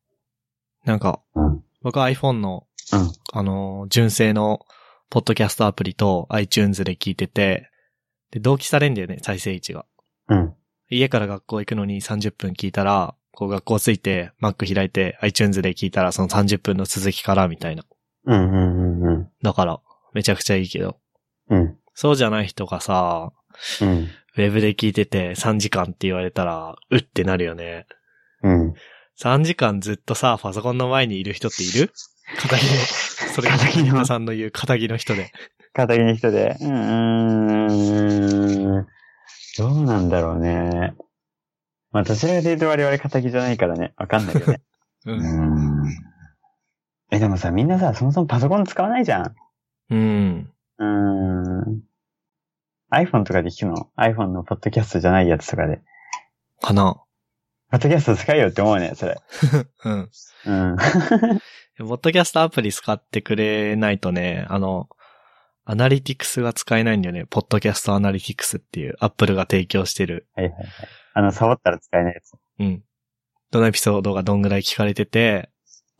[0.84, 1.64] なんか、うん。
[1.82, 3.12] 僕は iPhone の、うん。
[3.32, 4.66] あのー、純正の
[5.08, 7.70] ポッドキャストアプリと iTunes で聞いてて、
[8.32, 9.86] で、同期されんだよね、再生位置が。
[10.28, 10.54] うん。
[10.88, 17.84] 家から学校行くのに30分聞いたら、こう学校着いて、Mac 開いて iTunes で聞いたらその30分の続きからみたいな。
[18.26, 19.80] うん、うん、うん、だから、
[20.12, 20.96] めちゃくちゃいいけど。
[21.48, 21.76] うん。
[21.94, 23.32] そうじゃない人がさ、
[23.80, 24.08] うん。
[24.36, 27.86] ウェブで聞いてて3時間って言われたら、うってなるよね。
[28.42, 28.74] うん。
[29.20, 31.92] 3時間ずっとさ、パソコンの前にいる人っている？
[32.38, 32.70] 片木の、
[33.34, 35.32] それが片木さんの言う片木の人で。
[35.72, 36.56] 片桐の人で。
[36.60, 36.68] うー
[38.80, 38.86] ん。
[39.58, 40.94] どうなんだろうね。
[41.92, 44.62] まあ、どちらかというと我々片桐じゃないからね、わかんないよね。
[45.06, 45.12] う。
[45.12, 45.69] うんん。
[47.10, 49.34] え、でもさ、みんなさ、そもそもパソコン使わないじゃん。
[49.90, 50.50] うん。
[50.78, 51.82] うーん。
[52.92, 55.80] iPhone とかで聞くの ?iPhone のポッドキャストじゃないやつとかで。
[56.60, 57.02] かな。
[57.70, 59.16] ポッドキャスト使えよって思うね、それ。
[59.84, 60.10] うん。
[60.46, 60.76] うん。
[61.78, 64.88] ポッドキャストアプリ使ってくれないとね、あの、
[65.64, 67.26] アナリティクスが使えないんだよね。
[67.26, 70.28] ポッドキャストアナリティクスっていう、アップルが提供してる。
[70.34, 70.66] はいはいはい。
[71.14, 72.34] あの、サボったら使えないやつ。
[72.58, 72.82] うん。
[73.50, 75.49] どのエピソードがどんぐらい聞かれてて、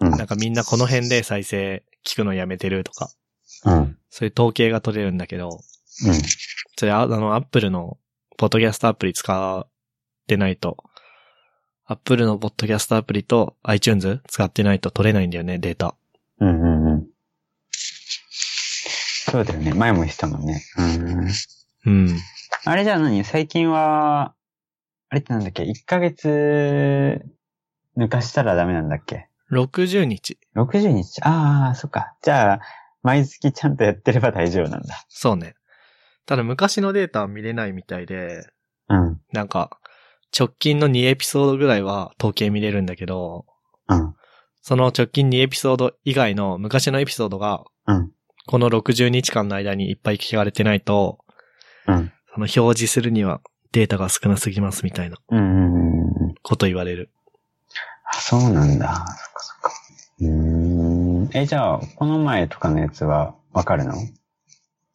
[0.01, 0.11] うん。
[0.13, 3.11] なんかみんなこの辺で再生聞くのやめてるとか、
[3.65, 3.99] うん。
[4.11, 6.15] そういう統計が取れるんだけど、うん。
[6.77, 7.99] それああの、アップルの
[8.37, 9.69] ポッドキャストアプリ使っ
[10.27, 10.79] てないと、
[11.85, 15.95] アップルのポッドキャストアプリと iTunes 使ってないと取れないんだよね、データ。
[16.39, 17.07] うんうんうん。
[17.73, 19.75] そうだよね。
[19.75, 20.63] 前も言ってたもんね。
[20.79, 21.29] うん。
[21.87, 22.19] うん。
[22.65, 23.23] あれじゃあ何？
[23.25, 24.35] 最近は、
[25.09, 27.23] あれってなんだっけ ?1 ヶ月
[27.97, 29.29] 抜かしたらダメなんだっけ？
[29.51, 30.39] 60日。
[30.57, 32.15] 60日ああ、そっか。
[32.23, 32.61] じゃあ、
[33.03, 35.05] 毎月ちゃんとやってれば大丈夫なんだ。
[35.09, 35.55] そうね。
[36.27, 38.47] ただ昔のデータは見れないみたいで、
[38.89, 39.21] うん。
[39.33, 39.79] なんか、
[40.39, 43.47] 直近の2エピソードぐらいは統計見れるんだけど、
[43.89, 44.15] うん。
[44.63, 48.13] その直近2エピソード以外の昔のエピソードが、うん。
[48.47, 51.19] この60日間の間にいっぱい聞かれてないと、
[51.87, 52.13] うん。
[52.33, 53.41] その表示するには
[53.73, 56.35] データが少なすぎますみたいなうん。
[56.43, 57.11] こと言われる。
[58.13, 58.95] あ、そうなんだ。
[58.95, 59.73] そっかそっか。
[60.21, 61.31] うーん。
[61.35, 63.95] え、じゃあ、この前とかのやつはわかるの？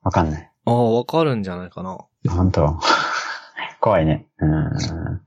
[0.03, 0.51] わかんない。
[0.65, 1.97] ああ、わかるんじゃないかな。
[2.29, 2.79] 本当？
[3.81, 4.27] 怖いね。
[4.39, 5.21] うーん。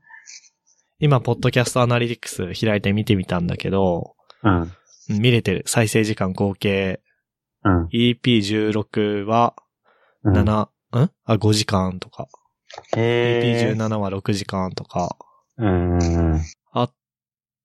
[0.99, 4.61] 今、ポッドキャストアナリティクス開いて見てみたんだけど、うん。
[4.61, 4.71] うん
[5.09, 5.63] 見れてる。
[5.65, 7.01] 再生時間合計
[7.63, 7.85] うん。
[7.87, 9.55] EP16 は
[10.23, 10.69] うん7、ん？
[10.91, 12.27] あ、5時間とか。
[12.95, 15.15] へー EP17 は6時間とか。
[15.57, 16.39] うん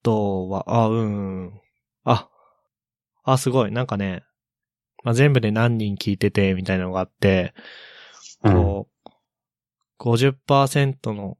[0.05, 1.61] とは、あ、うん。
[2.03, 2.29] あ、
[3.23, 3.71] あ、すごい。
[3.71, 4.23] なんかね、
[5.03, 7.55] まあ、全部で何人聞いてて、みたいなのがあって、
[8.43, 8.53] うん。
[8.53, 9.09] こう、
[9.97, 11.37] 50%の、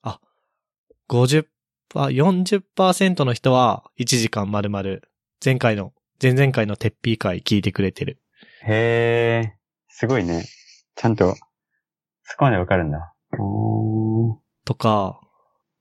[0.00, 0.18] あ、
[1.10, 1.46] 50%、
[1.94, 5.00] 40%の人は1時間丸々、
[5.44, 5.92] 前回の、
[6.22, 8.22] 前々回のテッピー会聞いてくれてる。
[8.66, 9.56] へえ、
[9.88, 10.46] すごいね。
[10.94, 11.34] ちゃんと、
[12.22, 13.14] そこまでわかるんだ。
[14.64, 15.20] とか、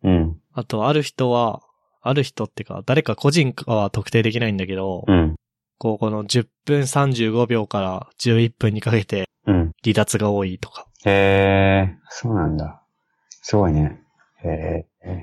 [0.04, 0.42] うん。
[0.52, 1.62] あとある人は、
[2.10, 5.36] ある人ってか、誰か個人かは特定できないんだけど、うん。
[5.80, 9.72] こう、この10分35秒から11分にかけてうん。
[9.84, 10.88] 離脱が多いとか。
[11.06, 12.82] へえ、そうなんだ。
[13.30, 14.02] すごいね。
[14.44, 15.22] へえ。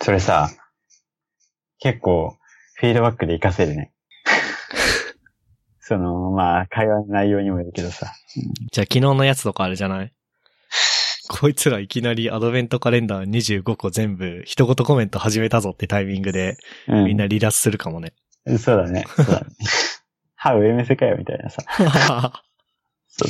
[0.00, 0.48] それさ、
[1.78, 2.36] 結構、
[2.74, 3.92] フィードバックで活かせるね。
[5.80, 8.12] その、まあ、会話の内容にもよるけどさ。
[8.72, 10.12] じゃあ昨日のやつとかあるじゃない？
[11.28, 13.28] こいつらいきなりアドベントカレンダー
[13.62, 16.56] 25個全部一言コメント始めたぞってタイミングで
[16.88, 17.04] うん。
[17.06, 18.12] みんな離脱するかもね。
[18.58, 19.04] そうだね。
[19.16, 19.46] そうだね。
[20.34, 21.62] 歯上目世界みたいなさ。
[21.78, 22.32] ま
[23.08, 23.28] そう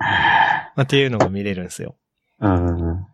[0.00, 1.96] あっていうのが見れるんですよ。
[2.40, 3.06] うん。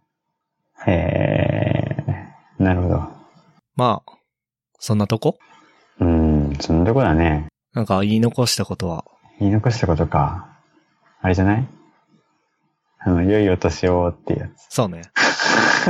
[0.86, 3.09] へえ、なるほど。
[3.77, 4.12] まあ、
[4.78, 5.39] そんなとこ？
[6.01, 7.48] うん、そんなとこだね。
[7.74, 9.05] なんか言い残したことは？
[9.40, 10.48] 言い残したことか。
[11.20, 11.66] あれじゃない？
[13.02, 15.02] あの、良いお年をっていうやそうね。
[15.14, 15.85] つ。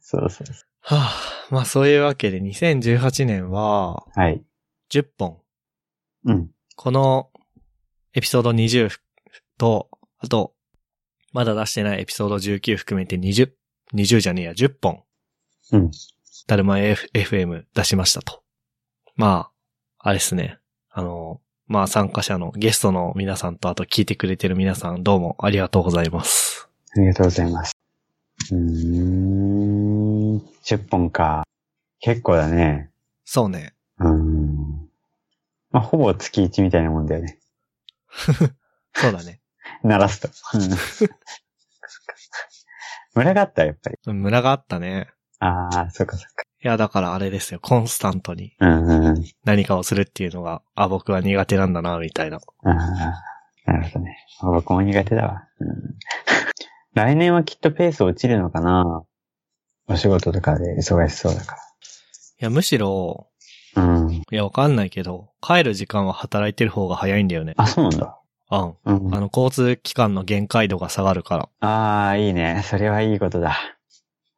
[0.00, 0.56] そうそうそう。
[0.80, 1.12] はあ、
[1.50, 4.42] まあそういうわけで2018年ははい。
[4.90, 5.38] 10本。
[6.24, 6.50] うん。
[6.76, 7.30] この
[8.14, 8.90] エピソード20
[9.58, 10.54] と、あと、
[11.32, 13.52] まだ出してないエピソード19含めて20、
[13.94, 15.02] 20じゃねえや、10本。
[15.72, 15.90] うん。
[16.46, 18.42] だるま F- FM 出しましたと。
[19.16, 19.50] ま
[19.98, 20.58] あ、あれっすね。
[20.90, 26.66] あの、まあ参加者のゲストの皆さんとあと聞いてくれてる皆さんどうもありがとうございます。
[26.96, 27.76] ありがとうございます。
[28.50, 30.38] うーん。
[30.64, 31.44] 10本か。
[32.00, 32.90] 結構だね。
[33.26, 33.74] そうね。
[33.98, 34.88] うーん。
[35.70, 37.38] まあ、ほぼ月1みたいなもんだよね。
[38.94, 39.40] そうだね。
[39.82, 40.28] 鳴らすと。
[40.56, 40.70] うん。
[43.14, 43.98] 村があった、やっぱり。
[44.14, 45.08] ムラがあったね。
[45.40, 46.44] ああ、そっかそっか。
[46.62, 47.60] いや、だからあれですよ。
[47.60, 49.24] コンスタントにうんうんうん。
[49.44, 52.38] 何かをするっていうのが、あ、僕は苦手なんだな、みたいな。
[52.38, 52.72] ああ、
[53.64, 54.16] なるほどね。
[54.42, 55.44] 僕も苦手だわ。
[55.60, 55.68] うん、
[56.94, 59.04] 来年はきっとペース落ちるのかな
[59.86, 61.56] お仕事とかで忙しそうだか
[62.40, 63.28] いや、むしろ、
[63.76, 63.84] ら。
[63.84, 64.12] うん。
[64.12, 67.54] いや、わかんないけど、帰る時間は働いてる方が早いんだよね。
[67.56, 68.18] あ、そうなんだ。
[68.50, 69.14] あうん。
[69.14, 71.68] あの、交通機関の限界度が下がるから。
[71.68, 72.62] ああ、いいね。
[72.64, 73.56] それはいいことだ。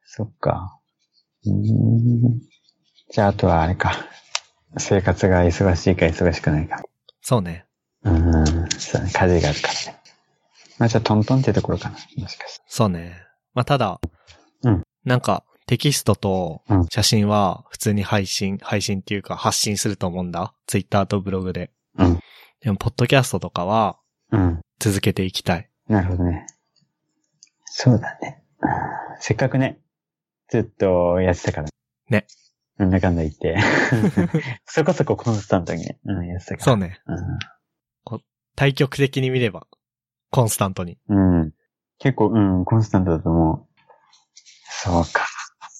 [0.03, 0.77] そっか。
[1.45, 2.41] うーん。
[3.11, 3.93] じゃあ、あとはあれか。
[4.77, 6.81] 生活が忙しいか忙しくないか。
[7.21, 7.65] そうね。
[8.03, 8.45] うん。
[8.77, 9.11] そうね。
[9.11, 10.01] 家事があるからね。
[10.77, 11.97] まあ、じゃあ、トントンってところかな。
[12.17, 12.63] もしかして。
[12.67, 13.17] そうね。
[13.53, 13.99] まあ、ただ、
[14.63, 20.53] うんなんか、テキストとうん写真は普通に配信、配信っていうか発信すると思うんだ。
[20.67, 21.71] ツイッターとブログで。
[21.97, 22.19] うん。
[22.61, 23.97] でも、ポッドキャストとかは
[24.31, 24.61] うん。
[24.79, 25.69] 続けていきたい。
[25.87, 26.45] なるほどね。
[27.65, 28.43] そうだね。
[28.61, 28.69] うん
[29.19, 29.79] せっかくね、
[30.51, 31.69] ずっとやってたから。
[32.09, 32.27] ね。
[32.77, 33.57] なんだかんだ言って。
[34.65, 36.63] そこそこコンスタントにね、うん、やってたから。
[36.63, 36.99] そうね。
[37.07, 38.19] う
[38.55, 39.65] 対極的に見れば、
[40.29, 40.97] コンスタントに。
[41.07, 41.13] ん。
[41.13, 41.53] うん。
[41.99, 43.67] 結構、うん、コンスタントだと思う。
[44.69, 45.25] そうか。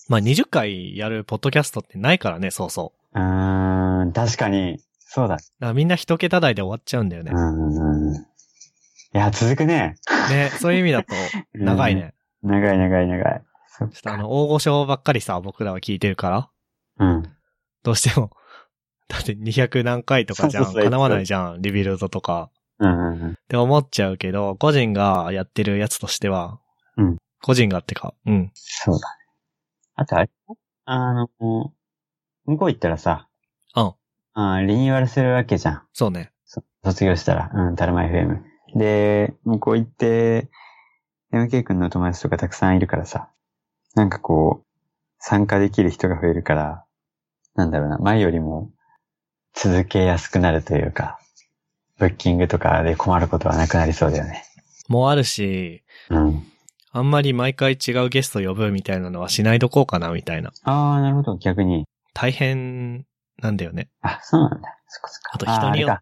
[0.07, 3.19] まあ、20回やるポッドキャストってないからね、そうそう。
[3.19, 5.37] うーん、確かに、そうだ。
[5.59, 8.11] だみんな一桁台で終わっちゃうんだよねう。
[8.11, 8.15] ん。
[8.15, 8.19] い
[9.11, 9.95] や、続くね。
[10.29, 11.13] ね、そういう意味だと、
[11.53, 12.13] 長いね。
[12.43, 12.51] うん。
[12.51, 13.43] 長い長い長い。
[13.79, 16.49] ちょっとあの、大御所ばっかりさ、僕らは聞いてるから、
[16.99, 17.23] うん。
[17.83, 18.31] どうしても、
[19.07, 20.73] だって200何回とかじゃん。
[20.73, 22.49] 叶わないじゃん、リビルドとか。
[22.79, 23.31] うんうんうん。
[23.31, 26.59] って思っちゃうけど、個人がやってるやつとしては、
[26.97, 28.51] うん個人がってか、うん。
[28.53, 29.25] そうだね。
[29.95, 30.29] あとあれ
[30.85, 31.27] ああの、
[32.45, 33.27] 向こう行ったらさ、
[33.75, 33.93] うん。
[34.33, 35.83] あーリニューアルするわけじゃん。
[35.93, 36.31] そうね。
[36.45, 38.41] そ卒業したら、うん、タルマ FM。
[38.75, 40.49] で、向こう行って、
[41.33, 43.31] MK 君の友達とかたくさんいるからさ、
[43.95, 44.65] なんかこう、
[45.19, 46.85] 参加できる人が増えるから、
[47.55, 48.71] なんだろうな、前よりも
[49.53, 51.19] 続けやすくなるというか、
[51.97, 54.43] ブッキングとかで困ることはなくなりそうだよね。
[54.87, 56.43] もうあるし、うん。
[56.91, 60.51] あんまり毎回違うゲスト呼ぶみたいなのはしないどこうかな、みたいな。
[60.63, 61.85] ああ、なるほど、逆に。
[62.13, 63.05] 大変
[63.41, 63.89] なんだよね。
[64.01, 64.77] あ、そうなんだ。
[64.87, 65.31] そっかそっか。
[65.33, 66.01] あと人によあーあ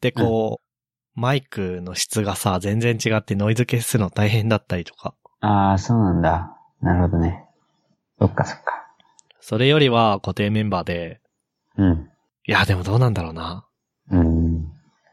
[0.00, 5.14] で、こう、マイクの質がさ、全然違ってノイズ消すの大変だったりとか。
[5.40, 6.56] あー、そうなんだ。
[6.80, 7.44] なるほどね。
[8.18, 8.86] そっかそっか。
[9.40, 11.20] それよりは固定メンバーで、
[11.76, 12.10] うん。
[12.46, 13.66] いや、でもどうなんだろうな。
[14.10, 14.62] うん。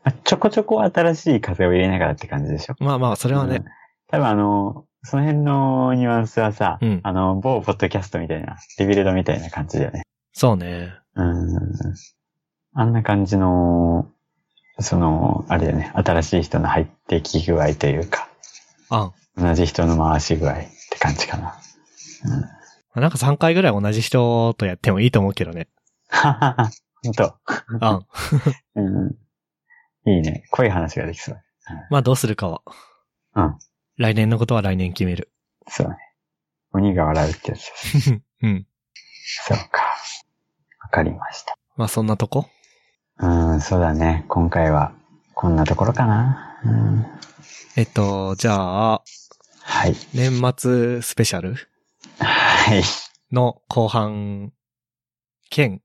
[0.03, 2.75] まあちょこちょこ新しい風を入れながらって感じでしょ？
[2.79, 3.65] まあまあ、それはねうん、
[4.07, 10.03] 多分あの、その辺のニュアンスはさ、うんあの、某ポッドキャストみたいな、リビルドみたいな感じだよね。
[10.33, 10.93] そうね。
[11.15, 11.57] うん。
[12.73, 14.09] あんな感じの、
[14.79, 18.29] その、あれだよね、新しい人の入ってき具合というか、
[18.89, 19.13] あん。
[19.37, 20.55] 同じ人の回し具合
[20.97, 21.59] って感じかな。
[22.95, 23.01] うん。
[23.01, 25.67] なんか3回ぐらい同じ人とやってもいいと思うけどね。
[26.09, 26.69] ははは、
[27.03, 27.35] ほんと。
[27.79, 28.05] あん。
[28.75, 29.15] うん。
[30.09, 30.43] いいね。
[30.51, 31.41] 濃い話ができそう。
[31.91, 32.61] まあどうするかは。
[33.35, 33.57] うん。
[33.97, 35.31] 来年のことは来年決める。
[35.67, 35.95] そうね。
[36.73, 38.11] 鬼が笑うってやつです。
[38.41, 38.67] うん。
[39.47, 39.83] そうか。
[40.81, 41.57] わかりました。
[41.75, 42.49] まあそんなとこ？
[43.19, 44.25] うん、そうだね。
[44.27, 44.93] 今回は、
[45.33, 46.59] こんなところかな。
[46.63, 47.05] うん。
[47.75, 49.03] えっと、じゃあ、
[49.77, 49.95] はい。
[50.15, 51.55] 年末スペシャル？
[52.17, 52.81] はい。
[53.31, 54.51] の後半、
[55.51, 55.83] 兼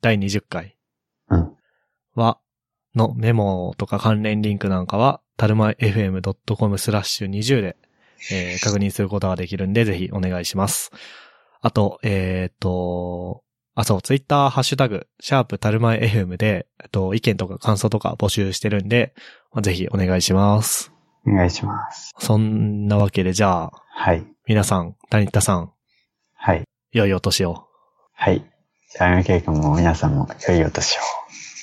[0.00, 0.78] 第20回
[1.28, 1.52] うん。
[2.14, 2.38] は、
[2.94, 7.76] のメモとか関連リンクなんかは、たるま fm.com スラッシュ20で、
[8.32, 10.90] えー確認することができるんで、ぜひお願いします。
[11.60, 13.42] あと、えっ、と、
[13.74, 19.12] あ、そう、ツイッターハッシュタグ、シャープたるま FM で、えっと、意見とか感想とか募集してるんで、
[19.52, 20.92] まあぜひお願いします。
[21.26, 22.12] お願いします。
[22.18, 24.24] そんなわけで、じゃあ、はい。
[24.46, 25.72] 皆さん、谷田さん、
[26.34, 26.64] はい。
[26.92, 27.68] 良いお年を。
[28.14, 28.44] はい。
[28.90, 31.00] じゃあ、MK 君も皆さんも良いお年を。